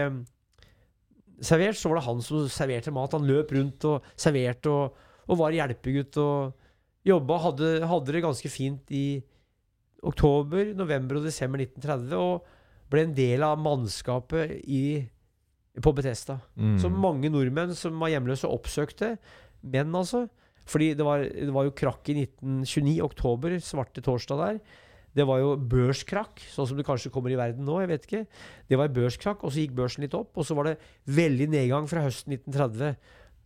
[1.41, 1.79] servert.
[1.79, 3.15] Så var det han som serverte mat.
[3.15, 6.53] Han løp rundt og serverte og, og var hjelpegutt og
[7.07, 7.39] jobba.
[7.47, 9.07] Hadde, hadde det ganske fint i
[10.03, 12.13] oktober, november og desember 1930.
[12.19, 15.01] Og ble en del av mannskapet i,
[15.81, 16.37] på Betesta.
[16.59, 16.77] Mm.
[16.81, 19.15] Så mange nordmenn som var hjemløse, oppsøkte.
[19.63, 20.27] Menn, altså.
[20.69, 24.59] Fordi det var, det var jo krakk i 1929, oktober, svarte torsdag der.
[25.13, 27.79] Det var jo børskrakk, sånn som det kanskje kommer i verden nå.
[27.83, 28.23] jeg vet ikke.
[28.69, 30.31] Det var børskrakk, og så gikk børsen litt opp.
[30.37, 32.95] Og så var det veldig nedgang fra høsten 1930.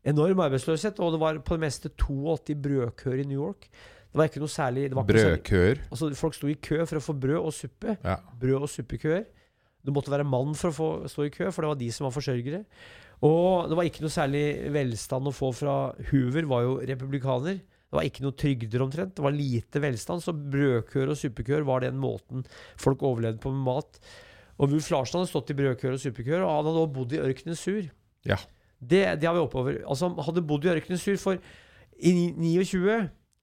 [0.07, 3.68] Enorm arbeidsløshet, og det var på det meste 82 brødkøer i New York.
[4.07, 5.81] Det var ikke noe særlig Brødkøer.
[5.91, 7.98] Altså, folk sto i kø for å få brød og suppe.
[7.99, 8.15] Ja.
[8.39, 9.26] Brød- og suppekøer.
[9.85, 12.07] Du måtte være mann for å få stå i kø, for det var de som
[12.07, 12.64] var forsørgere.
[13.27, 15.76] Og det var ikke noe særlig velstand å få fra
[16.10, 17.60] Hoover, var jo republikaner.
[17.88, 19.14] Det var ikke noe trygder omtrent.
[19.15, 22.43] Det var lite velstand, så brødkør og suppekør var den måten
[22.76, 24.01] folk overlevde på med mat.
[24.57, 27.22] Og Wulf Larsen hadde stått i brødkør og suppekør, og han hadde også bodd i
[27.23, 27.88] ørkenen sur.
[28.27, 28.39] Ja.
[28.77, 29.80] Det, det har vi oppover.
[29.88, 31.39] Altså, han hadde bodd i ørkenen sur, for
[31.97, 32.97] i 29,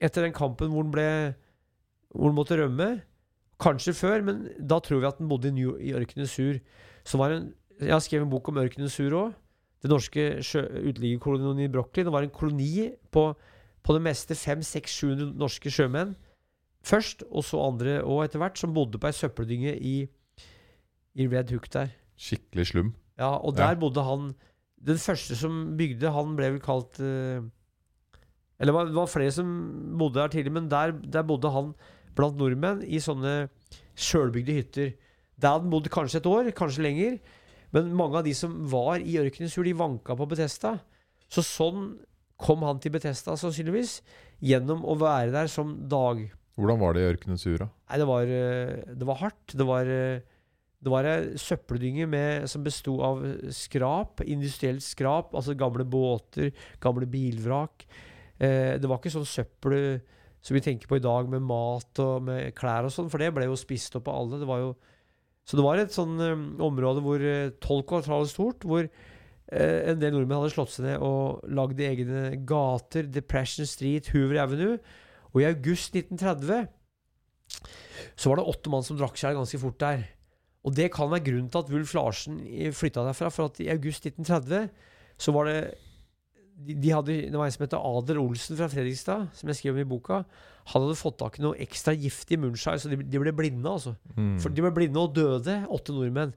[0.04, 1.08] etter den kampen hvor han ble
[2.14, 2.88] Hvor han måtte rømme,
[3.58, 6.60] kanskje før, men da tror vi at han bodde i, New, i ørkenen sur.
[7.06, 7.48] Som var en,
[7.80, 9.32] jeg har skrevet en bok om ørkenen sur òg.
[9.82, 12.04] Det norske uteliggerkolonien i Brokkli.
[12.06, 13.24] Det var en koloni på,
[13.84, 16.14] på det meste 500-700 norske sjømenn
[16.84, 19.94] først, og så andre òg etter hvert, som bodde på ei søppeldynge i,
[21.16, 21.92] i Red Hook der.
[22.20, 22.94] Skikkelig slum.
[23.18, 23.78] Ja, og der Ja.
[23.78, 24.34] bodde han
[24.84, 27.40] Den første som bygde, han ble vel kalt eh,
[28.60, 31.70] Eller det var, flere som bodde der tidlig, men der, der bodde han
[32.14, 33.48] blant nordmenn i sånne
[33.96, 34.92] sjølbygde hytter.
[35.40, 37.16] Der hadde han bodd kanskje et år, kanskje lenger.
[37.72, 40.76] Men mange av de som var i ørkenens de vanka på Betesta.
[41.32, 41.98] Så sånn
[42.44, 43.98] kom han til Betesta, sannsynligvis,
[44.44, 46.26] gjennom å være der som dag...
[46.54, 47.66] Hvordan var det i ørkenens ura?
[47.88, 49.54] Nei, det var, eh, det var hardt.
[49.58, 50.22] Det var, eh,
[50.84, 53.24] det var ei søppeldynge med, som besto av
[53.56, 56.52] skrap, industrielt skrap, altså gamle båter,
[56.84, 57.88] gamle bilvrak.
[58.38, 60.02] Eh, det var ikke sånn søppel
[60.44, 63.32] som vi tenker på i dag, med mat og med klær og sånn, for det
[63.32, 64.40] ble jo spist opp av alle.
[64.42, 64.74] Det var jo,
[65.48, 69.13] så det var et sånn um, område hvor eh, 12 kvadrater stort, hvor eh,
[69.54, 73.06] en del nordmenn hadde slått seg ned og lagd egne gater.
[73.10, 74.78] Depression Street, Hoover Avenue.
[75.34, 76.66] Og i august 1930
[78.18, 80.04] så var det åtte mann som drakk seg ganske fort der.
[80.64, 82.38] Og det kan være grunnen til at Wulf Larsen
[82.74, 83.30] flytta derfra.
[83.32, 84.70] For at i august 1930
[85.20, 85.58] så var det
[86.54, 89.74] de, de hadde, Det var en som het Adel Olsen fra Fredrikstad, som jeg skrev
[89.74, 90.22] om i boka.
[90.70, 93.66] Han hadde fått tak i noe ekstra giftig munnsky, så de, de ble blinde.
[93.68, 93.96] altså.
[94.14, 94.36] Mm.
[94.40, 96.32] For de ble blinde og døde, åtte nordmenn.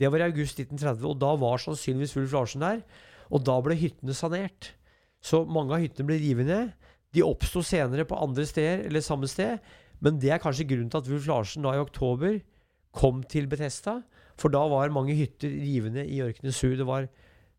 [0.00, 2.80] Det var i august 1930, og da var sannsynligvis Ulf Larsen der.
[3.30, 4.72] Og da ble hyttene sanert.
[5.20, 6.70] Så mange av hyttene ble revet ned.
[7.12, 9.60] De oppsto senere på andre steder, eller samme sted.
[10.00, 12.38] Men det er kanskje grunnen til at Ulf Larsen da i oktober
[12.96, 14.00] kom til Betesta.
[14.40, 16.72] For da var mange hytter rivende i ørkenen sur.
[16.78, 17.08] Det var,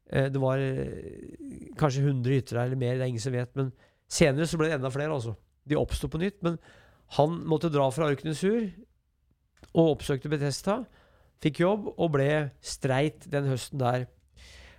[0.09, 3.53] eh, det var eh, kanskje 100 hytter der, eller mer, det er ingen som vet.
[3.55, 3.71] Men
[4.09, 5.35] senere så ble det enda flere, altså.
[5.69, 6.41] De oppsto på nytt.
[6.41, 6.57] Men
[7.19, 8.65] han måtte dra fra ørkenen sur
[9.71, 10.81] og oppsøkte Betesta.
[11.41, 12.31] Fikk jobb og ble
[12.61, 14.05] streit den høsten der.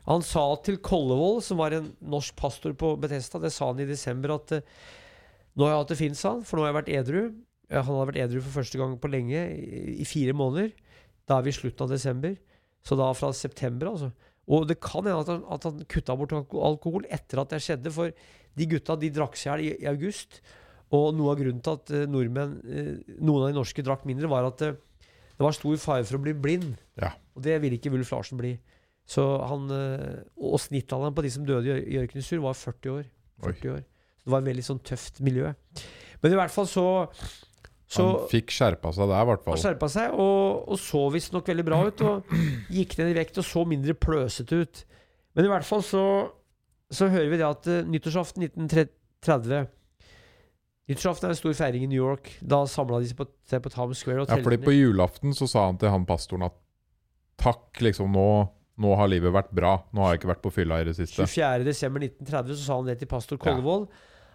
[0.06, 3.86] Han sa til Kollevold, som var en norsk pastor på Betesta, det sa han i
[3.86, 4.64] desember, at eh,
[5.55, 7.20] nå har jeg hatt det fint, sa han, for nå har jeg vært edru.
[7.72, 9.44] Han hadde vært edru for første gang på lenge,
[9.94, 10.72] i, fire måneder.
[11.28, 12.34] Da er vi i slutten av desember.
[12.82, 14.10] Så da fra september, altså.
[14.51, 17.93] Og det kan hende at han, at han kutta bort alkohol etter at det skjedde,
[17.94, 18.10] for
[18.59, 20.40] de gutta de drakk seg i hjel i, august.
[20.93, 22.90] Og noe av grunnen til at eh, nordmenn, eh,
[23.22, 24.66] noen av de norske drakk mindre, var at
[25.38, 26.74] det var stor fare for å bli blind.
[27.00, 27.12] Ja.
[27.36, 28.56] Og det ville ikke Wulf Larsen bli.
[29.09, 32.54] Så han, eh, og snittalderen på de som døde i Ør- i ørkenen sur, var
[32.54, 33.06] 40 år.
[33.42, 33.80] 40 år.
[33.82, 35.50] Så det var et veldig sånn tøft miljø.
[36.22, 36.84] Men i hvert fall så,
[37.90, 39.62] så Han fikk skjerpa seg der, i hvert han fall.
[39.64, 42.04] skjerpa seg, og, og så visstnok veldig bra ut.
[42.06, 42.36] Og
[42.70, 44.84] gikk ned i vekt og så mindre pløsete ut.
[45.34, 46.04] Men i hvert fall så,
[46.92, 49.66] så hører vi det at uh, nyttårsaften 1930
[50.93, 52.31] Nyttårsaften er en stor feiring i New York.
[52.44, 54.24] Da samla de seg på, seg på Times Square.
[54.27, 56.56] Og Ja, fordi på julaften så sa han til han pastoren at
[57.43, 58.27] takk, liksom, nå,
[58.82, 59.74] nå har livet vært bra.
[59.93, 61.24] Nå har jeg ikke vært på fylla i det siste.
[61.27, 63.89] 24.12.1930 så sa han det til pastor Kollevold.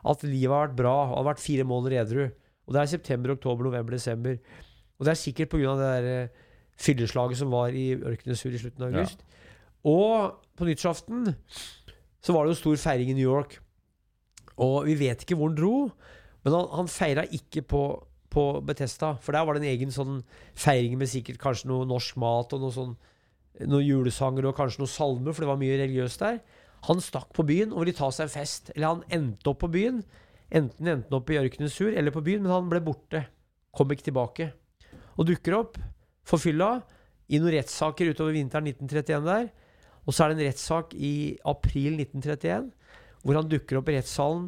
[0.08, 0.96] At livet har vært bra.
[1.10, 2.26] Han har vært fire måneder edru.
[2.68, 4.38] Og det er september, oktober, november, desember.
[4.98, 5.76] Og det er sikkert pga.
[5.80, 6.44] det der eh,
[6.78, 8.98] fylleslaget som var i Ørkenesur i slutten av Ja.
[9.06, 9.24] august.
[9.88, 11.36] Og på nyttårsaften
[12.22, 13.60] så var det jo stor feiring i New York.
[14.58, 15.92] Og vi vet ikke hvor han dro,
[16.48, 17.82] men han, han feira ikke på,
[18.32, 19.18] på Betesta.
[19.19, 20.22] For der var det en egen sånn
[20.56, 22.94] feiring med sikkert kanskje noe norsk mat og noe sånn
[23.65, 26.40] noen julesanger og kanskje noen salmer, for det var mye religiøst der.
[26.88, 28.72] Han stakk på byen og ville ta seg en fest.
[28.76, 30.03] Eller han endte opp på byen.
[30.48, 33.26] Enten endte han opp i Ørkenesur eller på byen, men han ble borte.
[33.76, 34.52] Kom ikke tilbake.
[35.18, 35.80] Og dukker opp
[36.28, 36.78] for fylla
[37.28, 39.49] i noen rettssaker utover vinteren 1931 der.
[40.06, 42.69] Og så er det en rettssak i april 1931
[43.26, 44.45] hvor han dukker opp i rettssalen.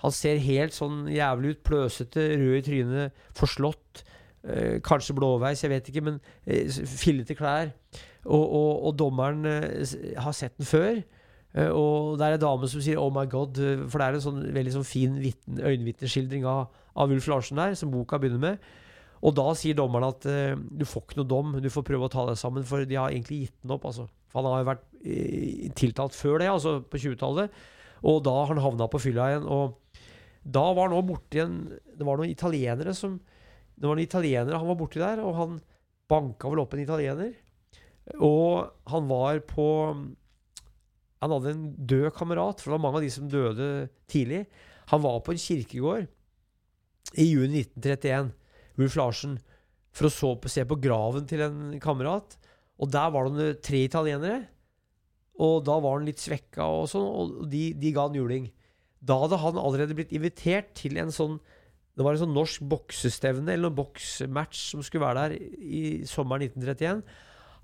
[0.00, 4.02] Han ser helt sånn jævlig ut, pløsete, rød i trynet, forslått.
[4.40, 7.72] Eh, kanskje blåveis, jeg vet ikke, men eh, fillete klær.
[8.24, 11.02] Og, og, og dommeren eh, har sett den før.
[11.52, 14.14] Eh, og det er en dame som sier 'oh my god', eh, for det er
[14.16, 18.40] en sånn veldig sånn fin vitne- øyenvitneskildring av, av Ulf Larsen der, som boka begynner
[18.40, 18.58] med.
[19.20, 22.12] Og da sier dommeren at eh, du får ikke noe dom, du får prøve å
[22.12, 23.84] ta deg sammen, for de har egentlig gitt den opp.
[23.84, 24.08] altså.
[24.32, 27.50] Han har jo vært eh, tiltalt før det, altså på 20-tallet.
[28.08, 29.44] Og da har han havna på fylla igjen.
[29.44, 29.76] Og
[30.42, 33.18] da var han borti en Det var noen italienere som
[33.76, 35.60] Det var noen italienere han var borti der, og han
[36.10, 37.34] banka vel opp en italiener.
[38.18, 39.66] Og han var på
[41.20, 44.46] Han hadde en død kamerat, for det var mange av de som døde tidlig.
[44.88, 46.08] Han var på en kirkegård
[47.20, 48.30] i juni 1931,
[48.80, 49.34] Ulf Larsen,
[49.92, 52.38] for å så se på graven til en kamerat.
[52.80, 54.46] Og der var det tre italienere.
[55.40, 58.48] Og da var han litt svekka, og sånn, og de, de ga han juling.
[59.00, 61.38] Da hadde han allerede blitt invitert til en sånn
[61.96, 66.46] Det var en sånn norsk boksestevne eller noen boksmatch som skulle være der i sommeren
[66.46, 67.02] 1931.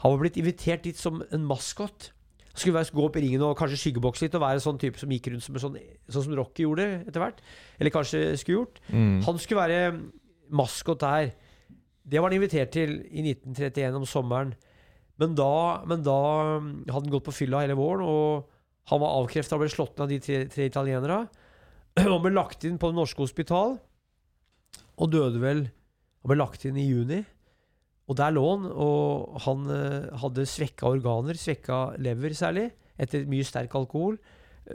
[0.02, 2.10] Han var blitt invitert dit som en maskot.
[2.50, 4.80] Han skulle være, gå opp i ringen og kanskje skyggebokse litt og være en sånn
[4.82, 7.40] type som gikk rundt som sånn, sånn som Rocky gjorde etter hvert.
[7.78, 8.82] Eller kanskje skulle gjort.
[8.90, 9.22] Mm.
[9.28, 9.80] Han skulle være
[10.60, 11.30] maskot der.
[12.06, 14.52] Det var han invitert til i 1931 om sommeren.
[15.20, 15.52] Men da,
[15.88, 16.18] men da
[16.58, 18.55] hadde han gått på fylla hele våren, og
[18.90, 21.24] han var avkrefta og ble slått ned av de tre, tre italienere.
[21.98, 23.78] Han ble lagt inn på det norske hospital,
[24.96, 27.22] og døde vel Han ble lagt inn i juni.
[28.06, 32.68] Og der lå han, og han eh, hadde svekka organer, svekka lever særlig,
[33.02, 34.14] etter mye sterk alkohol.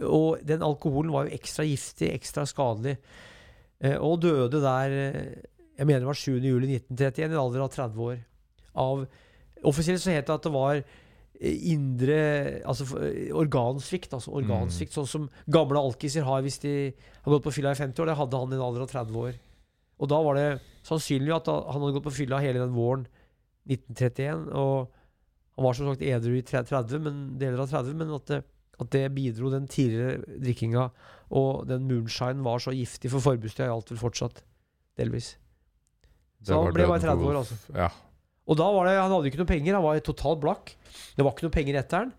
[0.03, 2.97] Og den alkoholen var jo ekstra giftig, ekstra skadelig.
[3.79, 5.21] Eh, og døde der eh,
[5.79, 6.43] Jeg mener det var 7.
[6.43, 8.17] juli 1931, i en alder av 30 år.
[8.75, 9.05] Av
[9.63, 10.79] Offisielt så het det at det var
[11.41, 12.18] indre
[12.69, 14.13] Altså eh, organsvikt.
[14.13, 18.03] Altså organsvikt Sånn som gamle alkiser har hvis de har gått på fylla i 50
[18.03, 18.11] år.
[18.11, 19.39] Det hadde han i en alder av 30 år.
[20.01, 20.47] Og da var det
[20.88, 23.05] sannsynlig at han hadde gått på fylla hele den våren
[23.69, 24.47] 1931.
[24.57, 24.89] Og
[25.57, 28.39] han var som sagt edru i 30, men, deler av 30, men at det,
[28.81, 30.88] at det bidro, den tidligere drikkinga
[31.38, 34.41] og den moonshine var så giftig for forbudstida, gjaldt vel fortsatt.
[34.99, 35.35] Delvis.
[36.41, 37.59] Så han ble bare 30 år, altså.
[37.77, 37.91] Ja.
[38.49, 40.73] Og da var det, han hadde ikke noe penger, han var totalt blakk.
[41.15, 42.15] Det var ikke noe penger etter han.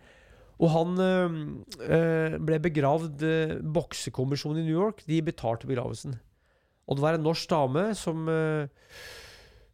[0.62, 5.02] Og han øh, ble begravd øh, Boksekommisjonen i New York.
[5.08, 6.14] De betalte begravelsen.
[6.86, 8.70] Og det var en norsk dame som øh,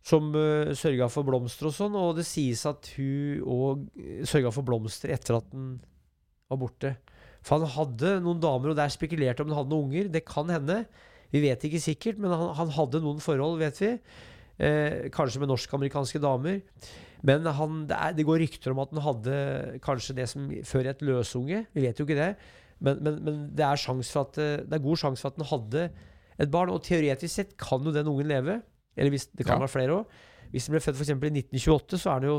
[0.08, 4.64] som øh, sørga for blomster og sånn, og det sies at hun òg sørga for
[4.64, 5.74] blomster etter at den
[6.48, 6.94] var borte.
[7.44, 10.10] For han hadde noen damer, og det er spekulert om han hadde noen unger.
[10.12, 10.80] Det kan hende.
[11.34, 13.92] Vi vet ikke sikkert, men han, han hadde noen forhold, vet vi.
[14.58, 16.62] Eh, kanskje med norsk-amerikanske damer.
[17.22, 19.34] Men han, det, er, det går rykter om at han hadde
[19.84, 21.64] kanskje det som før het løsunge.
[21.74, 22.32] Vi vet jo ikke det.
[22.82, 25.50] Men, men, men det, er for at, eh, det er god sjanse for at han
[25.52, 25.84] hadde
[26.38, 26.72] et barn.
[26.74, 28.60] Og teoretisk sett kan jo den ungen leve.
[28.98, 29.66] Eller hvis, det kan Ja.
[29.66, 30.16] være flere òg.
[30.50, 31.10] Hvis den ble født f.eks.
[31.10, 32.38] i 1928, så er han jo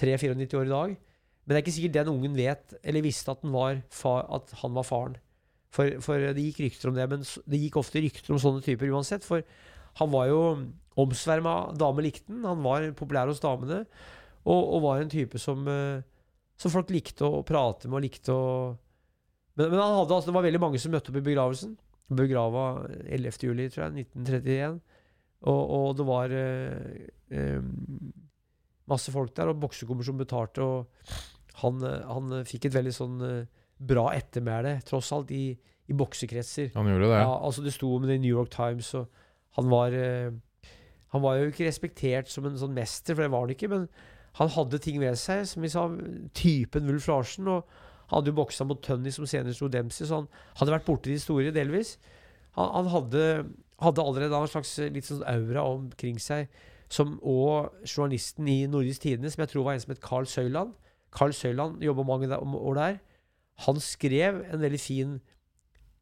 [0.00, 0.96] 3-94 år i dag.
[1.44, 4.54] Men det er ikke sikkert den ungen vet eller visste at, den var far, at
[4.62, 5.16] han var faren.
[5.74, 8.92] For, for det gikk rykter om det, men det gikk ofte rykter om sånne typer
[8.94, 9.26] uansett.
[9.26, 9.42] For
[10.00, 10.40] han var jo
[11.00, 12.44] omsverma, damer likte han.
[12.46, 13.84] Han var populær hos damene.
[14.44, 16.04] Og, og var en type som, eh,
[16.60, 18.48] som folk likte å prate med og likte å
[19.54, 21.76] men, men han hadde, altså, det var veldig mange som møtte opp i begravelsen.
[22.14, 22.64] Begrava
[23.06, 23.36] 11.
[23.46, 24.80] juli, tror jeg, 1931.
[25.44, 27.04] Og, og det var eh,
[27.36, 27.60] eh,
[28.90, 34.08] masse folk der, og boksekommisjonen betalte, og han, han fikk et veldig sånn eh, bra
[34.16, 36.72] ettermæle, tross alt, i, i boksekretser.
[36.74, 37.20] Han gjorde det.
[37.22, 39.06] Ja, altså Det sto om det i New York Times, og
[39.58, 40.32] han var eh,
[41.14, 43.88] Han var jo ikke respektert som en sånn mester, for det var han ikke, men
[44.40, 45.86] han hadde ting ved seg, som vi sa,
[46.34, 47.48] typen Wulf Larsen.
[47.50, 47.82] Og
[48.12, 50.26] Hadde jo boksa mot Tønny, som senere sto Dempsey, så han
[50.60, 51.94] hadde vært borti de store, delvis.
[52.58, 53.22] Han, han hadde,
[53.80, 56.52] hadde allerede en slags eh, litt sånn aura omkring seg,
[56.92, 60.76] som òg journalisten i Nordisk Tidende, som jeg tror var en som het Carl Søyland.
[61.14, 63.00] Carl Søyland jobba mange år der.
[63.64, 65.16] Han skrev en veldig fin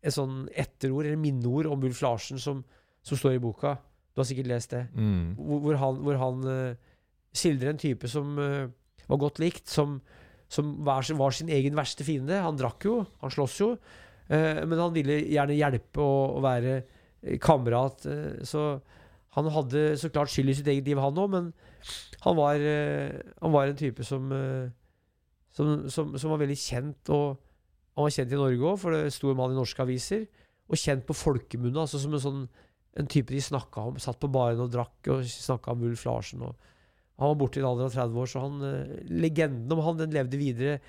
[0.02, 2.64] et sånn etterord, eller minneord, om Wulf Larsen som,
[3.06, 3.76] som står i boka.
[4.12, 4.86] Du har sikkert lest det.
[4.92, 5.34] Mm.
[5.40, 6.96] Hvor, han, hvor han uh,
[7.32, 8.68] skildrer en type som uh,
[9.08, 10.00] var godt likt, som,
[10.52, 12.42] som var, var sin egen verste fiende.
[12.44, 16.82] Han drakk jo, han sloss jo, uh, men han ville gjerne hjelpe og, og være
[17.40, 18.02] kamerat.
[18.42, 18.80] så
[19.32, 21.52] han hadde så klart skyld i sitt eget liv, han òg, men
[22.24, 24.26] han var, han var en type som,
[25.54, 27.12] som, som, som var veldig kjent.
[27.14, 27.38] og
[27.94, 30.26] Han var kjent i Norge òg, for det sto en mann i norske aviser.
[30.66, 32.42] Og kjent på folkemunne, altså som en sånn
[32.98, 34.00] en type de snakka om.
[34.02, 36.42] Satt på baren og drakk og snakka om Ulf Larsen.
[36.44, 36.56] Og
[37.20, 40.00] han var borte i en alder av 30 år, så han, eh, legenden om han
[40.00, 40.80] den levde videre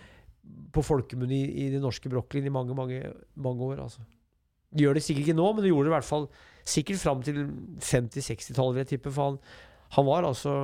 [0.74, 3.84] på folkemunne i, i den norske brokkolien i mange, mange, mange år.
[3.86, 4.04] altså.
[4.74, 6.28] De gjør det sikkert ikke nå, men de gjorde det i hvert fall
[6.66, 7.44] sikkert fram til
[7.84, 9.14] 50-60-tallet, vil jeg tippe.
[9.14, 9.38] For han,
[9.96, 10.56] han var altså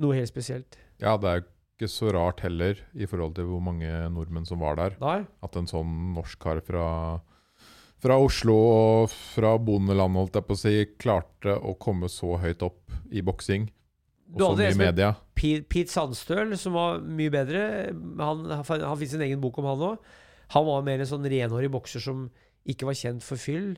[0.00, 0.78] noe helt spesielt.
[1.02, 4.62] Ja, det er jo ikke så rart heller, i forhold til hvor mange nordmenn som
[4.62, 6.86] var der, Nei, at en sånn norsk kar fra,
[8.04, 12.64] fra Oslo og fra bondeland, holdt jeg på å si, klarte å komme så høyt
[12.66, 13.70] opp i boksing.
[14.34, 15.12] Og Du så mye media.
[15.36, 17.62] Pete, Pete Sandstøl, som var mye bedre.
[18.20, 20.08] Han, han, han fikk sin egen bok om han òg.
[20.52, 22.26] Han var mer en sånn renhårig bokser som
[22.68, 23.74] ikke var kjent for fyll.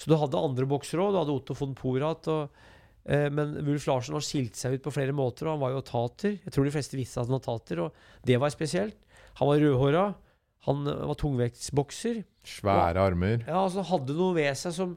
[0.00, 1.14] Så du hadde andre boksere òg.
[1.14, 2.28] Du hadde Otto von Porat.
[2.32, 2.66] Og,
[3.06, 5.86] eh, men Wulf Larsen har skilt seg ut på flere måter, og han var jo
[5.88, 6.36] tater.
[6.40, 8.98] Jeg tror de fleste visste at han var tater, og det var spesielt.
[9.40, 10.04] Han var rødhåra.
[10.68, 12.24] Han var tungvektsbokser.
[12.46, 13.42] Svære armer.
[13.46, 14.94] Ja, altså hadde noe ved seg som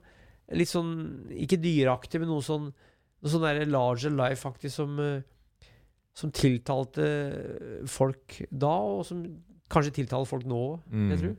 [0.53, 0.93] litt sånn
[1.35, 2.69] Ikke dyreaktig, men noe sånn
[3.23, 5.21] noe sånn der larger life, faktisk, som eh,
[6.15, 7.05] Som tiltalte
[7.89, 9.23] folk da, og som
[9.73, 11.09] kanskje tiltaler folk nå òg, Mm.
[11.09, 11.35] jeg tror.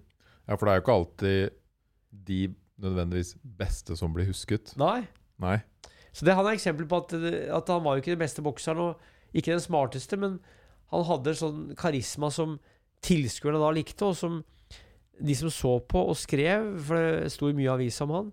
[0.49, 1.51] Ja, for det er jo ikke alltid
[2.27, 2.39] de
[2.83, 4.73] nødvendigvis beste som blir husket.
[4.81, 5.07] Nei.
[5.39, 5.61] Nei.
[6.13, 8.79] Så det, han er eksempel på at, at han var jo ikke den beste bokseren,
[8.79, 8.99] og
[9.35, 10.41] ikke den smarteste, men
[10.91, 12.59] han hadde sånn karisma som
[13.05, 14.43] tilskuerne da likte, og som
[15.21, 18.33] de som så på og skrev, for det sto i mye avis om han,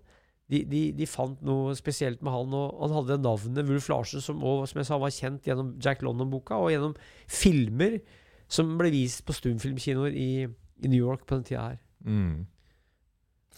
[0.52, 4.42] de, de, de fant noe spesielt med han, og han hadde navnet Wulf Larsen, som,
[4.44, 6.96] og, som jeg sa, var kjent gjennom Jack London-boka, og gjennom
[7.30, 8.00] filmer
[8.52, 11.80] som ble vist på stumfilmkinoer i, i New York på den tida her.
[12.04, 12.42] Mm.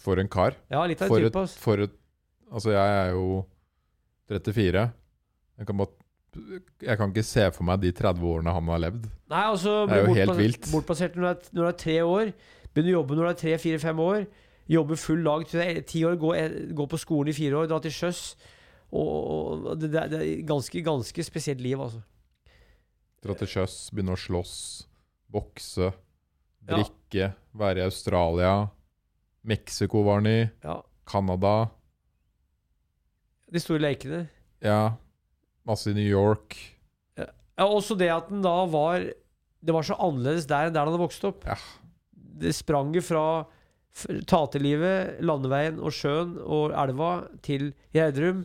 [0.05, 0.55] For en kar.
[0.71, 2.01] Ja, litt av For en et, for et
[2.55, 3.39] Altså, jeg er jo
[4.29, 4.83] 34.
[5.57, 9.07] Jeg kan, bare, jeg kan ikke se for meg de 30 årene han har levd.
[9.33, 10.69] Nei, altså Det er jo helt vilt.
[10.71, 12.31] Bortplassert når du, er, når du er tre år.
[12.75, 14.25] Begynner å jobbe når du er tre, fire, fem år.
[14.67, 16.17] Jobbe full dag til du er ti år.
[16.19, 16.33] Gå,
[16.75, 17.69] gå på skolen i fire år.
[17.71, 18.21] Dra til sjøs.
[18.95, 22.01] Og, og det, det er- er ganske, ganske spesielt liv, altså.
[23.25, 24.55] Dra til sjøs, begynne å slåss,
[25.31, 25.93] bokse,
[26.67, 26.77] Ja.
[27.55, 28.69] være i Australia.
[29.45, 30.49] Mexico var han i.
[30.63, 30.81] Ja.
[31.05, 31.69] Canada.
[33.51, 34.27] De store lekene.
[34.65, 34.95] Ja.
[35.65, 36.55] Masse i New York.
[37.17, 38.99] Ja, også det at den da var
[39.65, 41.45] Det var så annerledes der enn der han hadde vokst opp.
[41.47, 41.55] Ja.
[42.41, 43.25] Det sprang jo fra
[44.27, 48.43] taterlivet, landeveien og sjøen og elva til Gjerdrum,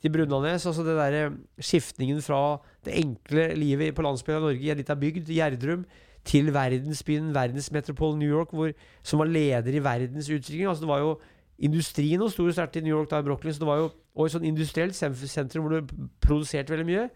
[0.00, 0.64] til Brunanes.
[0.68, 1.28] Altså det derre
[1.60, 5.84] skiftningen fra det enkle livet på landsbygda i Norge, i en lita bygd, Gjerdrum,
[6.26, 8.72] til verdensbyen, verdensmetropolen New York, hvor,
[9.06, 10.66] som var leder i verdens utvikling.
[10.66, 11.16] Altså det var jo
[11.56, 14.26] Industrien og sto sterkt i New York da i Brooklyn, så det var jo og
[14.26, 17.08] et sånn industrielt sentrum hvor det produserte veldig mye.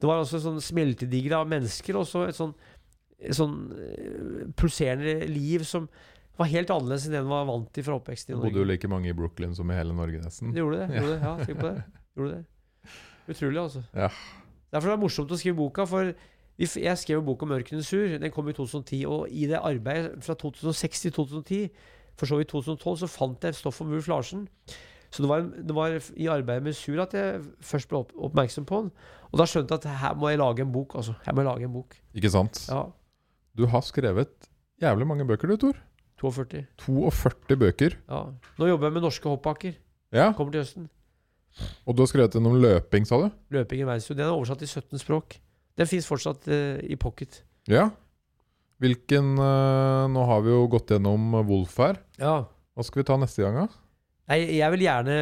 [0.00, 2.73] Det var også sånn smeltedigel av mennesker, og så et et
[3.32, 5.88] sånn eh, pulserende liv som
[6.36, 8.66] var helt annerledes enn det en var vant til fra oppveksten i Det bodde jo
[8.66, 10.50] like mange i Brooklyn som i hele Norge, nesten.
[10.52, 10.98] Det gjorde det.
[10.98, 11.20] Gjorde det.
[11.22, 11.84] Ja, tenk på det.
[12.18, 12.94] Gjorde det.
[13.28, 13.82] Utrolig, altså.
[14.04, 14.08] Ja.
[14.74, 16.10] Derfor er det morsomt å skrive boka, for
[16.58, 18.18] jeg skrev jo boka 'Mørkenes sur'.
[18.18, 19.04] Den kom i 2010.
[19.06, 21.70] Og i det arbeidet fra 2006 til 2010,
[22.18, 24.48] for så vidt 2012, så fant jeg stoff om Wulf Larsen.
[25.14, 28.66] Så det var, det var i arbeidet med Sur at jeg først ble opp, oppmerksom
[28.66, 28.90] på den.
[29.30, 30.94] Og da skjønte jeg at her må jeg lage en bok.
[30.98, 31.14] altså.
[31.22, 31.94] Her må jeg lage en bok.
[32.14, 32.64] Ikke sant?
[32.68, 32.88] Ja,
[33.54, 34.48] Du har skrevet
[34.82, 35.78] jævlig mange bøker, du, Tor.
[36.18, 36.64] 42.
[36.82, 37.96] 42 bøker.
[38.08, 38.24] Ja.
[38.58, 39.76] Nå jobber jeg med norske hoppbakker.
[40.14, 40.32] Ja.
[40.34, 40.88] Kommer til høsten.
[41.86, 43.28] Og du har skrevet en om løping, sa du?
[43.54, 44.16] Løping i verdenstur.
[44.18, 45.36] Den er oversatt til 17 språk.
[45.78, 47.42] Den fins fortsatt uh, i pocket.
[47.70, 47.88] Ja.
[48.82, 52.00] Hvilken uh, Nå har vi jo gått gjennom Wolf her.
[52.18, 52.40] Ja.
[52.74, 53.82] Hva skal vi ta neste gang, da?
[54.32, 55.16] Nei, jeg vil gjerne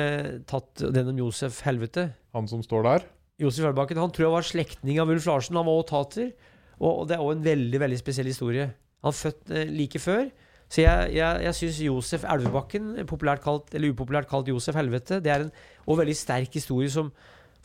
[0.49, 2.13] tatt den om Josef Helvete.
[2.37, 3.07] Han som står der?
[3.43, 5.59] Josef Ølbakken han tror jeg var slektning av Ulf Larsen.
[5.59, 6.52] Han var også tater.
[6.83, 8.67] Og, og det er òg en veldig veldig spesiell historie.
[9.03, 10.27] Han er født eh, like før.
[10.73, 15.33] Så jeg, jeg, jeg syns Josef Elvebakken, populært kalt, eller upopulært kalt Josef Helvete, det
[15.33, 15.51] er en
[15.85, 17.11] og veldig sterk historie som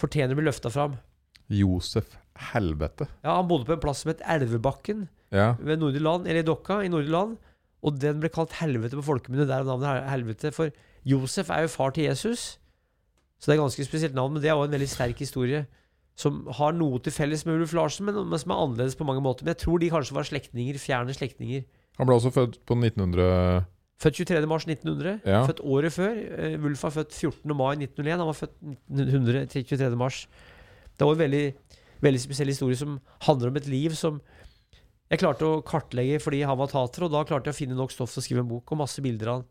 [0.01, 0.97] fortjener å bli løfta fram.
[1.53, 2.17] Josef
[2.51, 3.07] Helvete.
[3.23, 5.07] Ja, Han bodde på en plass som het Elvebakken.
[5.31, 5.55] Ja.
[5.59, 7.37] ved Nordre Land, eller i Dokka i Nordre Land.
[7.83, 9.47] Og den ble kalt helvete på folkemunne.
[9.47, 10.51] Der er navnet helvete.
[10.55, 10.71] For
[11.07, 12.57] Josef er jo far til Jesus.
[13.37, 15.65] Så det er ganske spesielt navn, men det er også en veldig sterk historie.
[16.17, 19.45] Som har noe til felles med Ulf Larsen, men, som er annerledes på mange måter.
[19.45, 21.65] Men jeg tror de kanskje var slektninger, fjerne slektninger.
[21.99, 23.65] Han ble også født på 1900
[23.97, 24.45] Født 23.
[24.45, 25.21] mars 1900.
[25.25, 25.39] Ja.
[25.47, 26.17] Født året før.
[26.37, 27.53] Eh, Wulf var født 14.
[27.57, 28.19] mai 1901.
[28.21, 28.53] Han var født
[28.93, 29.95] 1900 til 23.
[29.97, 30.27] mars.
[30.97, 31.45] Det var en veldig,
[32.05, 34.19] veldig spesiell historie som handler om et liv som
[35.09, 37.93] jeg klarte å kartlegge fordi han var tater, og da klarte jeg å finne nok
[37.93, 39.47] stoff til å skrive en bok og masse bilder av han.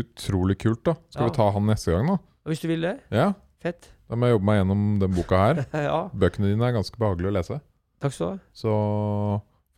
[0.00, 0.94] Utrolig kult, da.
[1.10, 1.28] Skal Ja.
[1.28, 2.18] vi ta han neste gang, da?
[2.46, 3.32] Hvis du vil det, Ja.
[3.60, 3.88] fett.
[4.10, 5.62] Da må jeg jobbe meg gjennom den boka her.
[5.86, 7.60] ja, Bøkene dine er ganske behagelige å lese.
[8.02, 8.48] takk skal du ha.
[8.56, 8.72] Så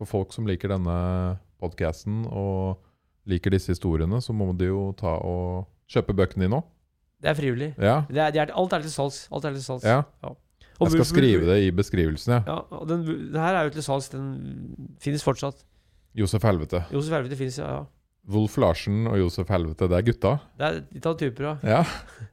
[0.00, 0.96] for folk som liker denne
[1.62, 2.80] podcasten og
[3.28, 6.70] liker disse historiene, så må de jo ta og kjøpe bøkene dine òg.
[7.22, 7.68] Det er frivillig.
[7.78, 8.00] Ja.
[8.08, 9.26] Det er, det er, alt er til salgs.
[9.30, 9.84] Alt er til salgs.
[9.86, 10.00] ja.
[10.80, 12.40] Og Jeg skal skrive det i beskrivelsen, ja.
[12.48, 14.08] Ja, og den, den her er jo til salgs.
[14.10, 14.32] Den
[14.98, 15.60] finnes fortsatt.
[16.18, 16.80] Josef Helvete.
[16.90, 17.68] Josef Helvete finnes, ja.
[17.76, 17.84] ja.
[18.32, 20.32] Wolf Larsen og Josef Helvete, det er gutta.
[20.58, 21.54] Det er litt av typer, ja.
[21.76, 21.84] Ja.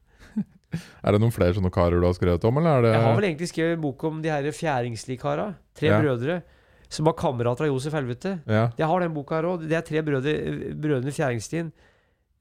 [0.74, 3.16] er det noen flere sånne karer du har skrevet om, eller er det Jeg har
[3.18, 5.48] vel egentlig skrevet en bok om de her fjæringslikara.
[5.76, 6.00] Tre Ja.
[6.02, 6.42] brødre
[6.90, 8.40] som var kamerater av Josef Helvete.
[8.50, 8.70] Ja.
[8.78, 9.68] Jeg har den boka her òg.
[9.68, 10.34] Det er tre brødre,
[10.74, 11.72] brødrene Fjæringstien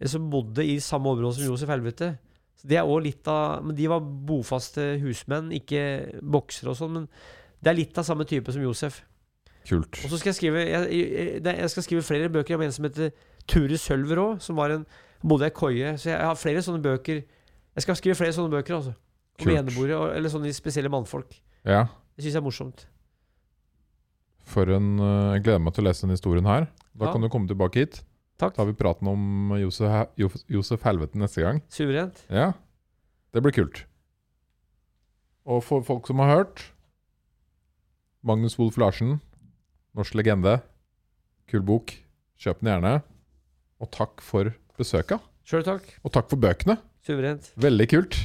[0.00, 2.18] eh, som bodde i samme område som Josef Helvete.
[2.58, 6.92] Så det er også litt av Men de var bofaste husmenn, ikke boksere og sånn.
[6.92, 7.08] Men
[7.62, 9.02] det er litt av samme type som Josef.
[9.68, 10.00] Kult.
[10.04, 12.84] Og så skal jeg skrive Jeg, jeg, jeg skal skrive flere bøker om en som
[12.88, 13.12] heter
[13.46, 14.86] Ture Sølver òg, som var en
[15.22, 15.92] bodde i ei koie.
[16.00, 17.22] Så jeg har flere sånne bøker.
[17.78, 18.94] Jeg skal skrive flere sånne bøker, altså.
[19.38, 19.54] Om Kult.
[19.54, 21.36] eneboere, eller sånne spesielle mannfolk.
[21.64, 21.84] Ja.
[22.16, 22.86] Det syns jeg er morsomt.
[24.48, 26.66] For en eh, Jeg gleder meg til å lese den historien her.
[26.98, 27.12] Da Ja.
[27.12, 28.00] kan du komme tilbake hit.
[28.38, 28.54] Takk.
[28.56, 31.60] Da har vi praten om Josef, He- Jo- Josef Helvete neste gang.
[31.70, 32.24] Suverent.
[32.30, 32.52] Ja.
[33.32, 33.84] Det blir kult.
[35.46, 36.72] Og for folk som har hørt
[38.24, 39.20] Magnus Wolff Larsen,
[39.94, 40.62] norsk legende.
[41.48, 41.94] Kul bok.
[42.38, 43.02] Kjøp den gjerne.
[43.80, 45.20] Og takk for besøket.
[45.44, 45.82] Sjøl takk.
[46.04, 46.78] Og takk for bøkene.
[47.06, 47.52] Suverent.
[47.56, 48.16] Veldig kult.